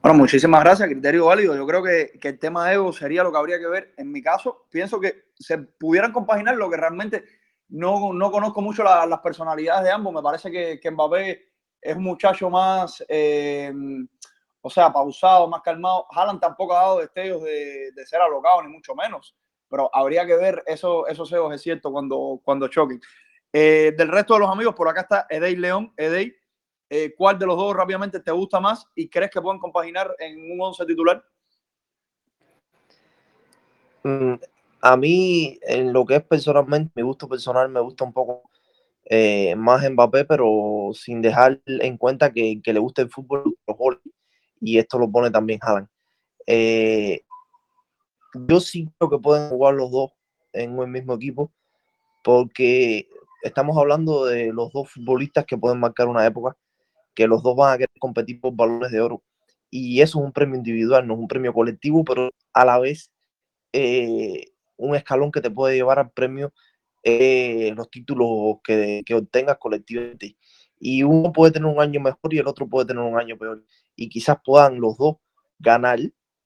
Bueno, 0.00 0.18
muchísimas 0.18 0.62
gracias, 0.62 0.88
criterio 0.88 1.26
válido. 1.26 1.54
Yo 1.54 1.66
creo 1.66 1.82
que, 1.82 2.12
que, 2.18 2.28
el 2.28 2.38
tema 2.38 2.68
de 2.68 2.76
ego 2.76 2.90
sería 2.90 3.22
lo 3.22 3.30
que 3.30 3.38
habría 3.38 3.58
que 3.58 3.66
ver. 3.66 3.92
En 3.98 4.10
mi 4.10 4.22
caso, 4.22 4.64
pienso 4.70 4.98
que 4.98 5.24
se 5.34 5.58
pudieran 5.58 6.12
compaginar 6.12 6.56
lo 6.56 6.70
que 6.70 6.76
realmente 6.78 7.24
no, 7.68 8.14
no 8.14 8.30
conozco 8.30 8.62
mucho 8.62 8.82
la, 8.82 9.04
las 9.04 9.18
personalidades 9.18 9.84
de 9.84 9.90
ambos. 9.90 10.14
Me 10.14 10.22
parece 10.22 10.50
que, 10.50 10.80
que 10.80 10.90
Mbappé 10.90 11.42
es 11.82 11.96
un 11.96 12.02
muchacho 12.02 12.50
más, 12.50 13.04
eh, 13.08 13.72
o 14.66 14.70
sea, 14.70 14.92
pausado, 14.92 15.46
más 15.46 15.62
calmado. 15.62 16.08
Haaland 16.10 16.40
tampoco 16.40 16.76
ha 16.76 16.80
dado 16.80 16.98
destellos 16.98 17.40
de, 17.44 17.92
ser 18.04 18.20
alocado, 18.20 18.64
ni 18.64 18.68
mucho 18.68 18.96
menos. 18.96 19.36
Pero 19.68 19.88
habría 19.94 20.26
que 20.26 20.34
ver 20.34 20.60
eso, 20.66 21.06
esos 21.06 21.32
egos, 21.32 21.54
es 21.54 21.62
cierto, 21.62 21.92
cuando, 21.92 22.40
cuando 22.42 22.66
choquen. 22.66 23.00
Eh, 23.52 23.94
del 23.96 24.08
resto 24.08 24.34
de 24.34 24.40
los 24.40 24.50
amigos, 24.50 24.74
por 24.74 24.88
acá 24.88 25.02
está 25.02 25.26
Edey 25.30 25.54
León. 25.54 25.92
Edey, 25.96 26.34
eh, 26.90 27.14
¿cuál 27.16 27.38
de 27.38 27.46
los 27.46 27.56
dos 27.56 27.76
rápidamente 27.76 28.18
te 28.18 28.32
gusta 28.32 28.58
más 28.58 28.84
y 28.96 29.08
crees 29.08 29.30
que 29.30 29.40
pueden 29.40 29.60
compaginar 29.60 30.12
en 30.18 30.50
un 30.50 30.60
11 30.60 30.84
titular? 30.84 31.24
Mm, 34.02 34.34
a 34.80 34.96
mí, 34.96 35.60
en 35.62 35.92
lo 35.92 36.04
que 36.04 36.16
es 36.16 36.24
personalmente, 36.24 36.90
mi 36.96 37.02
gusto 37.02 37.28
personal 37.28 37.68
me 37.68 37.78
gusta 37.78 38.02
un 38.02 38.12
poco 38.12 38.50
eh, 39.04 39.54
más 39.54 39.88
Mbappé, 39.88 40.24
pero 40.24 40.90
sin 40.92 41.22
dejar 41.22 41.60
en 41.66 41.96
cuenta 41.96 42.32
que, 42.32 42.60
que 42.60 42.72
le 42.72 42.80
gusta 42.80 43.02
el 43.02 43.10
fútbol 43.10 43.56
y 44.60 44.78
esto 44.78 44.98
lo 44.98 45.10
pone 45.10 45.30
también 45.30 45.58
Haaland. 45.62 45.88
Eh, 46.46 47.22
yo 48.34 48.60
sí 48.60 48.88
creo 48.98 49.10
que 49.10 49.18
pueden 49.18 49.48
jugar 49.48 49.74
los 49.74 49.90
dos 49.90 50.12
en 50.52 50.78
un 50.78 50.90
mismo 50.90 51.14
equipo, 51.14 51.52
porque 52.22 53.08
estamos 53.42 53.76
hablando 53.78 54.24
de 54.26 54.52
los 54.52 54.72
dos 54.72 54.90
futbolistas 54.90 55.44
que 55.44 55.58
pueden 55.58 55.80
marcar 55.80 56.08
una 56.08 56.26
época, 56.26 56.56
que 57.14 57.26
los 57.26 57.42
dos 57.42 57.56
van 57.56 57.74
a 57.74 57.78
querer 57.78 57.98
competir 57.98 58.40
por 58.40 58.54
balones 58.54 58.90
de 58.90 59.00
oro. 59.00 59.22
Y 59.70 60.00
eso 60.00 60.18
es 60.18 60.24
un 60.24 60.32
premio 60.32 60.56
individual, 60.56 61.06
no 61.06 61.14
es 61.14 61.20
un 61.20 61.28
premio 61.28 61.52
colectivo, 61.52 62.04
pero 62.04 62.30
a 62.52 62.64
la 62.64 62.78
vez 62.78 63.10
eh, 63.72 64.52
un 64.76 64.94
escalón 64.94 65.32
que 65.32 65.40
te 65.40 65.50
puede 65.50 65.76
llevar 65.76 65.98
al 65.98 66.10
premio 66.10 66.52
eh, 67.02 67.72
los 67.76 67.90
títulos 67.90 68.58
que, 68.64 69.02
que 69.04 69.14
obtengas 69.14 69.58
colectivamente. 69.58 70.36
Y 70.78 71.02
uno 71.02 71.32
puede 71.32 71.52
tener 71.52 71.68
un 71.68 71.80
año 71.80 72.00
mejor 72.00 72.34
y 72.34 72.38
el 72.38 72.46
otro 72.46 72.66
puede 72.68 72.86
tener 72.86 73.02
un 73.02 73.18
año 73.18 73.36
peor. 73.36 73.64
Y 73.94 74.08
quizás 74.08 74.38
puedan 74.44 74.80
los 74.80 74.96
dos 74.98 75.16
ganar 75.58 75.98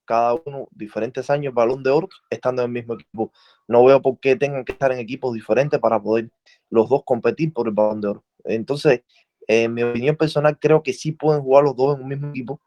cada 0.04 0.34
uno 0.34 0.68
diferentes 0.72 1.30
años 1.30 1.54
balón 1.54 1.84
de 1.84 1.90
oro 1.90 2.08
estando 2.30 2.62
en 2.62 2.66
el 2.66 2.72
mismo 2.72 2.94
equipo. 2.94 3.32
No 3.68 3.84
veo 3.84 4.02
por 4.02 4.18
qué 4.18 4.34
tengan 4.34 4.64
que 4.64 4.72
estar 4.72 4.90
en 4.90 4.98
equipos 4.98 5.34
diferentes 5.34 5.78
para 5.78 6.02
poder 6.02 6.30
los 6.68 6.88
dos 6.88 7.02
competir 7.04 7.52
por 7.52 7.68
el 7.68 7.74
balón 7.74 8.00
de 8.00 8.08
oro. 8.08 8.24
Entonces, 8.44 9.02
en 9.46 9.72
mi 9.74 9.82
opinión 9.82 10.16
personal, 10.16 10.58
creo 10.58 10.82
que 10.82 10.92
sí 10.92 11.12
pueden 11.12 11.42
jugar 11.42 11.64
los 11.64 11.76
dos 11.76 11.96
en 11.96 12.02
un 12.02 12.08
mismo 12.08 12.28
equipo. 12.30 12.60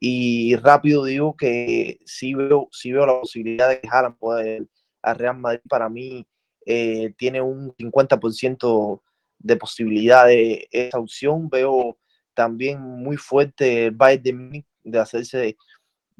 Y 0.00 0.54
rápido 0.56 1.04
digo 1.04 1.36
que 1.36 1.98
sí 2.04 2.34
veo, 2.34 2.68
sí 2.70 2.92
veo 2.92 3.06
la 3.06 3.20
posibilidad 3.20 3.68
de 3.68 3.80
que 3.80 3.88
Haaland 3.88 4.16
pueda 4.16 4.46
ir 4.46 4.68
a 5.02 5.14
Real 5.14 5.36
Madrid. 5.36 5.60
Para 5.68 5.88
mí 5.88 6.26
eh, 6.64 7.12
tiene 7.16 7.40
un 7.40 7.72
50% 7.74 9.02
de 9.38 9.56
posibilidad 9.56 10.26
de 10.26 10.68
esa 10.70 10.98
opción. 10.98 11.48
Veo 11.48 11.98
también 12.34 12.80
muy 12.80 13.16
fuerte 13.16 13.86
el 13.86 13.92
Bayern 13.92 14.50
de 14.50 14.64
de 14.84 14.98
hacerse 14.98 15.56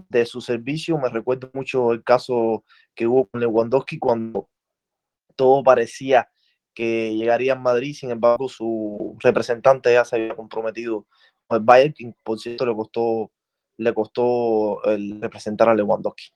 de 0.09 0.27
su 0.27 0.41
servicio. 0.41 0.99
Me 0.99 1.09
recuerdo 1.09 1.51
mucho 1.55 1.93
el 1.93 2.05
caso 2.05 2.65
que 2.95 3.07
hubo 3.07 3.27
con 3.27 3.41
Lewandowski 3.41 3.99
cuando 3.99 4.49
todo 5.37 5.63
parecía 5.63 6.29
que 6.75 7.15
llegaría 7.15 7.55
a 7.55 7.57
Madrid, 7.57 7.95
sin 7.95 8.11
embargo 8.11 8.49
su 8.49 9.17
representante 9.19 9.93
ya 9.93 10.05
se 10.05 10.17
había 10.17 10.37
comprometido 10.37 11.07
con 11.47 11.59
el 11.59 11.65
Bayern, 11.65 11.95
que 11.95 12.15
por 12.23 12.39
cierto 12.39 12.67
le 12.67 12.75
costó, 12.75 13.33
le 13.79 13.93
costó 13.93 14.85
el 14.85 15.21
representar 15.21 15.69
a 15.69 15.75
Lewandowski. 15.75 16.31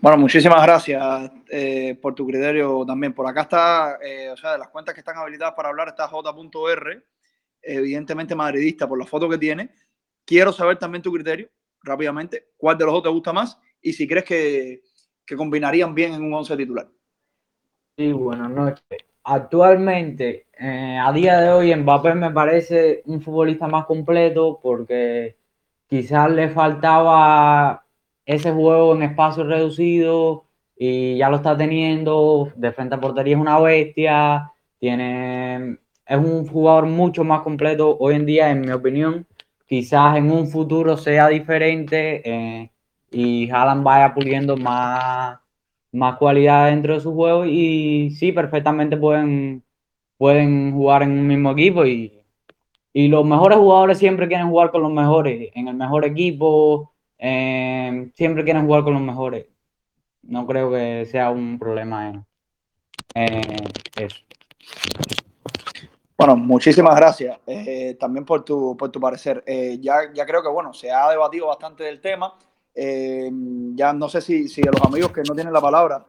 Bueno, 0.00 0.18
muchísimas 0.18 0.62
gracias 0.62 1.30
eh, 1.48 1.98
por 2.00 2.14
tu 2.14 2.26
criterio 2.26 2.84
también. 2.86 3.14
Por 3.14 3.26
acá 3.26 3.42
está, 3.42 3.98
eh, 4.02 4.30
o 4.30 4.36
sea, 4.36 4.52
de 4.52 4.58
las 4.58 4.68
cuentas 4.68 4.94
que 4.94 5.00
están 5.00 5.16
habilitadas 5.16 5.54
para 5.54 5.70
hablar 5.70 5.88
está 5.88 6.06
J.R, 6.06 7.02
evidentemente 7.62 8.34
madridista 8.34 8.86
por 8.86 8.98
la 8.98 9.06
foto 9.06 9.28
que 9.28 9.38
tiene. 9.38 9.70
Quiero 10.24 10.52
saber 10.52 10.78
también 10.78 11.02
tu 11.02 11.12
criterio 11.12 11.48
rápidamente, 11.82 12.48
¿cuál 12.56 12.76
de 12.76 12.84
los 12.84 12.94
dos 12.94 13.02
te 13.04 13.08
gusta 13.08 13.32
más? 13.32 13.58
Y 13.80 13.92
si 13.92 14.06
crees 14.06 14.24
que, 14.24 14.82
que 15.24 15.36
combinarían 15.36 15.94
bien 15.94 16.12
en 16.12 16.22
un 16.22 16.34
11 16.34 16.56
titular. 16.56 16.88
Sí, 17.96 18.12
buenas 18.12 18.50
noches. 18.50 18.84
Actualmente, 19.24 20.46
eh, 20.58 20.98
a 21.02 21.10
día 21.12 21.40
de 21.40 21.50
hoy, 21.50 21.74
Mbappé 21.74 22.14
me 22.14 22.30
parece 22.30 23.02
un 23.06 23.22
futbolista 23.22 23.66
más 23.66 23.86
completo 23.86 24.60
porque 24.62 25.36
quizás 25.88 26.30
le 26.30 26.50
faltaba 26.50 27.85
ese 28.26 28.52
juego 28.52 28.94
en 28.94 29.04
espacio 29.04 29.44
reducido 29.44 30.44
y 30.76 31.16
ya 31.16 31.30
lo 31.30 31.36
está 31.36 31.56
teniendo. 31.56 32.52
De 32.56 32.72
frente 32.72 32.96
a 32.96 33.00
portería 33.00 33.36
es 33.36 33.40
una 33.40 33.58
bestia. 33.60 34.52
Tiene, 34.78 35.78
es 36.06 36.18
un 36.18 36.46
jugador 36.46 36.86
mucho 36.86 37.24
más 37.24 37.40
completo 37.40 37.96
hoy 37.98 38.16
en 38.16 38.26
día, 38.26 38.50
en 38.50 38.60
mi 38.60 38.72
opinión 38.72 39.26
quizás 39.66 40.16
en 40.16 40.30
un 40.30 40.48
futuro 40.48 40.96
sea 40.96 41.28
diferente 41.28 42.22
eh, 42.24 42.70
y 43.10 43.50
Haaland 43.50 43.82
vaya 43.82 44.14
puliendo 44.14 44.56
más, 44.56 45.38
más 45.92 46.16
cualidad 46.16 46.70
dentro 46.70 46.94
de 46.94 47.00
su 47.00 47.14
juego 47.14 47.44
y 47.44 48.10
sí, 48.10 48.32
perfectamente 48.32 48.96
pueden, 48.96 49.64
pueden 50.16 50.72
jugar 50.72 51.02
en 51.02 51.12
un 51.12 51.26
mismo 51.26 51.50
equipo 51.52 51.84
y, 51.84 52.20
y 52.92 53.08
los 53.08 53.24
mejores 53.26 53.58
jugadores 53.58 53.98
siempre 53.98 54.28
quieren 54.28 54.48
jugar 54.48 54.70
con 54.70 54.82
los 54.82 54.92
mejores, 54.92 55.50
en 55.54 55.68
el 55.68 55.74
mejor 55.74 56.04
equipo, 56.04 56.92
eh, 57.18 58.10
siempre 58.14 58.44
quieren 58.44 58.66
jugar 58.66 58.84
con 58.84 58.94
los 58.94 59.02
mejores. 59.02 59.46
No 60.22 60.46
creo 60.46 60.70
que 60.70 61.06
sea 61.10 61.30
un 61.30 61.58
problema 61.58 62.24
eso. 63.14 64.16
Bueno, 66.18 66.34
muchísimas 66.34 66.96
gracias 66.96 67.38
eh, 67.46 67.94
también 68.00 68.24
por 68.24 68.42
tu, 68.42 68.74
por 68.76 68.90
tu 68.90 68.98
parecer. 68.98 69.44
Eh, 69.46 69.78
ya, 69.80 70.12
ya 70.14 70.24
creo 70.24 70.42
que, 70.42 70.48
bueno, 70.48 70.72
se 70.72 70.90
ha 70.90 71.10
debatido 71.10 71.48
bastante 71.48 71.84
del 71.84 72.00
tema. 72.00 72.34
Eh, 72.74 73.30
ya 73.74 73.92
no 73.92 74.08
sé 74.08 74.22
si, 74.22 74.48
si 74.48 74.62
los 74.62 74.80
amigos 74.82 75.12
que 75.12 75.22
no 75.22 75.34
tienen 75.34 75.52
la 75.52 75.60
palabra, 75.60 76.06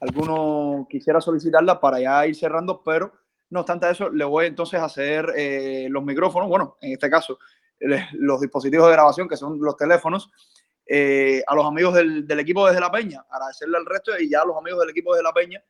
alguno 0.00 0.86
quisiera 0.88 1.20
solicitarla 1.20 1.80
para 1.80 2.00
ya 2.00 2.26
ir 2.26 2.36
cerrando, 2.36 2.80
pero 2.84 3.12
no 3.50 3.60
obstante 3.60 3.90
eso, 3.90 4.08
le 4.08 4.24
voy 4.24 4.46
entonces 4.46 4.80
a 4.80 4.84
hacer 4.86 5.26
los 5.88 6.02
micrófonos, 6.04 6.48
bueno, 6.48 6.76
en 6.80 6.92
este 6.92 7.08
caso, 7.08 7.38
los 7.80 8.40
dispositivos 8.40 8.86
de 8.86 8.92
grabación, 8.92 9.28
que 9.28 9.36
son 9.36 9.58
los 9.60 9.76
teléfonos, 9.76 10.30
a 10.88 11.54
los 11.54 11.66
amigos 11.66 11.94
del, 11.94 12.26
del, 12.26 12.40
equipo 12.40 12.66
desde 12.66 12.80
La 12.80 12.90
Peña, 12.90 13.24
agradecerle 13.30 13.78
al 13.78 13.86
resto 13.86 14.18
y 14.18 14.28
ya 14.28 14.42
a 14.42 14.44
los 14.44 14.56
amigos 14.56 14.80
del 14.80 14.90
equipo 14.90 15.14
desde 15.14 15.24
La 15.24 15.32
Peña 15.32 15.62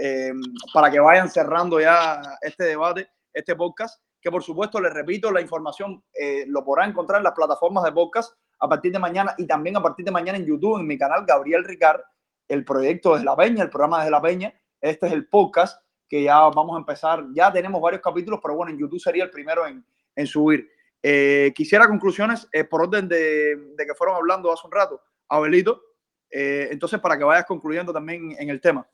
eh, 0.00 0.32
para 0.72 0.92
que 0.92 1.00
vayan 1.00 1.28
cerrando 1.28 1.80
ya 1.80 2.22
este 2.40 2.62
debate, 2.62 3.10
este 3.32 3.56
podcast, 3.56 4.00
que 4.20 4.30
por 4.30 4.44
supuesto, 4.44 4.80
les 4.80 4.94
repito, 4.94 5.32
la 5.32 5.40
información 5.40 6.04
eh, 6.14 6.44
lo 6.46 6.64
podrán 6.64 6.90
encontrar 6.90 7.18
en 7.18 7.24
las 7.24 7.32
plataformas 7.32 7.82
de 7.82 7.90
podcast 7.90 8.32
a 8.60 8.68
partir 8.68 8.92
de 8.92 9.00
mañana 9.00 9.34
y 9.36 9.44
también 9.44 9.76
a 9.76 9.82
partir 9.82 10.04
de 10.04 10.12
mañana 10.12 10.38
en 10.38 10.46
YouTube, 10.46 10.78
en 10.78 10.86
mi 10.86 10.96
canal 10.96 11.24
Gabriel 11.26 11.64
Ricard, 11.64 12.00
el 12.46 12.64
proyecto 12.64 13.14
desde 13.14 13.24
la 13.24 13.34
Peña, 13.34 13.64
el 13.64 13.70
programa 13.70 13.98
desde 13.98 14.12
la 14.12 14.22
Peña. 14.22 14.54
Este 14.80 15.08
es 15.08 15.12
el 15.12 15.26
podcast 15.26 15.82
que 16.08 16.22
ya 16.22 16.38
vamos 16.48 16.76
a 16.76 16.78
empezar. 16.78 17.24
Ya 17.32 17.52
tenemos 17.52 17.82
varios 17.82 18.00
capítulos, 18.00 18.38
pero 18.40 18.54
bueno, 18.54 18.70
en 18.70 18.78
YouTube 18.78 19.00
sería 19.00 19.24
el 19.24 19.30
primero 19.30 19.66
en, 19.66 19.84
en 20.14 20.26
subir. 20.28 20.70
Eh, 21.02 21.52
quisiera 21.54 21.86
conclusiones 21.86 22.48
por 22.68 22.82
orden 22.82 23.08
de, 23.08 23.56
de, 23.76 23.86
que 23.86 23.94
fueron 23.94 24.16
hablando 24.16 24.52
hace 24.52 24.66
un 24.66 24.72
rato, 24.72 25.00
Abelito. 25.28 25.82
entonces, 26.30 27.00
para 27.00 27.16
que 27.16 27.24
vayas 27.24 27.46
concluyendo 27.46 27.92
también 27.92 28.34
en 28.38 28.50
el 28.50 28.60
tema. 28.60 28.86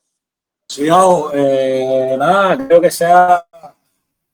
Sí, 0.68 0.88
no, 0.88 1.30
eh, 1.32 2.16
nada, 2.18 2.66
creo 2.66 2.80
que 2.80 2.90
se 2.90 3.04
ha, 3.04 3.44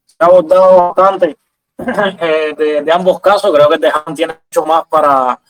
se 0.07 0.17
ha 0.19 0.25
abordado 0.27 0.95
bastante 0.95 1.37
eh, 2.21 2.55
de, 2.57 2.83
de, 2.83 2.93
ambos 2.93 3.21
casos. 3.21 3.53
Creo 3.53 3.69
que 3.69 3.79
Dejan 3.79 4.15
tiene 4.15 4.37
mucho 4.47 4.65
más 4.65 4.85
para, 4.89 5.41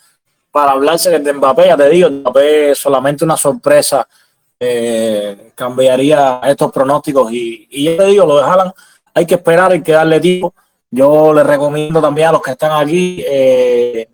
para 0.50 0.72
hablarse 0.72 1.18
de 1.18 1.32
Mbappé. 1.32 1.66
Ya 1.66 1.76
te 1.76 1.88
digo, 1.90 2.10
Mbappé 2.10 2.70
es 2.72 2.78
solamente 2.78 3.24
una 3.24 3.36
sorpresa. 3.36 4.06
Eh, 4.58 5.52
cambiaría 5.54 6.40
estos 6.44 6.72
pronósticos. 6.72 7.30
Y, 7.32 7.68
y 7.70 7.84
ya 7.84 7.96
te 7.98 8.06
digo, 8.06 8.26
lo 8.26 8.38
de 8.38 8.42
Haaland 8.42 8.72
hay 9.14 9.26
que 9.26 9.34
esperar, 9.34 9.72
hay 9.72 9.82
que 9.82 9.92
darle 9.92 10.18
tiempo. 10.18 10.54
Yo 10.90 11.32
les 11.32 11.46
recomiendo 11.46 12.00
también 12.00 12.28
a 12.28 12.32
los 12.32 12.42
que 12.42 12.50
están 12.50 12.72
aquí, 12.72 13.22
eh, 13.26 14.08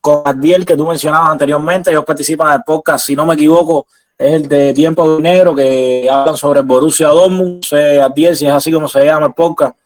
con 0.00 0.22
Adiel, 0.24 0.64
que 0.64 0.76
tú 0.76 0.86
mencionabas 0.86 1.30
anteriormente, 1.30 1.90
ellos 1.90 2.04
participan 2.04 2.48
en 2.48 2.54
el 2.54 2.62
podcast, 2.64 3.06
si 3.06 3.16
no 3.16 3.26
me 3.26 3.34
equivoco, 3.34 3.86
es 4.16 4.34
el 4.34 4.48
de 4.48 4.72
Tiempo 4.72 5.16
Dinero, 5.16 5.54
que 5.54 6.08
hablan 6.08 6.36
sobre 6.36 6.60
el 6.60 6.66
Borussia 6.66 7.08
Dortmund, 7.08 7.64
a 7.72 8.08
10, 8.08 8.38
si 8.38 8.46
es 8.46 8.52
así 8.52 8.70
como 8.70 8.86
se 8.88 9.04
llama 9.04 9.26
el 9.26 9.34
podcast. 9.34 9.76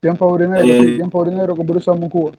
Tiempo 0.00 0.38
Dinero, 0.38 0.64
eh, 0.64 0.96
Tiempo 0.96 1.24
Dinero 1.24 1.54
con 1.54 1.66
Borussia 1.66 1.92
Dortmund 1.92 2.12
Cuba. 2.12 2.32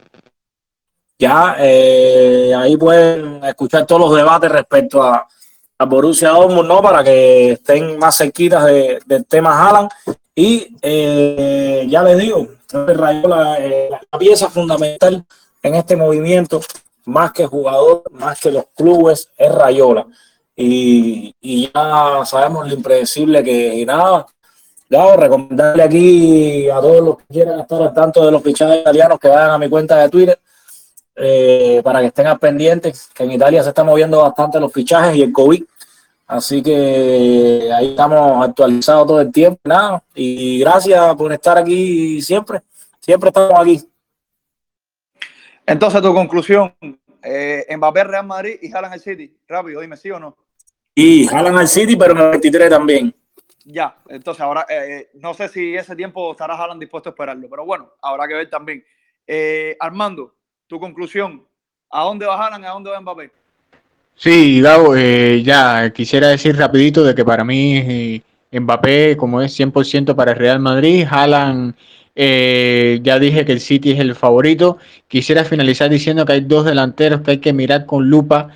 Ya, 1.20 1.56
eh, 1.60 2.52
ahí 2.58 2.76
pueden 2.78 3.44
escuchar 3.44 3.86
todos 3.86 4.02
los 4.02 4.16
debates 4.16 4.52
respecto 4.52 5.04
a, 5.04 5.28
a 5.78 5.86
Borussia 5.86 6.30
Dortmund, 6.30 6.68
¿no? 6.68 6.82
Para 6.82 7.04
que 7.04 7.52
estén 7.52 8.00
más 8.00 8.18
cerquitas 8.18 8.66
de, 8.66 9.00
del 9.06 9.26
tema 9.28 9.52
Haaland. 9.52 9.90
Y 10.36 10.76
eh, 10.82 11.86
ya 11.90 12.04
les 12.04 12.18
digo, 12.18 12.48
Rayola, 12.72 13.58
eh, 13.60 13.90
la 13.90 14.20
pieza 14.20 14.50
fundamental 14.50 15.26
en 15.62 15.76
este 15.76 15.96
movimiento, 15.96 16.62
más 17.06 17.32
que 17.32 17.46
jugador, 17.46 18.04
más 18.12 18.40
que 18.40 18.52
los 18.52 18.66
clubes, 18.76 19.30
es 19.38 19.52
Rayola 19.52 20.08
y, 20.56 21.36
y 21.42 21.72
ya 21.74 22.22
sabemos 22.26 22.68
lo 22.68 22.74
impredecible 22.74 23.44
que 23.44 23.76
y 23.76 23.86
nada. 23.86 24.26
Ya, 24.90 25.16
recomendarle 25.16 25.84
aquí 25.84 26.70
a 26.70 26.82
todos 26.82 27.02
los 27.02 27.18
que 27.18 27.24
quieran 27.32 27.62
estar 27.62 27.82
al 27.82 27.94
tanto 27.94 28.26
de 28.26 28.32
los 28.32 28.44
fichajes 28.44 28.82
italianos 28.82 29.20
que 29.20 29.30
vayan 29.30 29.52
a 29.52 29.58
mi 29.58 29.70
cuenta 29.70 29.98
de 29.98 30.10
Twitter 30.10 30.40
eh, 31.16 31.82
para 31.82 32.02
que 32.02 32.08
estén 32.08 32.28
al 32.28 32.40
pendientes, 32.40 33.10
que 33.14 33.24
en 33.24 33.32
Italia 33.32 33.64
se 33.64 33.70
están 33.70 33.86
moviendo 33.86 34.22
bastante 34.22 34.60
los 34.60 34.72
fichajes 34.72 35.16
y 35.16 35.22
el 35.22 35.32
COVID. 35.32 35.64
Así 36.32 36.64
que 36.64 37.70
ahí 37.76 37.90
estamos 37.90 38.42
actualizados 38.42 39.06
todo 39.06 39.20
el 39.20 39.34
tiempo. 39.34 39.60
Nada, 39.66 40.02
y 40.16 40.60
gracias 40.62 41.14
por 41.18 41.34
estar 41.34 41.58
aquí 41.58 42.22
siempre. 42.22 42.62
Siempre 43.02 43.28
estamos 43.28 43.60
aquí. 43.60 43.82
Entonces, 45.66 46.02
tu 46.02 46.14
conclusión, 46.14 46.74
eh, 47.22 47.68
Mbappé 47.76 48.06
Real 48.06 48.26
Madrid 48.26 48.60
y 48.62 48.72
Haaland 48.72 48.94
el 48.94 49.02
City. 49.02 49.38
Rápido, 49.46 49.82
dime, 49.82 49.98
¿sí 49.98 50.10
o 50.10 50.22
no? 50.22 50.38
Y 50.96 51.28
jalan 51.28 51.58
al 51.58 51.68
City, 51.68 51.98
pero 51.98 52.14
en 52.14 52.20
el 52.20 52.30
23 52.30 52.70
también. 52.70 53.14
Ya, 53.66 53.98
entonces 54.08 54.42
ahora 54.42 54.66
eh, 54.70 55.10
no 55.16 55.34
sé 55.34 55.50
si 55.50 55.76
ese 55.76 55.98
tiempo 55.98 56.32
estará 56.32 56.56
Haaland 56.56 56.80
dispuesto 56.80 57.10
a 57.10 57.12
esperarlo, 57.12 57.50
pero 57.50 57.66
bueno, 57.66 57.92
habrá 58.02 58.26
que 58.26 58.36
ver 58.36 58.50
también. 58.50 58.86
Eh, 59.28 59.76
Armando, 59.82 60.34
tu 60.66 60.80
conclusión, 60.80 61.46
¿a 61.90 62.04
dónde 62.06 62.26
va 62.26 62.42
Haaland 62.42 62.64
y 62.64 62.68
a 62.68 62.72
dónde 62.72 62.90
va 62.90 63.02
Mbappé? 63.02 63.41
Sí, 64.16 64.62
Gabo, 64.62 64.96
eh, 64.96 65.42
ya 65.44 65.92
quisiera 65.92 66.28
decir 66.28 66.56
rapidito 66.56 67.04
de 67.04 67.16
que 67.16 67.26
para 67.26 67.44
mí 67.44 67.78
eh, 67.78 68.22
Mbappé, 68.52 69.18
como 69.18 69.42
es 69.42 69.58
100% 69.60 70.16
para 70.16 70.32
el 70.34 70.38
Real 70.38 70.60
Madrid, 70.60 71.06
Haaland, 71.10 71.74
eh, 72.16 73.00
ya 73.04 73.18
dije 73.20 73.46
que 73.46 73.54
el 73.54 73.60
City 73.62 73.92
es 73.92 74.00
el 74.00 74.16
favorito. 74.16 74.78
Quisiera 75.08 75.44
finalizar 75.44 75.90
diciendo 75.90 76.26
que 76.26 76.34
hay 76.34 76.42
dos 76.42 76.66
delanteros 76.66 77.22
que 77.22 77.32
hay 77.32 77.38
que 77.40 77.54
mirar 77.54 77.86
con 77.86 78.10
lupa, 78.10 78.50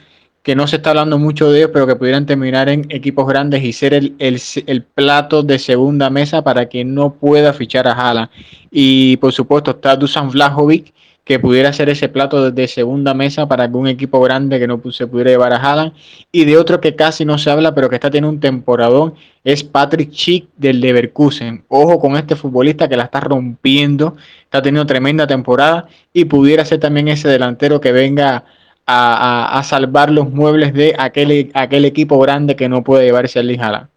que 0.44 0.56
no 0.56 0.68
se 0.68 0.76
está 0.76 0.92
hablando 0.92 1.18
mucho 1.18 1.52
de 1.52 1.60
ellos, 1.60 1.72
pero 1.74 1.88
que 1.88 1.96
pudieran 1.96 2.26
terminar 2.28 2.70
en 2.70 2.86
equipos 2.90 3.28
grandes 3.28 3.64
y 3.64 3.74
ser 3.74 3.96
el, 3.96 4.16
el, 4.20 4.40
el 4.68 4.84
plato 4.84 5.42
de 5.42 5.58
segunda 5.58 6.12
mesa 6.12 6.44
para 6.44 6.70
que 6.70 6.86
no 6.86 7.16
pueda 7.16 7.54
fichar 7.54 7.88
a 7.88 7.94
Haaland. 7.94 8.30
Y 8.70 9.18
por 9.18 9.32
supuesto 9.32 9.72
está 9.72 9.96
Dusan 9.96 10.30
Vlahovic, 10.30 10.94
que 11.26 11.40
pudiera 11.40 11.74
ser 11.74 11.90
ese 11.90 12.08
plato 12.08 12.52
de 12.52 12.68
segunda 12.68 13.16
mesa 13.16 13.48
para 13.48 13.64
algún 13.64 13.88
equipo 13.88 14.22
grande 14.22 14.60
que 14.60 14.68
no 14.68 14.80
se 14.92 15.08
pudiera 15.08 15.32
llevar 15.32 15.54
a 15.54 15.58
Haaland. 15.58 15.94
Y 16.32 16.46
de 16.46 16.56
otro 16.56 16.80
que 16.80 16.96
casi 16.96 17.26
no 17.26 17.40
se 17.40 17.50
habla, 17.50 17.74
pero 17.74 17.90
que 17.90 17.96
está 17.96 18.12
teniendo 18.12 18.30
un 18.30 18.40
temporadón, 18.40 19.16
es 19.44 19.64
Patrick 19.64 20.12
Schick 20.12 20.48
del 20.56 20.80
Leverkusen. 20.80 21.66
Ojo 21.68 22.00
con 22.00 22.16
este 22.16 22.36
futbolista 22.36 22.88
que 22.88 22.96
la 22.96 23.06
está 23.06 23.22
rompiendo, 23.22 24.16
está 24.44 24.62
teniendo 24.62 24.86
tremenda 24.86 25.26
temporada 25.26 25.88
y 26.14 26.26
pudiera 26.26 26.64
ser 26.64 26.80
también 26.80 27.08
ese 27.08 27.28
delantero 27.28 27.82
que 27.82 27.92
venga 27.92 28.46
a, 28.86 29.56
a, 29.56 29.60
a 29.60 29.64
salvar 29.64 30.12
los 30.12 30.30
muebles 30.30 30.76
de 30.76 30.94
aquel, 30.96 31.50
aquel 31.56 31.86
equipo 31.86 32.20
grande 32.20 32.56
que 32.56 32.70
no 32.70 32.84
puede 32.84 33.06
llevarse 33.06 33.40
a 33.40 33.42
Erling 33.42 33.62
Haaland. 33.62 33.88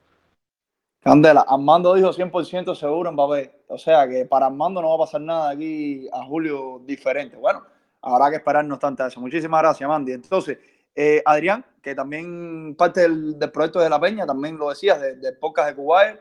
Candela, 1.01 1.45
Armando 1.49 1.95
dijo 1.95 2.13
100% 2.13 2.75
seguro 2.75 3.13
Mbappé. 3.13 3.65
O 3.69 3.79
sea 3.79 4.09
que 4.09 4.25
para 4.27 4.47
Armando 4.47 4.83
no 4.83 4.89
va 4.91 4.95
a 4.97 5.07
pasar 5.07 5.21
nada 5.21 5.51
aquí 5.51 6.09
a 6.13 6.25
julio 6.25 6.81
diferente. 6.85 7.37
Bueno, 7.37 7.65
habrá 8.03 8.31
que 8.31 8.37
esperar 8.37 8.65
no 8.65 8.75
obstante 8.75 9.07
eso. 9.07 9.21
Muchísimas 9.21 9.63
gracias, 9.63 9.89
Mandy. 9.89 10.13
Entonces, 10.13 10.59
eh, 10.95 11.23
Adrián, 11.25 11.65
que 11.81 11.95
también 11.95 12.75
parte 12.77 13.03
del, 13.03 13.39
del, 13.39 13.51
proyecto 13.53 13.79
de 13.79 13.89
La 13.89 14.01
Peña, 14.01 14.27
también 14.27 14.59
lo 14.59 14.71
decías, 14.71 15.01
del 15.01 15.21
de 15.21 15.33
podcast 15.35 15.71
de 15.71 15.77
Kuwait. 15.77 16.21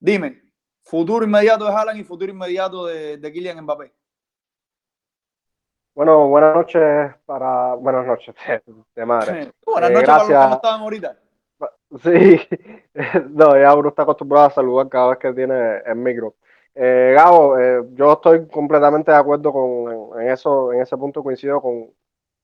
Dime, 0.00 0.42
futuro 0.82 1.24
inmediato 1.24 1.64
de 1.64 1.70
Haaland 1.70 2.00
y 2.00 2.04
futuro 2.04 2.32
inmediato 2.32 2.86
de, 2.86 3.18
de 3.18 3.32
Kylian 3.32 3.62
Mbappé. 3.62 3.92
Bueno, 5.94 6.28
buenas 6.28 6.54
noches 6.54 7.14
para... 7.26 7.74
Buenas 7.74 8.06
noches, 8.06 8.34
de 8.94 9.06
madre. 9.06 9.52
buenas 9.66 9.90
noches 9.90 10.06
gracias. 10.06 10.06
para 10.06 10.18
los 10.18 10.28
que 10.28 10.34
no 10.34 10.54
estaban 10.54 10.80
ahorita. 10.80 11.18
Sí, 12.02 12.40
no, 13.30 13.58
ya 13.58 13.74
uno 13.74 13.88
está 13.88 14.02
acostumbrado 14.02 14.46
a 14.46 14.50
saludar 14.50 14.88
cada 14.88 15.10
vez 15.10 15.18
que 15.18 15.32
tiene 15.32 15.78
el 15.84 15.96
micro. 15.96 16.36
Eh, 16.74 17.12
Gabo, 17.16 17.58
eh, 17.58 17.82
yo 17.94 18.12
estoy 18.12 18.46
completamente 18.46 19.10
de 19.10 19.16
acuerdo 19.16 19.52
con 19.52 20.20
en 20.20 20.30
eso, 20.30 20.72
en 20.72 20.82
ese 20.82 20.96
punto 20.96 21.22
coincido 21.22 21.60
con, 21.60 21.90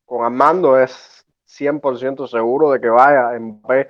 con 0.04 0.24
Armando, 0.24 0.78
es 0.78 1.24
100% 1.46 2.26
seguro 2.26 2.72
de 2.72 2.80
que 2.80 2.88
vaya 2.88 3.38
Mbappé 3.38 3.88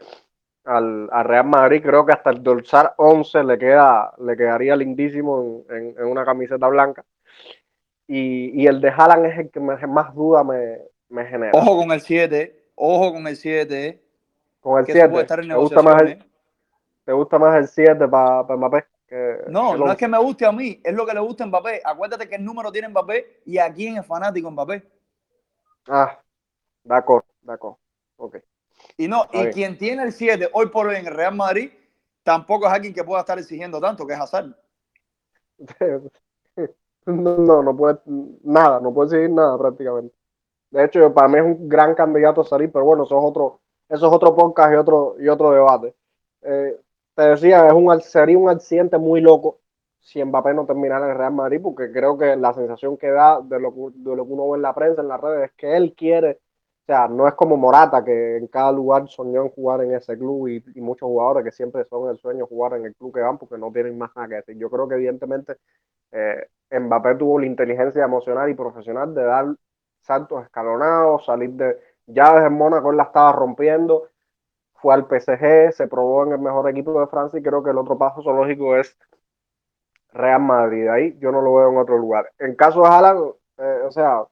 al, 0.65 1.09
al, 1.11 1.25
Real 1.25 1.47
Madrid, 1.47 1.83
creo 1.83 2.05
que 2.05 2.13
hasta 2.13 2.31
el 2.31 2.43
dorsal 2.43 2.93
11 2.99 3.45
le 3.45 3.59
queda, 3.59 4.13
le 4.19 4.37
quedaría 4.37 4.77
lindísimo 4.77 5.65
en, 5.71 5.77
en, 5.77 5.95
en 5.99 6.05
una 6.07 6.25
camiseta 6.25 6.69
blanca. 6.69 7.05
Y, 8.07 8.63
y, 8.63 8.67
el 8.67 8.81
de 8.81 8.91
Haaland 8.91 9.27
es 9.27 9.39
el 9.39 9.51
que 9.51 9.59
más 9.59 10.15
duda 10.15 10.45
me, 10.45 10.79
me 11.09 11.25
genera. 11.25 11.53
Ojo 11.55 11.79
con 11.79 11.93
el 11.93 12.01
7, 12.01 12.71
ojo 12.77 13.15
con 13.15 13.27
el 13.27 13.37
7 13.37 14.06
con 14.67 14.81
el 14.81 14.87
7. 14.87 15.09
¿Te, 15.27 15.55
gusta 15.55 15.81
más 15.81 16.03
el, 16.03 16.25
¿Te 17.05 17.13
gusta 17.13 17.39
más 17.39 17.57
el 17.57 17.69
7 17.69 18.09
para 18.09 18.45
pa 18.45 18.57
Mbappé? 18.57 18.85
Que, 19.07 19.45
no, 19.47 19.75
que 19.75 19.79
no 19.79 19.93
es 19.93 19.97
que 19.97 20.09
me 20.09 20.19
guste 20.19 20.45
a 20.45 20.51
mí, 20.51 20.81
es 20.83 20.93
lo 20.93 21.07
que 21.07 21.15
le 21.15 21.21
gusta 21.21 21.45
a 21.45 21.47
Mbappé. 21.47 21.83
Acuérdate 21.85 22.29
que 22.29 22.35
el 22.35 22.45
número 22.45 22.73
tiene 22.73 22.89
Mbappé 22.89 23.43
y 23.45 23.59
a 23.59 23.73
quién 23.73 23.97
es 23.97 24.05
fanático 24.05 24.51
Mbappé. 24.51 24.83
Ah, 25.87 26.19
de 26.83 26.95
acuerdo, 26.97 27.27
de 27.43 27.53
acuerdo. 27.53 27.79
Ok. 28.17 28.39
Y 28.97 29.07
no, 29.07 29.27
y 29.33 29.47
quien 29.51 29.79
tiene 29.79 30.03
el 30.03 30.13
7 30.13 30.51
hoy 30.53 30.67
por 30.67 30.89
hoy 30.89 30.97
en 30.97 31.07
el 31.07 31.15
Real 31.15 31.37
Madrid, 31.37 31.71
tampoco 32.25 32.67
es 32.67 32.73
alguien 32.73 32.93
que 32.93 33.05
pueda 33.05 33.21
estar 33.21 33.39
exigiendo 33.39 33.81
tanto, 33.81 34.05
que 34.05 34.15
es 34.15 34.21
Hazard. 34.21 34.53
no, 37.07 37.37
no, 37.37 37.63
no 37.63 37.77
puede 37.77 37.99
nada, 38.43 38.81
no 38.81 38.93
puede 38.93 39.11
exigir 39.11 39.31
nada 39.31 39.57
prácticamente. 39.57 40.13
De 40.71 40.85
hecho, 40.85 41.15
para 41.15 41.29
mí 41.29 41.39
es 41.39 41.45
un 41.45 41.69
gran 41.69 41.95
candidato 41.95 42.41
a 42.41 42.45
salir, 42.45 42.73
pero 42.73 42.85
bueno, 42.85 43.05
eso 43.05 43.17
es 43.17 43.25
otro, 43.25 43.61
eso 43.89 44.07
es 44.09 44.13
otro 44.13 44.35
podcast 44.35 44.73
y 44.73 44.77
otro, 44.77 45.17
y 45.19 45.29
otro 45.29 45.51
debate. 45.51 45.95
Eh, 46.43 46.77
te 47.15 47.23
decía, 47.23 47.67
es 47.67 47.73
un, 47.73 48.01
sería 48.01 48.39
un 48.39 48.49
accidente 48.51 48.99
muy 48.99 49.21
loco 49.21 49.61
si 50.01 50.23
Mbappé 50.25 50.55
no 50.55 50.67
terminara 50.67 51.07
en 51.07 51.13
el 51.13 51.19
Real 51.19 51.33
Madrid, 51.33 51.61
porque 51.63 51.91
creo 51.91 52.17
que 52.17 52.37
la 52.37 52.53
sensación 52.55 52.97
que 52.97 53.11
da 53.11 53.41
de 53.41 53.59
lo, 53.59 53.73
de 53.93 54.17
lo 54.17 54.25
que 54.25 54.33
uno 54.33 54.51
ve 54.51 54.57
en 54.57 54.63
la 54.63 54.75
prensa, 54.75 55.03
en 55.03 55.09
las 55.09 55.21
redes, 55.21 55.51
es 55.51 55.57
que 55.57 55.77
él 55.77 55.95
quiere, 55.97 56.41
o 56.83 56.87
sea, 56.87 57.09
no 57.09 57.27
es 57.27 57.35
como 57.35 57.57
Morata, 57.57 58.05
que 58.05 58.37
en 58.37 58.47
cada 58.47 58.71
lugar 58.71 59.09
soñó 59.09 59.43
en 59.43 59.51
jugar 59.51 59.83
en 59.83 59.95
ese 59.95 60.17
club 60.17 60.47
y, 60.49 60.65
y 60.77 60.81
muchos 60.81 61.09
jugadores 61.09 61.45
que 61.45 61.51
siempre 61.51 61.85
son 61.87 62.09
el 62.09 62.19
sueño 62.19 62.47
jugar 62.47 62.75
en 62.75 62.87
el 62.87 62.95
club 62.95 63.13
que 63.15 63.21
van 63.21 63.37
porque 63.39 63.59
no 63.59 63.73
tienen 63.73 63.99
más 63.99 64.11
nada 64.15 64.29
que 64.29 64.35
decir. 64.37 64.57
Yo 64.59 64.71
creo 64.71 64.89
que 64.89 64.95
evidentemente 64.95 65.57
eh, 66.13 66.47
Mbappé 66.71 67.17
tuvo 67.17 67.41
la 67.41 67.47
inteligencia 67.47 68.05
emocional 68.05 68.49
y 68.51 68.55
profesional 68.55 69.15
de 69.15 69.25
dar 69.25 69.47
saltos 70.01 70.45
escalonados, 70.45 71.25
salir 71.27 71.51
de, 71.51 71.79
ya 72.07 72.35
desde 72.35 72.51
Mónaco 72.51 72.93
la 72.93 73.05
estaba 73.05 73.33
rompiendo, 73.33 74.09
fue 74.75 74.95
al 74.95 75.07
PSG, 75.07 75.73
se 75.73 75.89
probó 75.89 76.25
en 76.25 76.33
el 76.33 76.39
mejor 76.39 76.69
equipo 76.71 76.99
de 77.01 77.07
Francia 77.07 77.39
y 77.39 77.43
creo 77.43 77.63
que 77.63 77.71
el 77.71 77.79
otro 77.79 77.99
paso 77.99 78.23
zoológico 78.23 78.77
es 78.77 78.97
Real 80.13 80.41
Madrid. 80.43 80.89
Ahí 80.89 81.17
yo 81.19 81.33
no 81.33 81.41
lo 81.43 81.55
veo 81.55 81.71
en 81.71 81.79
otro 81.79 81.99
lugar. 81.99 82.31
En 82.39 82.55
caso 82.55 82.83
de 82.83 82.89
Haaland, 82.89 83.33
eh, 83.59 83.81
o 83.87 83.91
sea, 83.91 84.25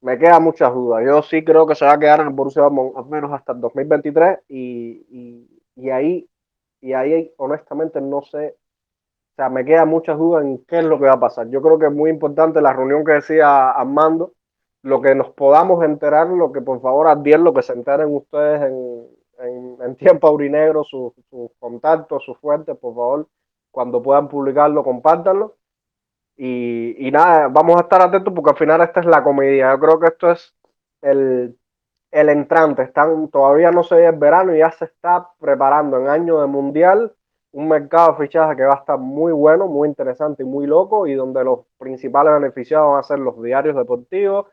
me 0.00 0.18
quedan 0.18 0.42
muchas 0.42 0.72
dudas. 0.72 1.04
Yo 1.04 1.22
sí 1.22 1.44
creo 1.44 1.66
que 1.66 1.74
se 1.74 1.84
va 1.84 1.92
a 1.92 1.98
quedar 1.98 2.20
en 2.20 2.28
el 2.28 2.32
Borussia 2.34 2.62
Dortmund 2.62 2.96
al 2.96 3.06
menos 3.06 3.32
hasta 3.32 3.52
el 3.52 3.60
2023 3.60 4.40
y, 4.48 5.06
y, 5.10 5.62
y 5.76 5.90
ahí 5.90 6.28
y 6.80 6.94
ahí 6.94 7.32
honestamente 7.36 8.00
no 8.00 8.22
sé 8.22 8.56
o 9.32 9.34
sea, 9.36 9.48
me 9.48 9.64
quedan 9.64 9.88
muchas 9.88 10.18
dudas 10.18 10.44
en 10.44 10.62
qué 10.66 10.80
es 10.80 10.84
lo 10.84 10.98
que 10.98 11.06
va 11.06 11.14
a 11.14 11.20
pasar. 11.20 11.48
Yo 11.48 11.62
creo 11.62 11.78
que 11.78 11.86
es 11.86 11.92
muy 11.92 12.10
importante 12.10 12.60
la 12.60 12.74
reunión 12.74 13.02
que 13.02 13.12
decía 13.12 13.70
Armando, 13.70 14.34
lo 14.82 15.00
que 15.00 15.14
nos 15.14 15.30
podamos 15.30 15.84
enterar, 15.84 16.28
lo 16.28 16.52
que 16.52 16.60
por 16.60 16.80
favor 16.80 17.08
advierto, 17.08 17.44
lo 17.44 17.54
que 17.54 17.62
se 17.62 17.72
enteren 17.72 18.14
ustedes 18.14 18.62
en, 18.62 19.06
en, 19.38 19.76
en 19.82 19.96
tiempo 19.96 20.28
aurinegro, 20.28 20.84
sus 20.84 21.12
su 21.30 21.52
contactos, 21.58 22.24
sus 22.24 22.38
fuentes, 22.38 22.76
por 22.76 22.94
favor, 22.94 23.28
cuando 23.70 24.02
puedan 24.02 24.28
publicarlo, 24.28 24.84
compártanlo. 24.84 25.56
Y, 26.36 27.06
y, 27.06 27.10
nada, 27.10 27.48
vamos 27.48 27.76
a 27.76 27.82
estar 27.82 28.00
atentos 28.02 28.32
porque 28.34 28.50
al 28.50 28.56
final 28.56 28.80
esta 28.80 29.00
es 29.00 29.06
la 29.06 29.22
comedia. 29.22 29.72
Yo 29.72 29.80
creo 29.80 30.00
que 30.00 30.06
esto 30.08 30.30
es 30.30 30.54
el, 31.02 31.56
el 32.10 32.28
entrante. 32.28 32.82
Están, 32.82 33.28
todavía 33.28 33.70
no 33.70 33.82
se 33.82 33.96
ve 33.96 34.06
el 34.06 34.16
verano 34.16 34.54
y 34.54 34.58
ya 34.58 34.70
se 34.72 34.86
está 34.86 35.28
preparando 35.38 35.98
en 35.98 36.08
año 36.08 36.40
de 36.40 36.46
mundial 36.46 37.14
un 37.52 37.68
mercado 37.68 38.12
de 38.12 38.26
fichaje 38.26 38.56
que 38.56 38.64
va 38.64 38.74
a 38.74 38.78
estar 38.78 38.98
muy 38.98 39.32
bueno, 39.32 39.66
muy 39.66 39.88
interesante 39.88 40.42
y 40.42 40.46
muy 40.46 40.66
loco 40.66 41.06
y 41.06 41.14
donde 41.14 41.44
los 41.44 41.60
principales 41.78 42.32
beneficiados 42.34 42.90
van 42.92 43.00
a 43.00 43.02
ser 43.02 43.18
los 43.18 43.40
diarios 43.42 43.76
deportivos, 43.76 44.46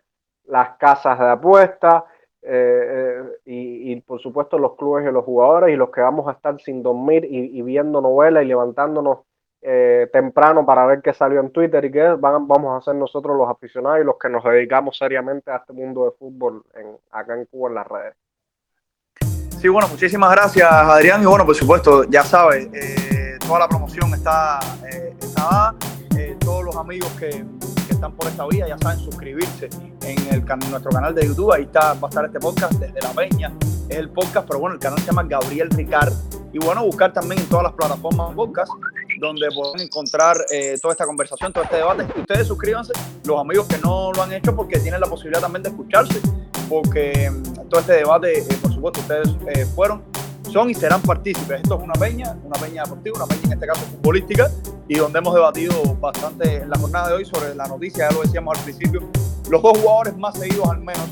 las 0.49 0.77
casas 0.77 1.17
de 1.19 1.29
apuestas 1.29 2.03
eh, 2.41 2.51
eh, 2.51 3.23
y, 3.45 3.91
y, 3.91 4.01
por 4.01 4.21
supuesto 4.21 4.57
los 4.57 4.77
clubes 4.77 5.05
y 5.05 5.11
los 5.11 5.25
jugadores 5.25 5.73
y 5.73 5.75
los 5.75 5.89
que 5.91 5.99
vamos 5.99 6.27
a 6.27 6.31
estar 6.31 6.59
sin 6.61 6.81
dormir 6.81 7.25
y, 7.29 7.61
viendo 7.61 7.99
novelas 7.99 8.43
y 8.43 8.47
levantándonos 8.47 9.19
eh, 9.61 10.09
temprano 10.13 10.65
para 10.65 10.85
ver 10.85 11.01
qué 11.01 11.13
salió 11.13 11.41
en 11.41 11.51
Twitter 11.51 11.83
y 11.83 11.91
qué 11.91 12.15
van, 12.17 12.47
vamos 12.47 12.77
a 12.77 12.85
ser 12.85 12.95
nosotros 12.95 13.37
los 13.37 13.49
aficionados 13.49 13.99
y 13.99 14.05
los 14.05 14.17
que 14.17 14.29
nos 14.29 14.43
dedicamos 14.45 14.97
seriamente 14.97 15.51
a 15.51 15.57
este 15.57 15.73
mundo 15.73 16.05
de 16.05 16.11
fútbol 16.11 16.63
en, 16.75 16.97
acá 17.11 17.35
en 17.35 17.45
Cuba 17.45 17.69
en 17.69 17.75
las 17.75 17.87
redes. 17.87 18.15
Sí, 19.59 19.67
bueno, 19.67 19.89
muchísimas 19.89 20.31
gracias 20.31 20.71
Adrián 20.71 21.21
y 21.21 21.25
bueno, 21.25 21.45
por 21.45 21.55
supuesto, 21.55 22.05
ya 22.05 22.23
sabes, 22.23 22.69
eh, 22.73 23.37
toda 23.45 23.59
la 23.59 23.67
promoción 23.67 24.13
está, 24.13 24.59
eh, 24.89 25.13
está 25.19 25.75
eh, 26.17 26.37
todos 26.39 26.63
los 26.63 26.77
amigos 26.77 27.09
que, 27.19 27.43
están 27.99 28.13
por 28.13 28.27
esta 28.27 28.47
vía 28.47 28.65
ya 28.65 28.77
saben 28.77 28.97
suscribirse 28.99 29.67
en 30.03 30.33
el 30.33 30.45
can 30.45 30.59
nuestro 30.69 30.89
canal 30.89 31.13
de 31.13 31.27
YouTube, 31.27 31.51
ahí 31.51 31.63
está, 31.63 31.93
va 31.95 32.07
a 32.07 32.09
estar 32.09 32.23
este 32.23 32.39
podcast 32.39 32.73
desde 32.73 33.01
La 33.01 33.09
Peña, 33.11 33.53
es 33.89 33.97
el 33.97 34.09
podcast, 34.09 34.47
pero 34.47 34.59
bueno, 34.59 34.75
el 34.75 34.79
canal 34.79 34.97
se 34.99 35.07
llama 35.07 35.23
Gabriel 35.23 35.69
Ricard 35.69 36.13
y 36.53 36.59
bueno, 36.59 36.85
buscar 36.85 37.11
también 37.11 37.41
en 37.41 37.47
todas 37.47 37.63
las 37.63 37.73
plataformas 37.73 38.33
podcast 38.35 38.71
donde 39.19 39.49
pueden 39.53 39.81
encontrar 39.81 40.37
eh, 40.49 40.77
toda 40.81 40.93
esta 40.93 41.05
conversación, 41.05 41.51
todo 41.51 41.65
este 41.65 41.75
debate. 41.75 42.07
Ustedes 42.17 42.47
suscríbanse, 42.47 42.93
los 43.25 43.37
amigos 43.37 43.67
que 43.67 43.77
no 43.79 44.13
lo 44.13 44.23
han 44.23 44.31
hecho, 44.31 44.55
porque 44.55 44.79
tienen 44.79 45.01
la 45.01 45.07
posibilidad 45.07 45.41
también 45.41 45.63
de 45.63 45.69
escucharse, 45.69 46.21
porque 46.69 47.29
mm, 47.29 47.67
todo 47.67 47.81
este 47.81 47.93
debate, 47.93 48.39
eh, 48.39 48.57
por 48.61 48.73
supuesto, 48.73 49.01
ustedes 49.01 49.27
eh, 49.47 49.65
fueron, 49.75 50.03
son 50.49 50.69
y 50.69 50.75
serán 50.75 51.01
partícipes. 51.01 51.61
Esto 51.61 51.77
es 51.77 51.83
una 51.83 51.93
peña, 51.93 52.35
una 52.43 52.59
peña 52.59 52.83
deportiva, 52.83 53.17
una 53.17 53.27
peña 53.27 53.41
en 53.45 53.53
este 53.53 53.67
caso 53.67 53.81
futbolística, 53.81 54.49
y 54.87 54.95
donde 54.95 55.19
hemos 55.19 55.33
debatido 55.33 55.95
bastante 55.95 56.57
en 56.57 56.69
la 56.69 56.77
jornada 56.77 57.09
de 57.09 57.13
hoy 57.15 57.25
sobre 57.25 57.53
la 57.55 57.67
noticia, 57.67 58.09
ya 58.09 58.15
lo 58.15 58.21
decíamos 58.21 58.57
al 58.57 58.63
principio, 58.63 59.01
los 59.49 59.61
dos 59.61 59.77
jugadores 59.77 60.17
más 60.17 60.37
seguidos 60.37 60.69
al 60.69 60.79
menos 60.79 61.07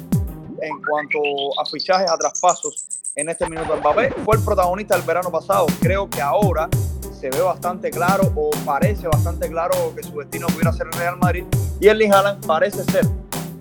en 0.61 0.81
cuanto 0.81 1.19
a 1.61 1.65
fichajes, 1.65 2.09
a 2.09 2.17
traspasos 2.17 2.87
en 3.15 3.29
este 3.29 3.49
minuto. 3.49 3.75
Mbappé 3.77 4.13
fue 4.25 4.37
el 4.37 4.43
protagonista 4.43 4.95
del 4.95 5.05
verano 5.05 5.31
pasado. 5.31 5.67
Creo 5.79 6.09
que 6.09 6.21
ahora 6.21 6.67
se 7.19 7.29
ve 7.29 7.41
bastante 7.41 7.89
claro 7.89 8.31
o 8.35 8.49
parece 8.65 9.07
bastante 9.07 9.49
claro 9.49 9.93
que 9.95 10.03
su 10.03 10.17
destino 10.19 10.47
pudiera 10.47 10.71
ser 10.71 10.87
el 10.87 10.99
Real 10.99 11.17
Madrid. 11.17 11.45
Y 11.79 11.87
Erling 11.87 12.13
Haaland 12.13 12.45
parece 12.45 12.83
ser 12.85 13.07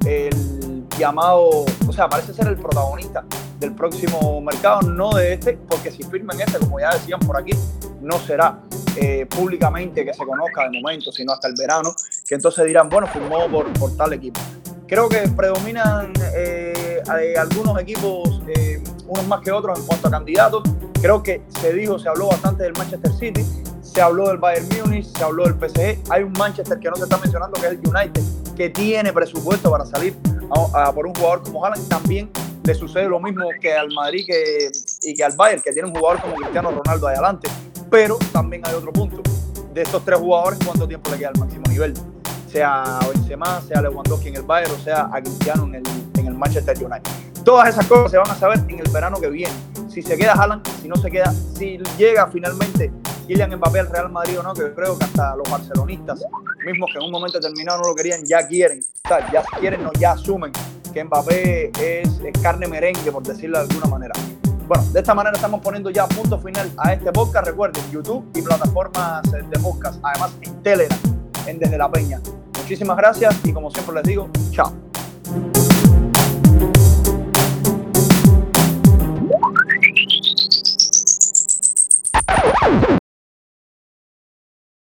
el 0.06 0.55
llamado, 0.98 1.64
o 1.86 1.92
sea, 1.92 2.08
parece 2.08 2.34
ser 2.34 2.48
el 2.48 2.56
protagonista 2.56 3.24
del 3.58 3.74
próximo 3.74 4.40
mercado, 4.40 4.82
no 4.82 5.10
de 5.10 5.34
este, 5.34 5.54
porque 5.68 5.90
si 5.90 6.02
firman 6.02 6.40
este, 6.40 6.58
como 6.58 6.80
ya 6.80 6.92
decían 6.92 7.20
por 7.20 7.36
aquí, 7.36 7.52
no 8.00 8.18
será 8.18 8.60
eh, 8.96 9.26
públicamente 9.26 10.04
que 10.04 10.12
se 10.12 10.24
conozca 10.24 10.68
de 10.68 10.80
momento, 10.80 11.12
sino 11.12 11.32
hasta 11.32 11.48
el 11.48 11.54
verano, 11.58 11.94
que 12.26 12.34
entonces 12.34 12.64
dirán, 12.66 12.88
bueno, 12.88 13.06
firmó 13.06 13.48
por, 13.48 13.72
por 13.74 13.96
tal 13.96 14.12
equipo. 14.12 14.40
Creo 14.86 15.08
que 15.08 15.28
predominan 15.28 16.12
eh, 16.34 17.02
algunos 17.36 17.80
equipos, 17.80 18.40
eh, 18.46 18.82
unos 19.08 19.26
más 19.26 19.40
que 19.40 19.50
otros 19.50 19.80
en 19.80 19.84
cuanto 19.84 20.06
a 20.06 20.10
candidatos. 20.12 20.62
Creo 21.00 21.22
que 21.22 21.42
se 21.60 21.72
dijo, 21.72 21.98
se 21.98 22.08
habló 22.08 22.28
bastante 22.28 22.62
del 22.62 22.72
Manchester 22.74 23.12
City, 23.12 23.44
se 23.82 24.00
habló 24.00 24.28
del 24.28 24.38
Bayern 24.38 24.68
Munich, 24.68 25.04
se 25.04 25.24
habló 25.24 25.44
del 25.44 25.54
PSG. 25.54 25.98
Hay 26.10 26.22
un 26.22 26.32
Manchester 26.32 26.78
que 26.78 26.88
no 26.88 26.96
se 26.96 27.02
está 27.02 27.18
mencionando, 27.18 27.60
que 27.60 27.66
es 27.66 27.72
el 27.72 27.78
United, 27.78 28.22
que 28.54 28.70
tiene 28.70 29.12
presupuesto 29.12 29.72
para 29.72 29.84
salir 29.84 30.16
a, 30.74 30.92
por 30.92 31.06
un 31.06 31.14
jugador 31.14 31.42
como 31.42 31.64
Haaland. 31.64 31.88
También 31.88 32.30
le 32.64 32.74
sucede 32.74 33.08
lo 33.08 33.20
mismo 33.20 33.44
que 33.60 33.74
al 33.74 33.92
Madrid 33.92 34.24
que, 34.26 34.70
y 35.02 35.14
que 35.14 35.24
al 35.24 35.32
Bayern, 35.36 35.62
que 35.62 35.72
tiene 35.72 35.88
un 35.88 35.94
jugador 35.94 36.20
como 36.20 36.34
Cristiano 36.36 36.70
Ronaldo 36.70 37.08
adelante. 37.08 37.48
Pero 37.90 38.18
también 38.32 38.62
hay 38.66 38.74
otro 38.74 38.92
punto. 38.92 39.22
De 39.72 39.82
estos 39.82 40.04
tres 40.04 40.18
jugadores, 40.18 40.58
¿cuánto 40.64 40.88
tiempo 40.88 41.10
le 41.10 41.18
queda 41.18 41.28
al 41.28 41.38
máximo 41.38 41.64
nivel? 41.68 41.94
Sea 42.50 42.98
Benzema, 43.12 43.60
sea 43.62 43.82
Lewandowski 43.82 44.28
en 44.28 44.36
el 44.36 44.42
Bayern 44.42 44.72
o 44.72 44.78
sea 44.78 45.10
a 45.12 45.20
Cristiano 45.20 45.64
en 45.64 45.76
el, 45.76 45.82
en 46.18 46.26
el 46.26 46.34
Manchester 46.34 46.76
United. 46.76 47.10
Todas 47.44 47.68
esas 47.68 47.86
cosas 47.86 48.10
se 48.10 48.18
van 48.18 48.30
a 48.30 48.34
saber 48.34 48.58
en 48.68 48.80
el 48.80 48.90
verano 48.90 49.20
que 49.20 49.28
viene. 49.28 49.52
Si 49.88 50.02
se 50.02 50.16
queda 50.16 50.32
Haaland, 50.32 50.66
si 50.80 50.88
no 50.88 50.96
se 50.96 51.10
queda, 51.10 51.32
si 51.32 51.78
llega 51.98 52.26
finalmente 52.28 52.90
Kylian 53.26 53.56
Mbappé 53.56 53.80
al 53.80 53.90
Real 53.90 54.10
Madrid 54.10 54.38
o 54.38 54.42
no, 54.42 54.54
que 54.54 54.72
creo 54.72 54.96
que 54.98 55.04
hasta 55.04 55.34
los 55.36 55.50
barcelonistas, 55.50 56.24
mismos 56.64 56.90
que 56.92 56.98
en 56.98 57.04
un 57.04 57.10
momento 57.10 57.38
determinado 57.38 57.82
no 57.82 57.88
lo 57.88 57.94
querían, 57.94 58.24
ya 58.24 58.46
quieren, 58.46 58.80
ya 59.32 59.42
quieren, 59.58 59.82
no, 59.82 59.90
ya 59.98 60.12
asumen 60.12 60.52
que 60.92 61.04
Mbappé 61.04 61.72
es, 61.78 62.20
es 62.20 62.42
carne 62.42 62.66
merengue, 62.66 63.12
por 63.12 63.22
decirlo 63.22 63.58
de 63.58 63.64
alguna 63.64 63.86
manera. 63.86 64.14
Bueno, 64.66 64.82
de 64.92 65.00
esta 65.00 65.14
manera 65.14 65.36
estamos 65.36 65.60
poniendo 65.60 65.90
ya 65.90 66.06
punto 66.08 66.38
final 66.40 66.70
a 66.78 66.92
este 66.92 67.12
podcast. 67.12 67.46
Recuerden, 67.46 67.82
YouTube 67.90 68.24
y 68.34 68.42
plataformas 68.42 69.22
de 69.30 69.58
podcast, 69.60 70.00
además 70.02 70.32
en 70.42 70.62
Telegram, 70.62 70.98
en 71.46 71.58
Desde 71.58 71.78
la 71.78 71.90
Peña. 71.90 72.20
Muchísimas 72.58 72.96
gracias 72.96 73.36
y 73.44 73.52
como 73.52 73.70
siempre 73.70 73.94
les 73.96 74.04
digo, 74.04 74.28
chao. 74.50 74.72